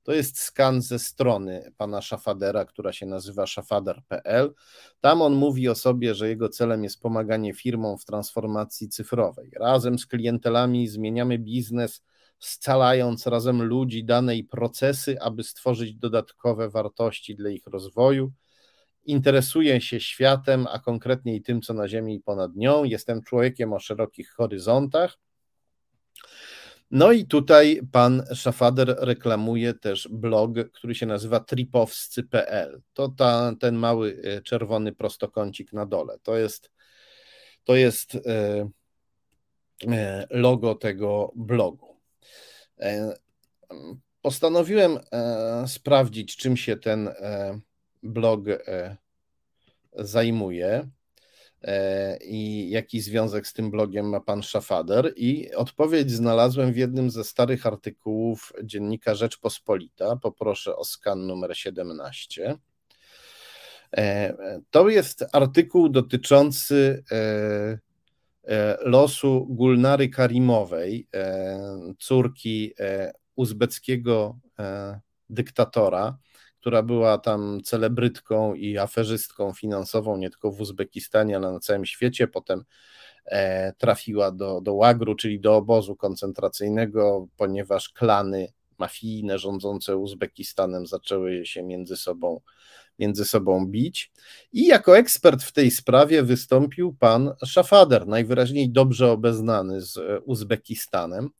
[0.02, 4.54] To jest skan ze strony pana Szafadera, która się nazywa szafader.pl.
[5.00, 9.50] Tam on mówi o sobie, że jego celem jest pomaganie firmom w transformacji cyfrowej.
[9.60, 12.02] Razem z klientelami zmieniamy biznes,
[12.38, 18.32] scalając razem ludzi, dane i procesy, aby stworzyć dodatkowe wartości dla ich rozwoju.
[19.04, 22.84] Interesuję się światem, a konkretniej tym, co na Ziemi i ponad nią.
[22.84, 25.18] Jestem człowiekiem o szerokich horyzontach
[26.92, 32.82] no i tutaj pan Szafader reklamuje też blog, który się nazywa tripowscy.pl.
[32.92, 36.18] To ta, ten mały e, czerwony prostokącik na dole.
[36.22, 36.70] To jest,
[37.64, 38.68] to jest e,
[39.92, 41.92] e, logo tego blogu.
[44.22, 44.98] Postanowiłem
[45.66, 47.10] sprawdzić, czym się ten
[48.02, 48.40] blog
[49.92, 50.88] zajmuje.
[51.64, 55.12] E, i jaki związek z tym blogiem ma pan Szafader.
[55.16, 60.16] I odpowiedź znalazłem w jednym ze starych artykułów dziennika Rzeczpospolita.
[60.16, 62.58] Poproszę o skan numer 17.
[63.96, 64.34] E,
[64.70, 67.78] to jest artykuł dotyczący e,
[68.80, 71.08] losu Gulnary Karimowej,
[71.98, 72.74] córki
[73.36, 74.38] uzbeckiego
[75.30, 76.18] dyktatora,
[76.62, 82.28] która była tam celebrytką i aferzystką finansową, nie tylko w Uzbekistanie, ale na całym świecie.
[82.28, 82.64] Potem
[83.24, 91.46] e, trafiła do, do łagru, czyli do obozu koncentracyjnego, ponieważ klany mafijne rządzące Uzbekistanem zaczęły
[91.46, 92.40] się między sobą,
[92.98, 94.12] między sobą bić.
[94.52, 101.30] I jako ekspert w tej sprawie wystąpił pan Szafader, najwyraźniej dobrze obeznany z Uzbekistanem.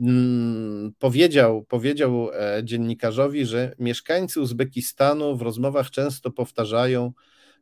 [0.00, 7.12] Mm, powiedział, powiedział e, dziennikarzowi, że mieszkańcy Uzbekistanu w rozmowach często powtarzają,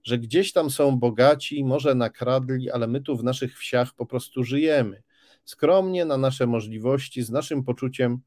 [0.02, 4.44] że gdzieś tam są bogaci, może nakradli, ale my tu w naszych wsiach po prostu
[4.44, 5.02] żyjemy.
[5.44, 8.19] Skromnie na nasze możliwości, z naszym poczuciem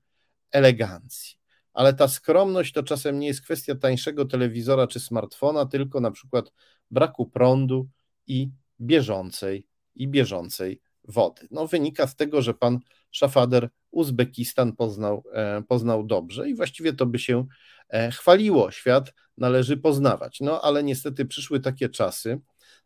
[0.52, 1.38] elegancji.
[1.74, 6.52] Ale ta skromność to czasem nie jest kwestia tańszego telewizora czy smartfona, tylko na przykład
[6.92, 7.90] braku prądu
[8.28, 8.50] i
[8.82, 11.48] bieżącej i bieżącej wody.
[11.52, 12.80] No, wynika z tego, że pan
[13.12, 17.46] Szafader Uzbekistan poznał, e, poznał dobrze i właściwie to by się
[17.90, 18.72] e, chwaliło.
[18.72, 20.40] Świat należy poznawać.
[20.42, 22.40] No ale niestety przyszły takie czasy,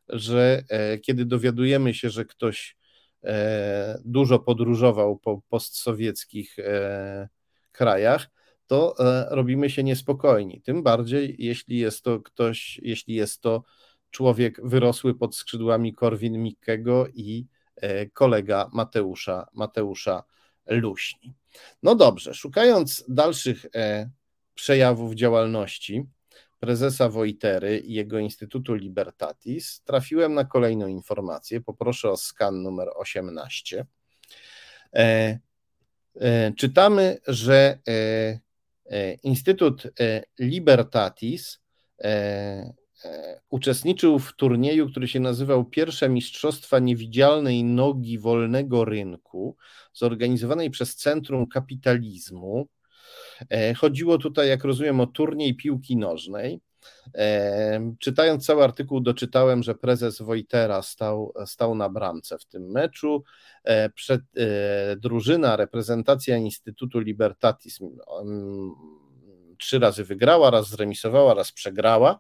[0.09, 2.81] że e, kiedy dowiadujemy się, że ktoś
[4.05, 6.55] dużo podróżował po postsowieckich
[7.71, 8.29] krajach,
[8.67, 8.95] to
[9.29, 10.61] robimy się niespokojni.
[10.61, 13.63] Tym bardziej, jeśli jest to ktoś, jeśli jest to
[14.11, 17.47] człowiek wyrosły pod skrzydłami Korwin-Mikkego i
[18.13, 20.23] kolega Mateusza, Mateusza
[20.75, 21.33] luźni.
[21.83, 24.09] No dobrze, szukając dalszych e,
[24.55, 26.03] przejawów działalności
[26.59, 31.61] prezesa Wojtery i jego Instytutu Libertatis, trafiłem na kolejną informację.
[31.61, 33.85] Poproszę o skan numer 18.
[34.93, 35.39] E,
[36.15, 37.79] e, czytamy, że
[39.23, 39.83] Instytut
[40.39, 41.61] Libertatis
[42.03, 42.73] E,
[43.49, 49.55] uczestniczył w turnieju, który się nazywał Pierwsze Mistrzostwa Niewidzialnej Nogi Wolnego Rynku,
[49.93, 52.67] zorganizowanej przez Centrum Kapitalizmu.
[53.49, 56.61] E, chodziło tutaj, jak rozumiem, o turniej piłki nożnej.
[57.15, 63.23] E, czytając cały artykuł, doczytałem, że prezes Wojtera stał, stał na bramce w tym meczu.
[63.95, 64.21] Przed,
[64.97, 68.71] drużyna, reprezentacja Instytutu Libertatis mm,
[69.57, 72.19] trzy razy wygrała, raz zremisowała, raz przegrała.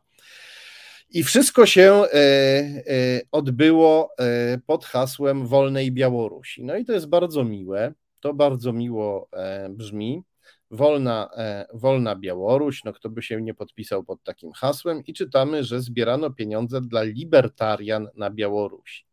[1.13, 6.63] I wszystko się e, e, odbyło e, pod hasłem Wolnej Białorusi.
[6.63, 9.29] No i to jest bardzo miłe, to bardzo miło
[9.69, 10.23] brzmi.
[10.73, 11.29] Wolna,
[11.73, 16.29] wolna Białoruś, no kto by się nie podpisał pod takim hasłem, i czytamy, że zbierano
[16.29, 19.03] pieniądze dla libertarian na Białorusi.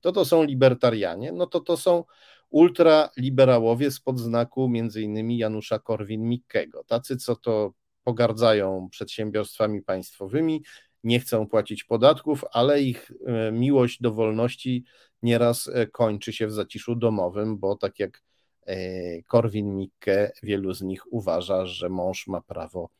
[0.00, 1.32] Kto to są libertarianie?
[1.32, 2.04] No to to są
[2.50, 6.84] ultraliberałowie spod znaku między innymi Janusza Korwin-Mikkego.
[6.86, 7.72] Tacy, co to
[8.04, 10.62] pogardzają przedsiębiorstwami państwowymi,
[11.04, 14.84] nie chcą płacić podatków, ale ich e, miłość do wolności
[15.22, 18.22] nieraz e, kończy się w zaciszu domowym, bo tak jak
[18.66, 18.76] e,
[19.22, 22.90] Korwin-Mikke, wielu z nich uważa, że mąż ma prawo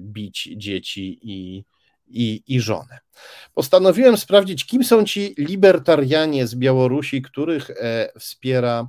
[0.00, 1.64] bić dzieci i,
[2.06, 2.98] i, i żonę.
[3.54, 7.70] Postanowiłem sprawdzić, kim są ci libertarianie z Białorusi, których
[8.18, 8.88] wspiera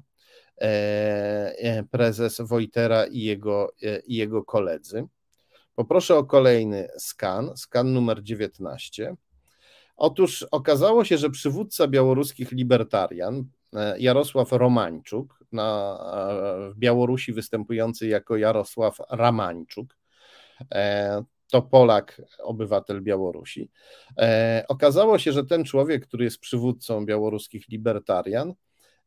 [1.92, 3.74] prezes Wojtera i jego,
[4.08, 5.08] i jego koledzy.
[5.76, 9.16] Poproszę o kolejny skan, skan numer 19.
[9.98, 13.44] Otóż okazało się, że przywódca białoruskich libertarian,
[13.74, 15.98] e, Jarosław Romańczuk, na,
[16.68, 19.98] e, w Białorusi występujący jako Jarosław Ramańczuk,
[20.74, 23.72] e, to Polak, obywatel Białorusi.
[24.68, 28.54] Okazało się, że ten człowiek, który jest przywódcą białoruskich libertarian,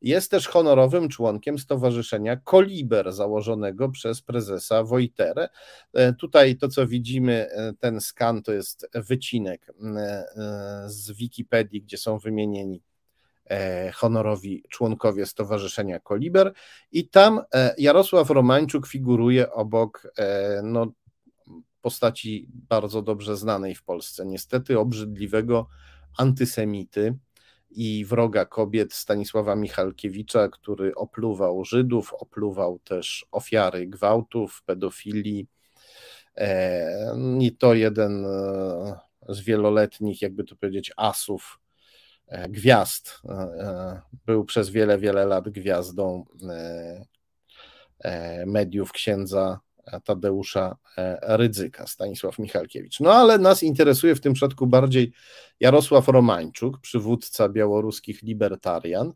[0.03, 5.49] jest też honorowym członkiem Stowarzyszenia Koliber, założonego przez prezesa Wojterę.
[5.95, 10.25] E, tutaj to, co widzimy, e, ten skan to jest wycinek e,
[10.87, 12.83] z Wikipedii, gdzie są wymienieni
[13.95, 16.53] honorowi członkowie Stowarzyszenia Koliber.
[16.93, 17.41] I tam
[17.79, 20.13] Jarosław Romańczuk figuruje obok
[20.63, 20.93] no,
[21.81, 25.69] postaci bardzo dobrze znanej w Polsce, niestety obrzydliwego
[26.19, 27.19] antysemity,
[27.71, 35.47] i wroga kobiet Stanisława Michalkiewicza, który opluwał Żydów, opluwał też ofiary gwałtów, pedofilii.
[36.37, 41.61] E, I to jeden e, z wieloletnich, jakby to powiedzieć, asów,
[42.27, 43.23] e, gwiazd.
[44.27, 46.25] Był przez wiele, wiele lat gwiazdą
[48.47, 49.61] mediów księdza
[50.05, 53.01] Tadeusza e, Rydzyka, Stanisław Michalkiewicz.
[53.01, 55.13] No ale nas interesuje w tym przypadku bardziej
[55.61, 59.13] Jarosław Romańczuk, przywódca białoruskich libertarian.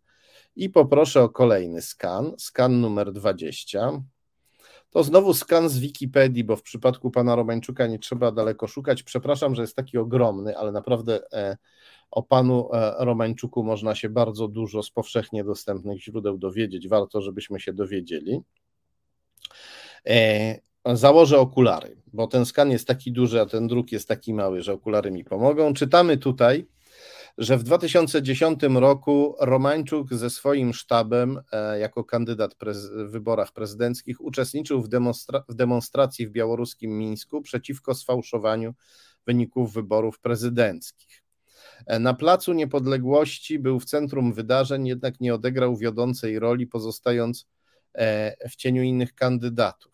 [0.56, 4.02] I poproszę o kolejny skan, skan numer 20.
[4.92, 9.02] To znowu skan z Wikipedii, bo w przypadku pana Romańczuka nie trzeba daleko szukać.
[9.02, 11.56] Przepraszam, że jest taki ogromny, ale naprawdę e,
[12.10, 16.88] o panu e, Romańczuku można się bardzo dużo z powszechnie dostępnych źródeł dowiedzieć.
[16.88, 18.40] Warto, żebyśmy się dowiedzieli.
[20.08, 20.58] E,
[20.94, 24.72] założę okulary, bo ten skan jest taki duży, a ten druk jest taki mały, że
[24.72, 25.74] okulary mi pomogą.
[25.74, 26.66] Czytamy tutaj,
[27.38, 34.82] że w 2010 roku Romańczuk ze swoim sztabem e, jako kandydat w wyborach prezydenckich uczestniczył
[34.82, 38.74] w, demonstra w demonstracji w białoruskim Mińsku przeciwko sfałszowaniu
[39.26, 41.22] wyników wyborów prezydenckich.
[41.86, 47.46] E, na Placu Niepodległości był w centrum wydarzeń, jednak nie odegrał wiodącej roli, pozostając
[48.50, 49.91] w cieniu innych kandydatów.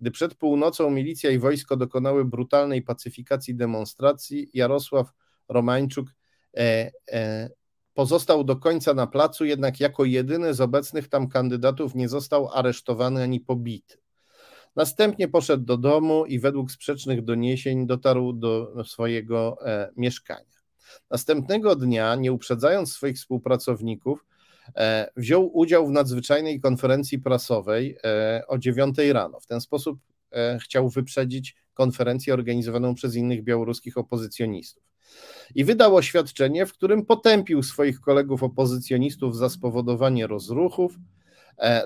[0.00, 5.12] Gdy przed północą milicja i wojsko dokonały brutalnej pacyfikacji demonstracji, Jarosław
[5.48, 6.08] Romańczuk
[6.56, 7.50] e, e,
[7.94, 13.22] pozostał do końca na placu, jednak jako jedyny z obecnych tam kandydatów nie został aresztowany
[13.22, 13.98] ani pobity.
[14.76, 20.60] Następnie poszedł do domu i według sprzecznych doniesień dotarł do swojego e, mieszkania.
[21.10, 24.26] Następnego dnia, nie uprzedzając swoich współpracowników,
[25.16, 29.40] wziął udział w nadzwyczajnej konferencji prasowej e, o 9 rano.
[29.40, 29.98] W ten sposób
[30.32, 34.82] e, chciał wyprzedzić konferencję organizowaną przez innych białoruskich opozycjonistów.
[35.54, 40.94] I wydał oświadczenie, w którym potępił swoich kolegów opozycjonistów za spowodowanie rozruchów,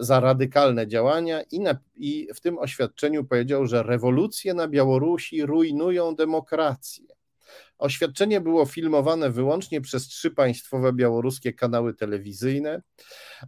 [0.01, 6.15] za radykalne działania i, na, i w tym oświadczeniu powiedział, że rewolucje na Białorusi rujnują
[6.15, 7.07] demokrację.
[7.79, 12.83] Oświadczenie było filmowane wyłącznie przez trzy państwowe białoruskie kanały telewizyjne.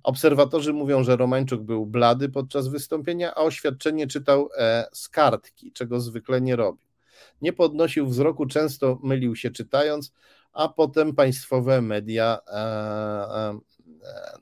[0.02, 6.00] Obserwatorzy mówią, że Romańczuk był blady podczas wystąpienia, a oświadczenie czytał e, z kartki, czego
[6.00, 6.86] zwykle nie robił.
[7.42, 10.12] Nie podnosił wzroku, często mylił się czytając,
[10.52, 13.58] a potem państwowe media e, e,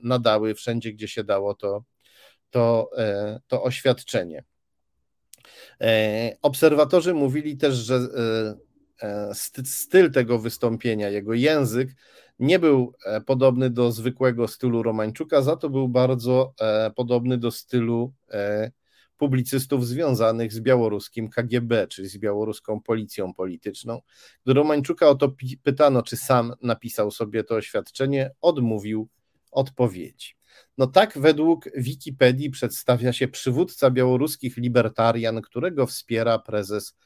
[0.01, 1.83] nadały wszędzie, gdzie się dało to,
[2.49, 2.89] to,
[3.47, 4.43] to oświadczenie.
[6.41, 7.99] Obserwatorzy mówili też, że
[9.63, 11.95] styl tego wystąpienia, jego język
[12.39, 17.51] nie był e, podobny do zwykłego stylu Romańczuka, za to był bardzo e, podobny do
[17.51, 18.13] stylu
[19.17, 24.01] publicystów związanych z białoruskim KGB, czyli z białoruską policją polityczną.
[24.43, 29.09] Gdy Romańczuka o to pytano, czy sam napisał sobie to oświadczenie, odmówił
[29.51, 30.35] odpowiedzi.
[30.77, 36.97] No tak według Wikipedii przedstawia się przywódca białoruskich libertarian, którego wspiera prezes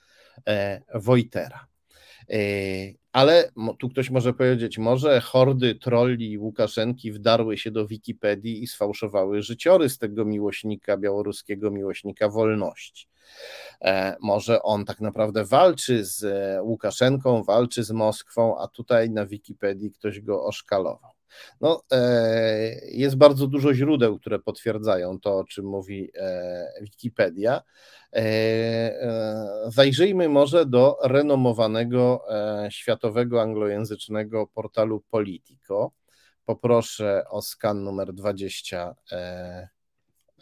[0.96, 1.68] Wojtera.
[2.30, 2.36] E,
[3.12, 9.42] ale tu ktoś może powiedzieć, może hordy trolli Łukaszenki wdarły się do Wikipedii i sfałszowały
[9.42, 13.08] życiorys tego miłośnika, białoruskiego miłośnika wolności.
[13.82, 16.26] E, może on tak naprawdę walczy z
[16.64, 21.19] Łukaszenką, walczy z Moskwą, a tutaj na Wikipedii ktoś go oszkalował.
[21.62, 21.82] No,
[22.92, 26.12] jest bardzo dużo źródeł, które potwierdzają to, o czym mówi
[26.82, 27.62] Wikipedia.
[29.68, 32.26] Zajrzyjmy może do renomowanego
[32.70, 35.92] światowego anglojęzycznego portalu Politico.
[36.46, 38.14] Poproszę o skan numer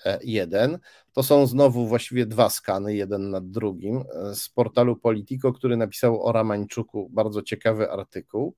[0.03, 0.79] 21.
[1.13, 4.03] To są znowu właściwie dwa skany, jeden nad drugim,
[4.33, 8.55] z portalu Politico, który napisał o Ramańczuku bardzo ciekawy artykuł.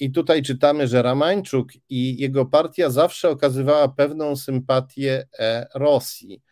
[0.00, 6.42] I tutaj czytamy, że Ramańczuk i jego partia zawsze okazywała pewną sympatię e, Rosji,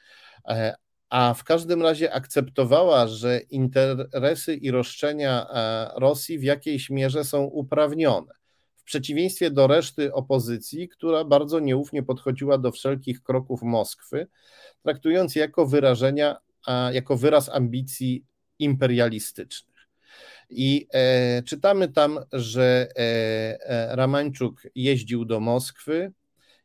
[0.48, 0.74] e,
[1.08, 7.42] a w każdym razie akceptowała, że interesy i roszczenia e, Rosji w jakiejś mierze są
[7.42, 8.41] uprawnione.
[8.82, 14.26] W przeciwieństwie do reszty opozycji, która bardzo nieufnie podchodziła do wszelkich kroków Moskwy,
[14.82, 16.36] traktując je jako wyrażenia,
[16.92, 18.24] jako wyraz ambicji
[18.58, 19.88] imperialistycznych.
[20.50, 26.12] I e, czytamy tam, że e, e, Ramańczuk jeździł do Moskwy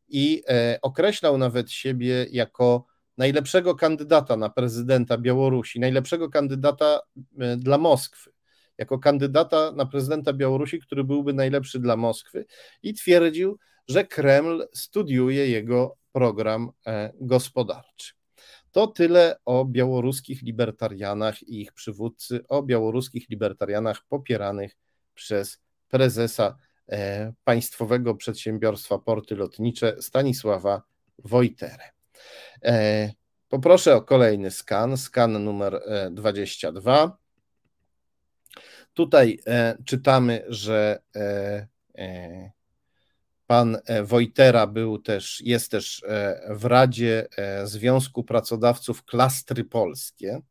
[0.10, 2.86] i e, określał nawet siebie jako
[3.18, 7.00] najlepszego kandydata na prezydenta Białorusi, najlepszego kandydata
[7.40, 8.32] e, dla Moskwy,
[8.78, 12.46] jako kandydata na prezydenta Białorusi, który byłby najlepszy dla Moskwy
[12.84, 18.14] i twierdził, że Kreml studiuje jego program e, gospodarczy.
[18.72, 24.78] To tyle o białoruskich libertarianach i ich przywódcy, o białoruskich libertarianach popieranych
[25.14, 26.58] przez prezesa
[26.90, 30.82] e, Państwowego Przedsiębiorstwa Porty Lotnicze Stanisława
[31.20, 31.84] Wojterę.
[32.66, 33.12] E,
[33.50, 35.82] poproszę o kolejny skan, skan numer
[36.12, 37.18] 22.
[38.98, 39.40] Tutaj
[39.86, 41.00] czytamy, że
[43.48, 50.42] Pan e, Wojtera był też, jest też e, w Radzie e, Związku Pracodawców Klastry Polskie,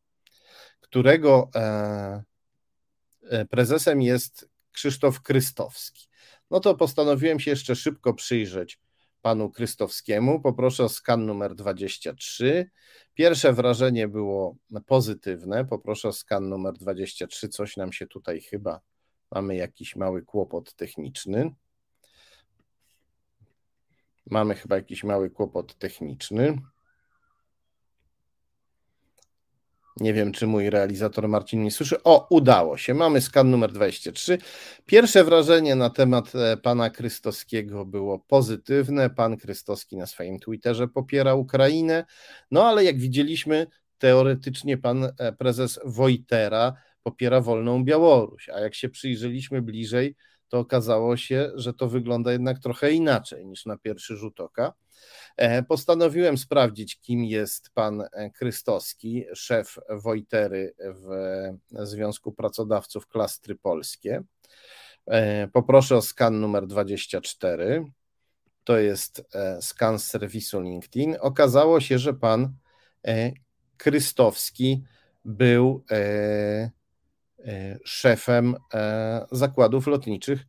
[0.80, 1.50] którego
[3.50, 6.08] prezesem jest Krzysztof Krystowski.
[6.50, 8.78] No to postanowiłem się jeszcze szybko przyjrzeć
[9.26, 10.40] panu Krystowskiemu.
[10.40, 12.70] Poproszę o skan numer 23.
[13.14, 15.64] Pierwsze wrażenie było pozytywne.
[15.64, 17.48] Poproszę o skan numer 23.
[17.48, 18.80] Coś nam się tutaj chyba
[19.30, 21.54] mamy jakiś mały kłopot techniczny.
[24.30, 26.58] Mamy chyba jakiś mały kłopot techniczny.
[30.00, 32.02] Nie wiem, czy mój realizator Marcin mnie słyszy.
[32.02, 32.94] O, udało się.
[32.94, 34.38] Mamy skan numer 23.
[34.86, 39.10] Pierwsze wrażenie na temat e, pana Krystowskiego było pozytywne.
[39.10, 42.04] Pan Krystowski na swoim Twitterze popiera Ukrainę.
[42.50, 43.66] No ale jak widzieliśmy,
[43.98, 48.48] teoretycznie pan e, prezes Wojtera popiera wolną Białoruś.
[48.48, 50.16] A jak się przyjrzeliśmy bliżej,
[50.48, 54.72] to okazało się, że to wygląda jednak trochę inaczej niż na pierwszy rzut oka.
[55.36, 61.08] E, postanowiłem sprawdzić, kim jest pan e, Krystowski, szef Wojtery w
[61.70, 64.22] Związku Pracodawców Klastry Polskie.
[65.06, 67.84] E, poproszę o skan numer 24.
[68.64, 69.22] To jest
[69.60, 71.16] skan z serwisu LinkedIn.
[71.20, 72.52] Okazało się, że pan
[73.76, 74.84] Krystowski
[75.24, 75.84] był
[77.46, 80.46] E, szefem e, zakładów lotniczych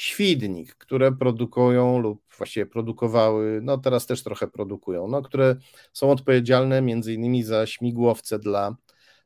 [0.00, 5.56] Świdnik, które produkują lub właściwie produkowały, no teraz też trochę produkują, no, które
[5.92, 8.76] są odpowiedzialne między innymi za śmigłowce dla,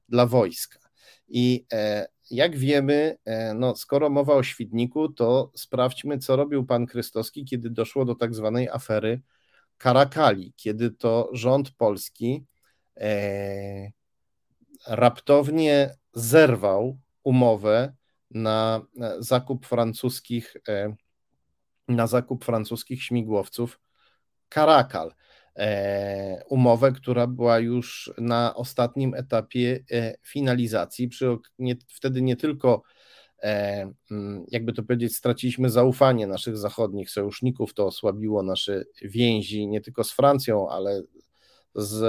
[0.08, 0.78] dla wojska.
[1.28, 3.16] I e, jak wiemy,
[3.54, 8.34] no, skoro mowa o Świdniku, to sprawdźmy, co robił pan Krystowski, kiedy doszło do tak
[8.34, 9.20] zwanej afery
[9.78, 12.44] Karakali, kiedy to rząd polski
[12.96, 13.92] e,
[14.86, 17.92] raptownie zerwał umowę
[18.34, 18.86] na
[19.18, 20.94] zakup francuskich e,
[21.88, 23.80] na zakup francuskich śmigłowców
[24.54, 25.14] Caracal.
[25.56, 31.08] E, umowę, która była już na ostatnim etapie e, finalizacji.
[31.08, 32.82] Przy, nie, wtedy nie tylko,
[34.48, 40.12] jakby to powiedzieć, straciliśmy zaufanie naszych zachodnich sojuszników, to osłabiło nasze więzi nie tylko z
[40.12, 41.02] Francją, ale
[41.74, 42.02] z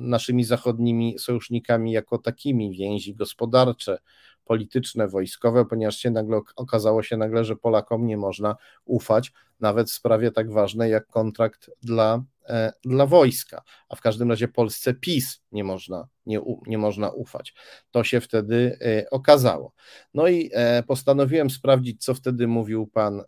[0.00, 3.98] naszymi zachodnimi sojusznikami jako takimi, więzi gospodarcze,
[4.44, 9.94] polityczne, wojskowe, ponieważ się nagle okazało się nagle, że Polakom nie można ufać, nawet w
[9.94, 15.40] sprawie tak ważnej jak kontrakt dla, e, dla wojska, a w każdym razie Polsce PiS
[15.52, 17.54] nie można, nie, nie można ufać.
[17.90, 19.72] To się wtedy e, okazało.
[20.14, 23.22] No i e, postanowiłem sprawdzić, co wtedy mówił pan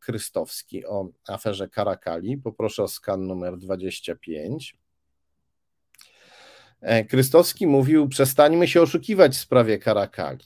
[0.00, 2.36] Krystowski o aferze Karakali.
[2.36, 4.83] Poproszę o skan numer 25.
[6.84, 10.44] E, Krystowski mówił: Przestańmy się oszukiwać w sprawie Karakali.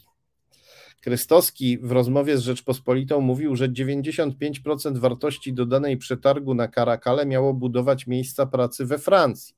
[1.00, 8.06] Krystowski w rozmowie z Rzeczpospolitą mówił, że 95% wartości dodanej przetargu na Karakale miało budować
[8.06, 9.54] miejsca pracy we Francji.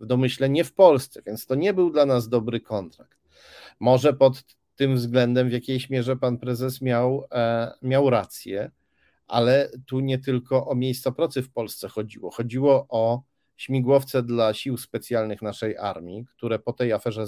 [0.00, 3.18] W domyśle nie w Polsce, więc to nie był dla nas dobry kontrakt.
[3.80, 4.44] Może pod
[4.76, 8.70] tym względem w jakiejś mierze pan prezes miał, e, miał rację,
[9.26, 12.30] ale tu nie tylko o miejsca pracy w Polsce chodziło.
[12.30, 13.22] Chodziło o
[13.56, 17.26] śmigłowce dla sił specjalnych naszej armii, które po tej aferze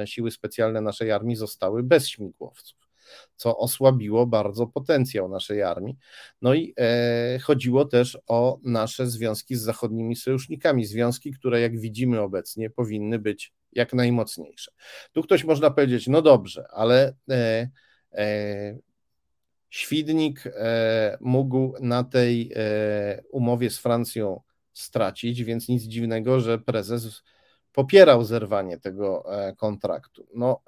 [0.00, 2.88] e, siły specjalne naszej armii zostały bez śmigłowców,
[3.36, 5.96] co osłabiło bardzo potencjał naszej armii.
[6.42, 12.20] No i e, chodziło też o nasze związki z zachodnimi sojusznikami, związki, które jak widzimy
[12.20, 14.72] obecnie powinny być jak najmocniejsze.
[15.12, 17.70] Tu ktoś można powiedzieć, no dobrze, ale e,
[18.12, 18.78] e,
[19.72, 24.40] Świdnik e, mógł na tej e, umowie z Francją
[24.72, 27.22] stracić, więc nic dziwnego, że prezes
[27.72, 30.26] popierał zerwanie tego e, kontraktu.
[30.34, 30.60] No,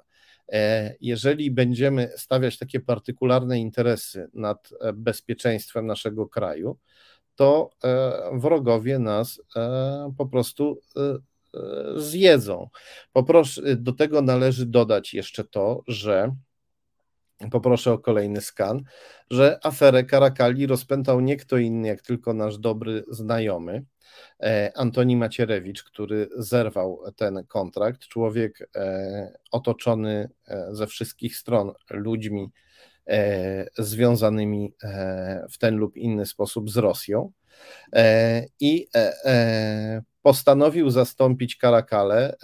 [1.01, 6.77] jeżeli będziemy stawiać takie partykularne interesy nad bezpieczeństwem naszego kraju,
[7.35, 7.69] to
[8.33, 9.41] wrogowie nas
[10.17, 10.81] po prostu
[11.95, 12.69] zjedzą.
[13.13, 16.35] Poproszę, do tego należy dodać jeszcze to, że
[17.51, 18.83] poproszę o kolejny skan,
[19.31, 23.83] że aferę Karakali rozpętał nie kto inny, jak tylko nasz dobry znajomy, e,
[24.75, 28.07] Antoni Macierewicz, który zerwał ten kontrakt.
[28.07, 32.51] Człowiek e, otoczony e, ze wszystkich stron ludźmi
[33.77, 34.73] związanymi
[35.51, 37.31] w ten lub inny sposób z Rosją
[38.59, 38.87] i
[40.21, 42.35] postanowił zastąpić Karakale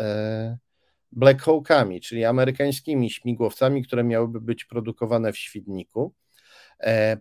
[1.12, 6.31] Black Hawkami, czyli amerykańskimi śmigłowcami, które miałyby być produkowane w Świdniku e,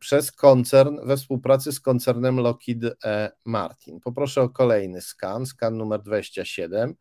[0.00, 4.00] przez koncern we współpracy z koncernem Lockheed e, Martin.
[4.00, 6.94] Poproszę o kolejny skan, skan numer 27.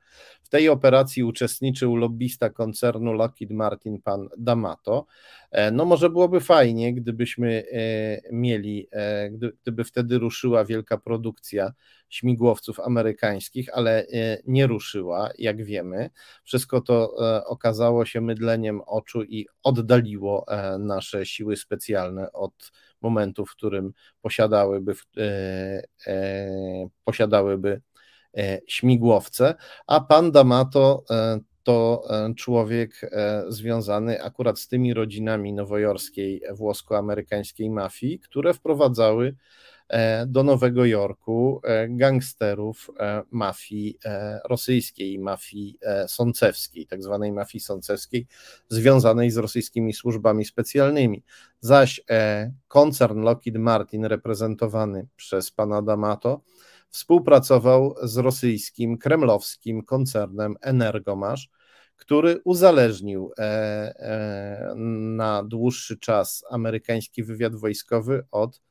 [0.49, 5.03] W tej operacji uczestniczył lobbysta koncernu Lockheed Martin, pan D'Amato.
[5.51, 7.63] E, no może byłoby fajnie, gdybyśmy
[8.31, 8.87] mieli,
[9.61, 11.73] gdyby wtedy ruszyła wielka produkcja
[12.09, 16.09] śmigłowców amerykańskich, ale e, nie ruszyła, jak wiemy.
[16.43, 22.71] Wszystko to e, okazało się mydleniem oczu i oddaliło e, nasze siły specjalne od
[23.01, 24.93] momentu, w którym posiadałyby,
[27.03, 27.81] posiadałyby
[28.67, 29.55] śmigłowce,
[29.87, 31.03] a pan D'Amato
[31.63, 32.03] to
[32.37, 33.11] człowiek
[33.47, 39.35] związany akurat z tymi rodzinami nowojorskiej włosko-amerykańskiej mafii, które wprowadzały
[39.89, 43.99] E, do Nowego Jorku e, gangsterów e, mafii
[44.49, 48.27] rosyjskiej, mafii sącewskiej, tak zwanej mafii sącewskiej,
[48.69, 51.23] związanej z rosyjskimi służbami specjalnymi.
[51.59, 52.01] Zaś
[52.67, 56.39] koncern Lockheed Martin, reprezentowany przez pana D'Amato,
[56.89, 61.49] współpracował z rosyjskim, kremlowskim koncernem Energomasz,
[61.95, 63.31] który uzależnił
[65.15, 68.61] na dłuższy czas amerykański wywiad wojskowy od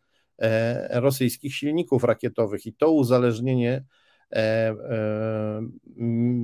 [0.42, 2.66] E, rosyjskich silników rakietowych.
[2.66, 3.84] I to uzależnienie
[4.32, 4.74] e, e,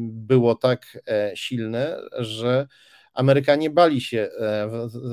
[0.09, 0.99] było tak
[1.35, 2.67] silne, że
[3.15, 4.31] Amerykanie bali się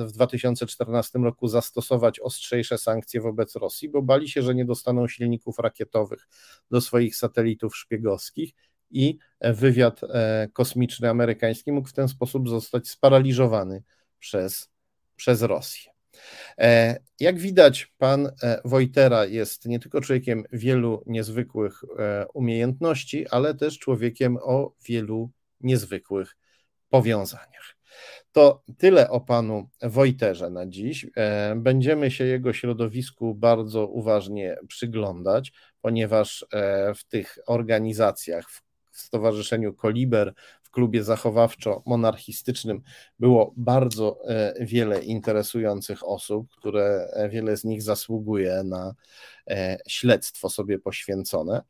[0.06, 5.60] w 2014 roku zastosować ostrzejsze sankcje wobec Rosji, bo bali się, że nie dostaną silników
[5.60, 6.28] rakietowych
[6.72, 8.53] do swoich satelitów szpiegowskich
[8.91, 10.02] i wywiad
[10.53, 13.84] kosmiczny amerykański mógł w ten sposób zostać sparaliżowany
[14.19, 14.69] przez,
[15.15, 15.91] przez Rosję.
[16.57, 23.56] E, jak widać, pan e, Wojtera jest nie tylko człowiekiem wielu niezwykłych e, umiejętności, ale
[23.56, 26.38] też człowiekiem o wielu niezwykłych
[26.90, 27.76] powiązaniach.
[28.31, 31.07] To tyle o panu Wojterze na dziś.
[31.55, 35.51] Będziemy się jego środowisku bardzo uważnie przyglądać,
[35.81, 36.45] ponieważ
[36.95, 38.61] w tych organizacjach, w
[38.91, 40.34] Stowarzyszeniu Koliber,
[40.72, 42.81] klubie zachowawczo-monarchistycznym
[43.19, 48.93] było bardzo e, wiele interesujących osób, które e, wiele z nich zasługuje na
[49.48, 51.61] e, śledztwo sobie poświęcone.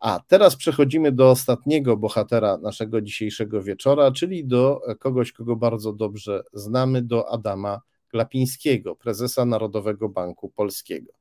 [0.00, 6.42] A teraz przechodzimy do ostatniego bohatera naszego dzisiejszego wieczora, czyli do kogoś, kogo bardzo dobrze
[6.52, 7.80] znamy, do Adama
[8.16, 11.12] Glapińskiego, prezesa Narodowego Banku Polskiego.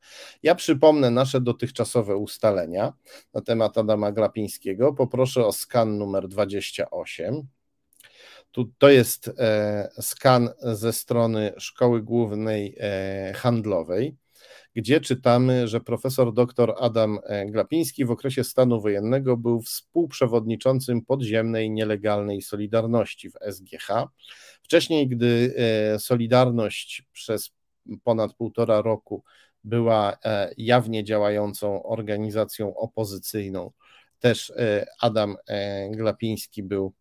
[0.43, 2.93] Ja przypomnę nasze dotychczasowe ustalenia
[3.33, 4.93] na temat Adama Glapińskiego.
[4.93, 7.47] Poproszę o skan numer 28.
[8.51, 14.15] Tu, to jest e, skan ze strony Szkoły Głównej e, Handlowej
[14.75, 21.71] gdzie czytamy, że profesor dr Adam e, Glapiński w okresie stanu wojennego był współprzewodniczącym podziemnej
[21.71, 23.87] nielegalnej Solidarności w SGH.
[24.63, 27.51] Wcześniej, gdy e, Solidarność przez
[28.03, 29.23] ponad półtora roku
[29.63, 33.71] była e, jawnie działającą organizacją opozycyjną,
[34.19, 34.53] też
[35.01, 35.35] Adam
[35.91, 36.93] Glapiński był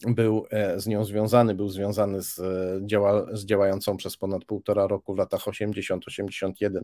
[0.00, 4.86] był e, z nią związany, był związany z, e, działa, z działającą przez ponad półtora
[4.86, 6.80] roku w latach 80-81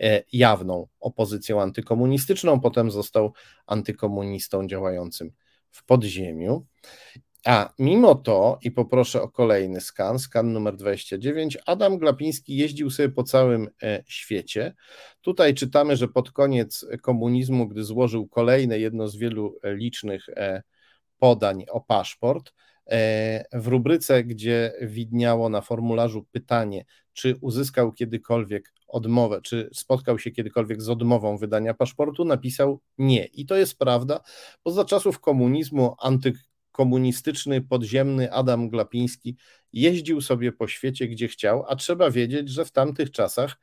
[0.00, 3.32] e, jawną opozycją antykomunistyczną, potem został
[3.66, 5.30] antykomunistą działającym
[5.70, 6.66] w podziemiu.
[7.44, 13.08] A mimo to, i poproszę o kolejny skan, skan numer 29, Adam Glapiński jeździł sobie
[13.08, 13.68] po całym
[14.06, 14.74] świecie.
[15.20, 20.26] Tutaj czytamy, że pod koniec komunizmu, gdy złożył kolejne, jedno z wielu licznych
[21.18, 22.52] podań o paszport,
[23.52, 30.82] w rubryce, gdzie widniało na formularzu pytanie, czy uzyskał kiedykolwiek odmowę, czy spotkał się kiedykolwiek
[30.82, 33.24] z odmową wydania paszportu, napisał nie.
[33.24, 34.20] I to jest prawda,
[34.64, 36.32] bo za czasów komunizmu anty
[36.72, 39.36] komunistyczny, podziemny Adam Glapiński
[39.72, 43.58] jeździł sobie po świecie, gdzie chciał, a trzeba wiedzieć, że w tamtych czasach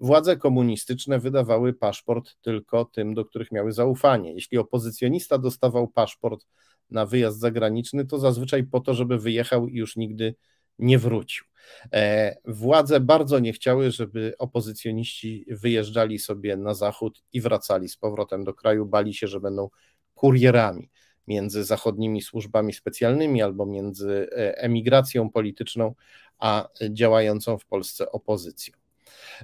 [0.00, 4.34] władze komunistyczne wydawały paszport tylko tym, do których miały zaufanie.
[4.34, 6.46] Jeśli opozycjonista dostawał paszport
[6.90, 10.34] na wyjazd zagraniczny, to zazwyczaj po to, żeby wyjechał i już nigdy
[10.78, 11.44] nie wrócił.
[11.92, 18.44] E, władze bardzo nie chciały, żeby opozycjoniści wyjeżdżali sobie na zachód i wracali z powrotem
[18.44, 19.68] do kraju, bali się, że będą
[20.14, 20.90] kurierami
[21.26, 25.94] między zachodnimi służbami specjalnymi albo między e, emigracją polityczną
[26.38, 28.74] a działającą w Polsce opozycją.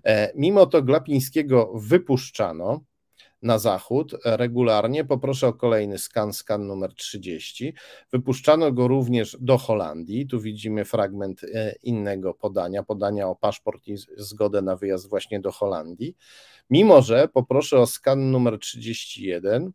[0.05, 2.81] E, mimo to Glapińskiego wypuszczano
[3.43, 5.05] na zachód regularnie.
[5.05, 7.74] Poproszę o kolejny skan, skan numer 30.
[8.12, 10.27] Wypuszczano go również do Holandii.
[10.27, 15.52] Tu widzimy fragment e, innego podania, podania o paszport i zgodę na wyjazd właśnie do
[15.52, 16.16] Holandii.
[16.70, 19.73] Mimo, że poproszę o skan numer 31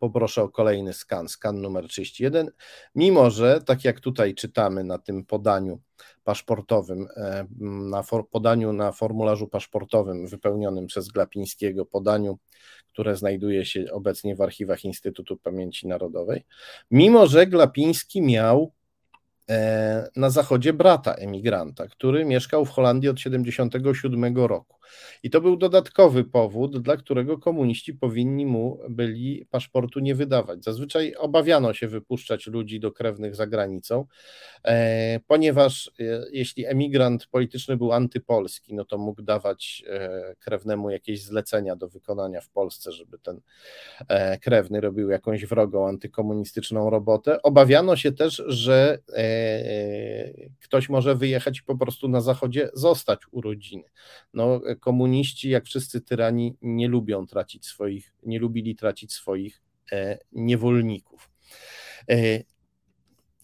[0.00, 2.50] Poproszę o kolejny skan, skan numer 31.
[2.94, 5.80] Mimo, że tak jak tutaj czytamy na tym podaniu
[6.24, 12.38] paszportowym, e, na for, podaniu na formularzu paszportowym wypełnionym przez Glapińskiego, podaniu,
[12.88, 16.44] które znajduje się obecnie w archiwach Instytutu Pamięci Narodowej,
[16.90, 18.72] mimo że Glapiński miał
[19.50, 24.77] e, na zachodzie brata emigranta, który mieszkał w Holandii od 1977 roku.
[25.22, 30.64] I to był dodatkowy powód, dla którego komuniści powinni mu byli paszportu nie wydawać.
[30.64, 34.04] Zazwyczaj obawiano się wypuszczać ludzi do krewnych za granicą,
[34.64, 36.02] e, ponieważ e,
[36.32, 42.40] jeśli emigrant polityczny był antypolski, no to mógł dawać e, krewnemu jakieś zlecenia do wykonania
[42.40, 43.40] w Polsce, żeby ten
[44.40, 47.42] krewny robił jakąś wrogą antykomunistyczną robotę.
[47.42, 48.98] Obawiano się też, że
[50.62, 53.84] ktoś może wyjechać i po prostu na zachodzie zostać u rodziny.
[54.34, 61.30] No, komuniści, jak wszyscy tyrani, nie lubią tracić swoich, nie lubili tracić swoich e, niewolników.
[62.10, 62.42] E,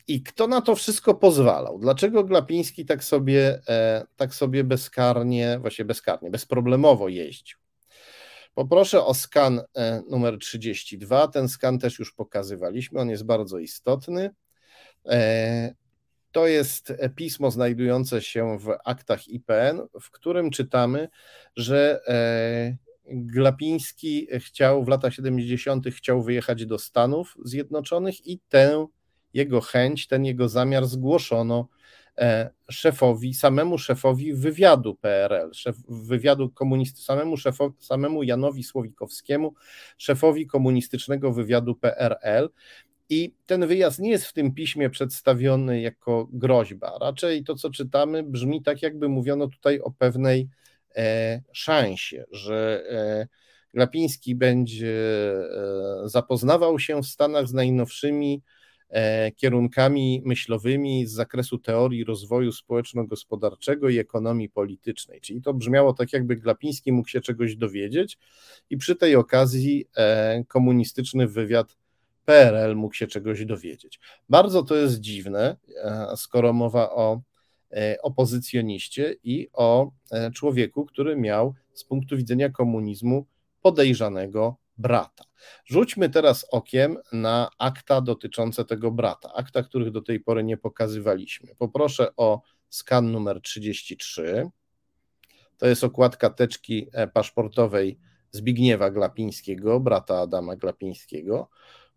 [0.09, 1.79] I kto na to wszystko pozwalał?
[1.79, 7.59] Dlaczego Glapiński tak sobie, e, tak sobie bezkarnie, właśnie bezkarnie, bezproblemowo jeździł?
[8.55, 9.61] Poproszę o skan
[10.11, 11.29] numer 32.
[11.29, 14.31] Ten skan też już pokazywaliśmy, on jest bardzo istotny.
[16.35, 21.09] To jest pismo znajdujące się w aktach IPN, w którym czytamy,
[21.57, 25.87] że e, Glapiński chciał w latach 70.
[25.87, 28.87] chciał wyjechać do Stanów Zjednoczonych i tę
[29.35, 31.69] jego chęć, ten jego zamiar zgłoszono
[32.19, 37.37] e, szefowi, samemu szefowi wywiadu PRL, szef, wywiadu komunisty, samemu,
[37.79, 39.55] samemu Janowi Słowikowskiemu,
[39.99, 42.51] szefowi komunistycznego wywiadu PRL.
[43.09, 46.99] I ten wyjazd nie jest w tym piśmie przedstawiony jako groźba.
[47.01, 50.49] Raczej to, co czytamy, brzmi tak, jakby mówiono tutaj o pewnej
[50.97, 53.27] e, szansie, że e,
[53.75, 54.97] Glapiński będzie
[55.35, 58.43] e, zapoznawał się w Stanach z najnowszymi
[58.89, 65.21] e, kierunkami myślowymi z zakresu teorii rozwoju społeczno-gospodarczego i ekonomii politycznej.
[65.21, 68.19] Czyli to brzmiało tak, jakby Glapiński mógł się czegoś dowiedzieć
[68.71, 71.77] i przy tej okazji e, komunistyczny wywiad
[72.25, 74.01] PRL mógł się czegoś dowiedzieć.
[74.29, 77.21] Bardzo to jest dziwne, e, skoro mowa o
[77.73, 83.27] e, opozycjoniście i o e, człowieku, który miał z punktu widzenia komunizmu
[83.63, 85.25] podejrzanego brata.
[85.65, 91.55] Rzućmy teraz okiem na akta dotyczące tego brata, akta, których do tej pory nie pokazywaliśmy.
[91.59, 94.51] Poproszę o skan numer 33.
[95.59, 97.99] To jest okładka teczki paszportowej
[98.35, 101.49] Zbigniewa Glapińskiego, brata Adama Glapińskiego.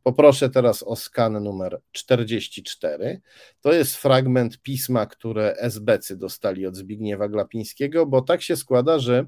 [0.08, 3.22] Poproszę teraz o skan numer 44.
[3.62, 9.26] To jest fragment pisma, które SBcy dostali od Zbigniewa Glapińskiego, bo tak się składa, że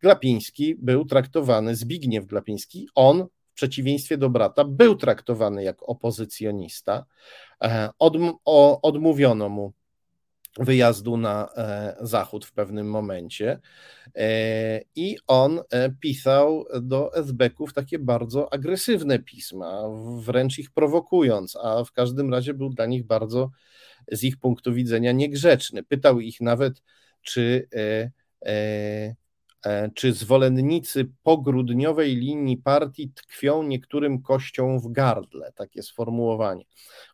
[0.00, 7.04] Glapiński był traktowany, Zbigniew Glapiński, on w przeciwieństwie do brata, był traktowany jak opozycjonista.
[7.62, 7.90] E,
[8.82, 9.72] odmówiono mu
[10.58, 13.60] wyjazdu na e, zachód w pewnym momencie
[14.14, 19.82] e, i on e, pisał do Esbeków takie bardzo agresywne pisma,
[20.18, 23.50] wręcz ich prowokując, a w każdym razie był dla nich bardzo
[24.12, 25.82] z ich punktu widzenia niegrzeczny.
[25.82, 26.82] Pytał ich nawet,
[27.22, 27.68] czy
[29.94, 36.64] czy zwolennicy pogrudniowej linii partii tkwią niektórym kością w gardle, takie sformułowanie.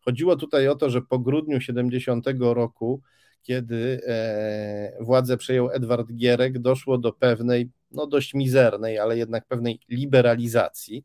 [0.01, 3.03] Chodziło tutaj o to, że po grudniu 70 roku
[3.43, 9.81] kiedy e, władzę przejął Edward Gierek, doszło do pewnej, no dość mizernej, ale jednak pewnej
[9.89, 11.05] liberalizacji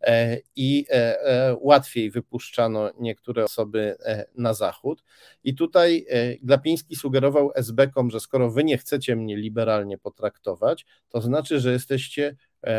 [0.00, 3.96] e, i e, łatwiej wypuszczano niektóre osoby
[4.34, 5.04] na zachód.
[5.44, 6.06] I tutaj
[6.42, 12.36] Glapiński sugerował SB-kom, że skoro wy nie chcecie mnie liberalnie potraktować, to znaczy, że jesteście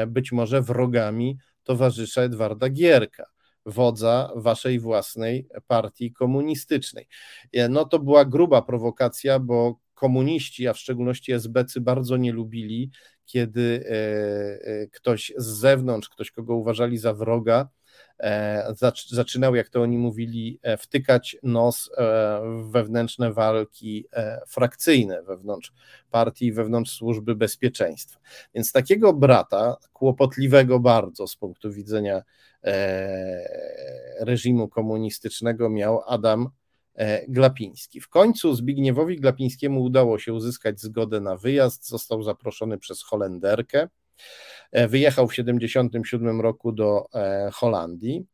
[0.08, 3.35] być może wrogami towarzysza Edwarda Gierka
[3.66, 7.08] wodza waszej własnej partii komunistycznej.
[7.54, 12.92] E, no to była gruba prowokacja, bo komuniści, a w szczególności SBcy bardzo nie lubili,
[13.26, 13.94] kiedy e,
[14.68, 17.70] e, ktoś z zewnątrz, ktoś kogo uważali za wroga,
[19.12, 21.92] zaczynał, jak to oni mówili, wtykać nos
[22.42, 24.06] w wewnętrzne walki
[24.48, 25.74] frakcyjne wewnątrz
[26.12, 28.20] partii, wewnątrz służby bezpieczeństwa.
[28.54, 32.22] Więc takiego brata, kłopotliwego bardzo z punktu widzenia
[32.66, 33.46] E,
[34.20, 36.50] reżimu komunistycznego miał Adam
[36.96, 38.02] e, Glapiński.
[38.02, 43.88] W końcu Zbigniewowi Glapińskiemu udało się uzyskać zgodę na wyjazd, został zaproszony przez Holenderkę.
[44.72, 47.06] E, wyjechał w 1977 roku do
[47.54, 48.26] Holandii,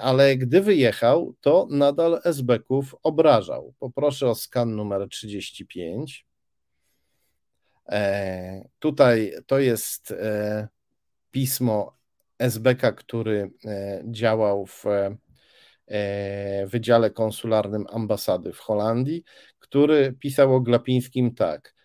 [0.00, 3.74] ale gdy wyjechał, to nadal SB-ków obrażał.
[3.78, 6.26] Poproszę o skan numer 35.
[8.78, 10.14] Tutaj to jest
[11.30, 11.96] pismo
[12.38, 14.84] SBK, który e, działał w
[15.88, 19.24] e, Wydziale Konsularnym Ambasady w Holandii,
[19.58, 21.75] który pisał o Glapińskim tak.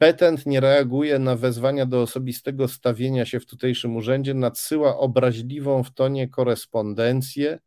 [0.00, 5.90] Petent nie reaguje na wezwania do osobistego stawienia się w tutejszym urzędzie, nadsyła obraźliwą w
[5.90, 7.58] tonie korespondencję,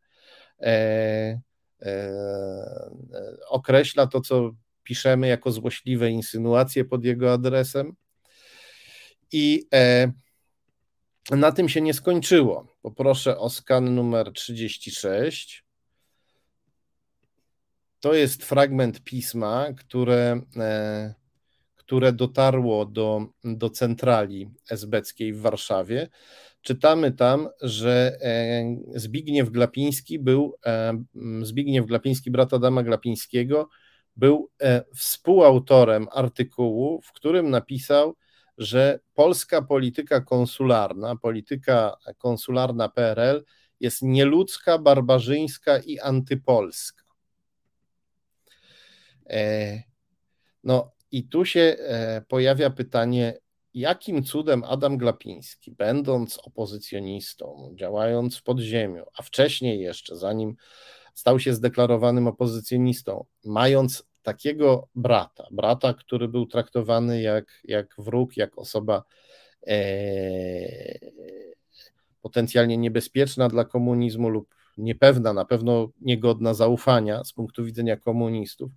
[0.60, 1.40] e,
[1.82, 2.12] e,
[3.48, 4.50] określa to, co
[4.82, 7.96] piszemy jako złośliwe insynuacje pod jego adresem
[9.32, 10.12] i e,
[11.30, 12.76] na tym się nie skończyło.
[12.82, 15.64] Poproszę o skan numer 36.
[18.00, 21.23] To jest fragment pisma, które, e,
[21.86, 26.08] które dotarło do, do centrali esbeckiej w Warszawie.
[26.62, 31.04] Czytamy tam, że e, Zbigniew Glapiński był, e,
[31.42, 33.68] Zbigniew Glapiński, brat Adama Glapińskiego,
[34.16, 34.50] był
[34.94, 38.14] współautorem artykułu, w którym napisał,
[38.58, 43.44] że polska polityka konsularna, polityka konsularna PRL
[43.80, 47.04] jest nieludzka, barbarzyńska i antypolska.
[49.30, 49.82] E,
[50.64, 53.38] no i tu się e, pojawia pytanie,
[53.74, 60.56] jakim cudem Adam Glapiński, będąc opozycjonistą, działając w podziemiu, a wcześniej jeszcze, zanim
[61.14, 68.58] stał się zdeklarowanym opozycjonistą, mając takiego brata, brata, który był traktowany jak, jak wróg, jak
[68.58, 69.04] osoba
[69.66, 69.78] e,
[72.22, 78.70] potencjalnie niebezpieczna dla komunizmu lub niepewna, na pewno niegodna zaufania z punktu widzenia komunistów.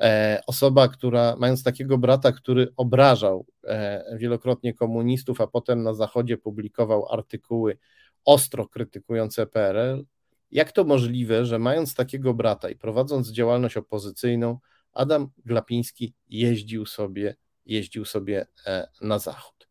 [0.00, 6.38] E, osoba, która mając takiego brata, który obrażał e, wielokrotnie komunistów, a potem na Zachodzie
[6.38, 7.78] publikował artykuły
[8.24, 10.04] ostro krytykujące PRL,
[10.50, 14.58] jak to możliwe, że mając takiego brata i prowadząc działalność opozycyjną,
[14.92, 17.36] Adam Glapiński jeździł sobie,
[17.66, 19.68] jeździł sobie e, na zachód.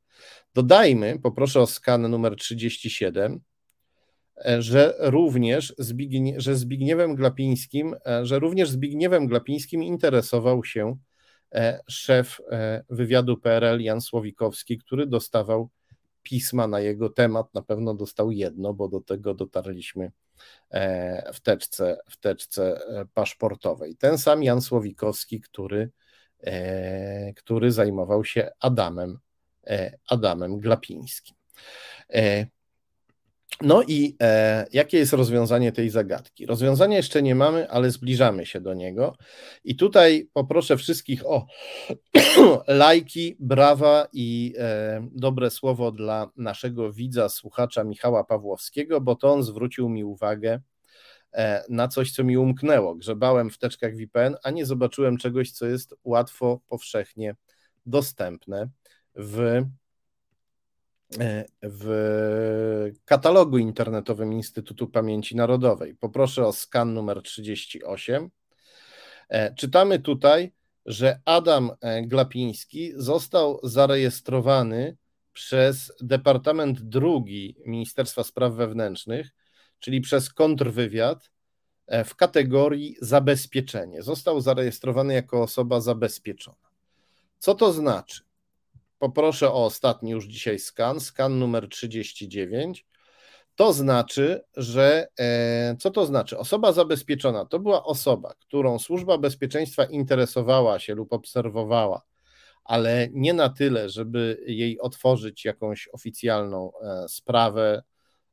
[0.54, 3.40] Dodajmy, poproszę o skan numer 37, e,
[4.60, 10.98] że również Zbignie, że Zbigniewem Glapińskim, e, że również Zbigniewem Glapińskim interesował się
[11.88, 12.42] szef
[12.90, 15.70] wywiadu PRL Jan Słowikowski, który dostawał
[16.24, 17.54] pisma na jego temat.
[17.54, 20.12] Na pewno dostał jedno, bo do tego dotarliśmy
[20.72, 23.96] E, w teczce, w teczce e, paszportowej.
[23.96, 25.92] Ten sam Jan Słowikowski, który,
[26.44, 29.20] e, który zajmował się Adamem,
[30.08, 31.36] Adamem Glapińskim.
[33.62, 36.46] No i e, jakie jest rozwiązanie tej zagadki?
[36.46, 39.16] Rozwiązania jeszcze nie mamy, ale zbliżamy się do niego.
[39.64, 41.46] I tutaj poproszę wszystkich o
[42.68, 49.44] lajki, brawa i e, dobre słowo dla naszego widza, słuchacza Michała Pawłowskiego, bo to on
[49.44, 50.60] zwrócił mi uwagę
[51.34, 52.96] e, na coś, co mi umknęło.
[52.96, 57.36] Grzebałem w teczkach VPN, a nie zobaczyłem czegoś, co jest łatwo, powszechnie
[57.86, 58.70] dostępne
[59.16, 59.64] w
[61.62, 65.96] w katalogu internetowym Instytutu Pamięci Narodowej.
[65.96, 68.30] Poproszę o skan numer 38.
[69.30, 70.52] E, czytamy tutaj,
[70.86, 74.98] że Adam e, Glapiński został zarejestrowany
[75.34, 79.30] przez Departament II Ministerstwa Spraw Wewnętrznych,
[79.80, 81.30] czyli przez kontrwywiad
[82.06, 84.04] w kategorii zabezpieczenie.
[84.04, 86.70] Został zarejestrowany jako osoba zabezpieczona.
[87.40, 88.29] Co to znaczy?
[89.00, 92.86] Poproszę o ostatni już dzisiaj skan, skan numer 39.
[93.56, 96.38] To znaczy, że e, co to znaczy?
[96.38, 102.02] Osoba zabezpieczona to była osoba, którą służba bezpieczeństwa interesowała się lub obserwowała,
[102.64, 107.84] ale nie na tyle, żeby jej otworzyć jakąś oficjalną e, sprawę,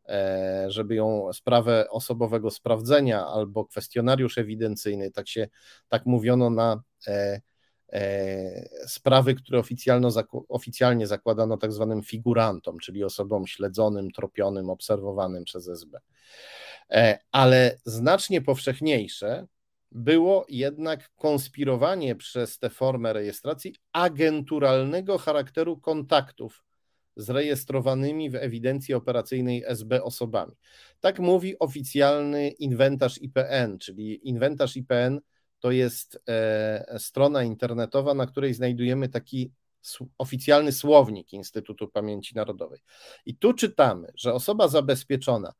[0.08, 5.48] e, żeby ją sprawę osobowego sprawdzenia albo kwestionariusz ewidencyjny, tak się
[5.88, 6.82] tak mówiono na
[8.86, 9.62] sprawy, które
[10.48, 16.00] oficjalnie zakładano tak zwanym figurantom, czyli osobom śledzonym, tropionym, obserwowanym przez SB.
[16.90, 19.46] E, ale znacznie powszechniejsze
[19.92, 26.64] było jednak konspirowanie przez tę formę rejestracji agenturalnego charakteru kontaktów
[27.16, 30.52] z rejestrowanymi w ewidencji operacyjnej SB osobami.
[31.00, 35.20] Tak mówi oficjalny inwentarz IPN, czyli inwentarz IPN
[35.60, 39.52] to jest e, strona internetowa, na której znajdujemy taki
[40.18, 42.80] oficjalny słownik Instytutu Pamięci Narodowej.
[43.26, 45.52] I tu czytamy, że osoba zabezpieczona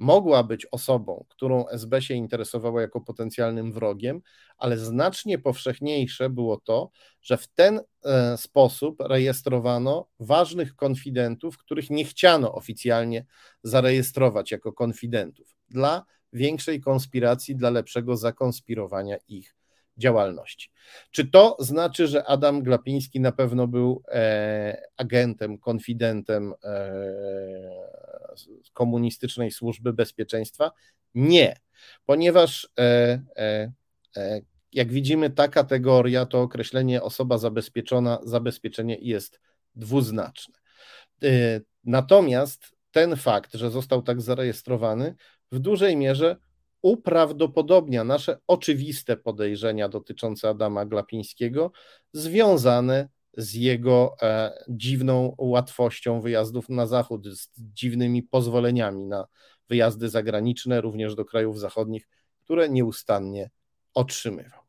[0.00, 4.20] mogła być osobą, którą SB się interesowało jako potencjalnym wrogiem,
[4.58, 6.90] ale znacznie powszechniejsze było to,
[7.22, 13.26] że w ten e, sposób rejestrowano ważnych konfidentów, których nie chciano oficjalnie
[13.62, 19.54] zarejestrować jako konfidentów dla większej konspiracji, dla lepszego zakonspirowania ich
[19.96, 20.70] działalności.
[21.10, 26.92] Czy to znaczy, że Adam Glapiński na pewno był e, agentem, konfidentem e,
[28.72, 30.72] komunistycznej służby bezpieczeństwa?
[31.14, 31.56] Nie,
[32.06, 32.82] ponieważ e,
[33.36, 33.72] e,
[34.16, 34.40] e
[34.72, 39.40] jak widzimy, ta kategoria, to określenie osoba zabezpieczona, zabezpieczenie jest
[39.74, 40.54] dwuznaczne.
[41.22, 45.14] E, natomiast ten fakt, że został tak zarejestrowany,
[45.52, 46.36] w dużej mierze
[46.82, 51.72] uprawdopodobnia nasze oczywiste podejrzenia dotyczące Adama Glapińskiego,
[52.12, 59.26] związane z jego e, dziwną łatwością wyjazdów na zachód, z dziwnymi pozwoleniami na
[59.68, 62.08] wyjazdy zagraniczne, również do krajów zachodnich,
[62.44, 63.50] które nieustannie
[63.94, 64.60] otrzymywał.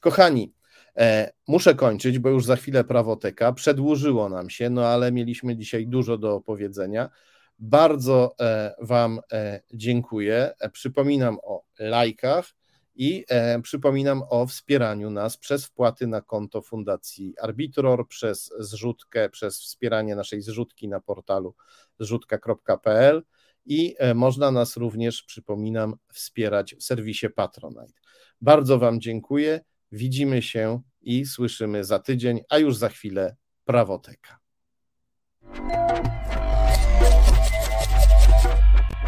[0.00, 0.54] Kochani,
[0.96, 3.52] e, muszę kończyć, bo już za chwilę prawoteka.
[3.52, 7.10] Przedłużyło nam się, no ale mieliśmy dzisiaj dużo do opowiedzenia.
[7.58, 10.54] Bardzo e, Wam e, dziękuję.
[10.60, 12.54] E, przypominam o lajkach
[12.96, 13.24] i
[13.62, 20.42] przypominam o wspieraniu nas przez wpłaty na konto Fundacji Arbitror, przez zrzutkę, przez wspieranie naszej
[20.42, 21.54] zrzutki na portalu
[22.00, 23.22] zrzutka.pl
[23.66, 28.00] i można nas również, przypominam, wspierać w serwisie Patronite.
[28.40, 29.60] Bardzo Wam dziękuję.
[29.92, 34.38] Widzimy się i słyszymy za tydzień, a już za chwilę prawoteka.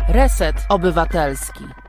[0.09, 1.86] Reset Obywatelski.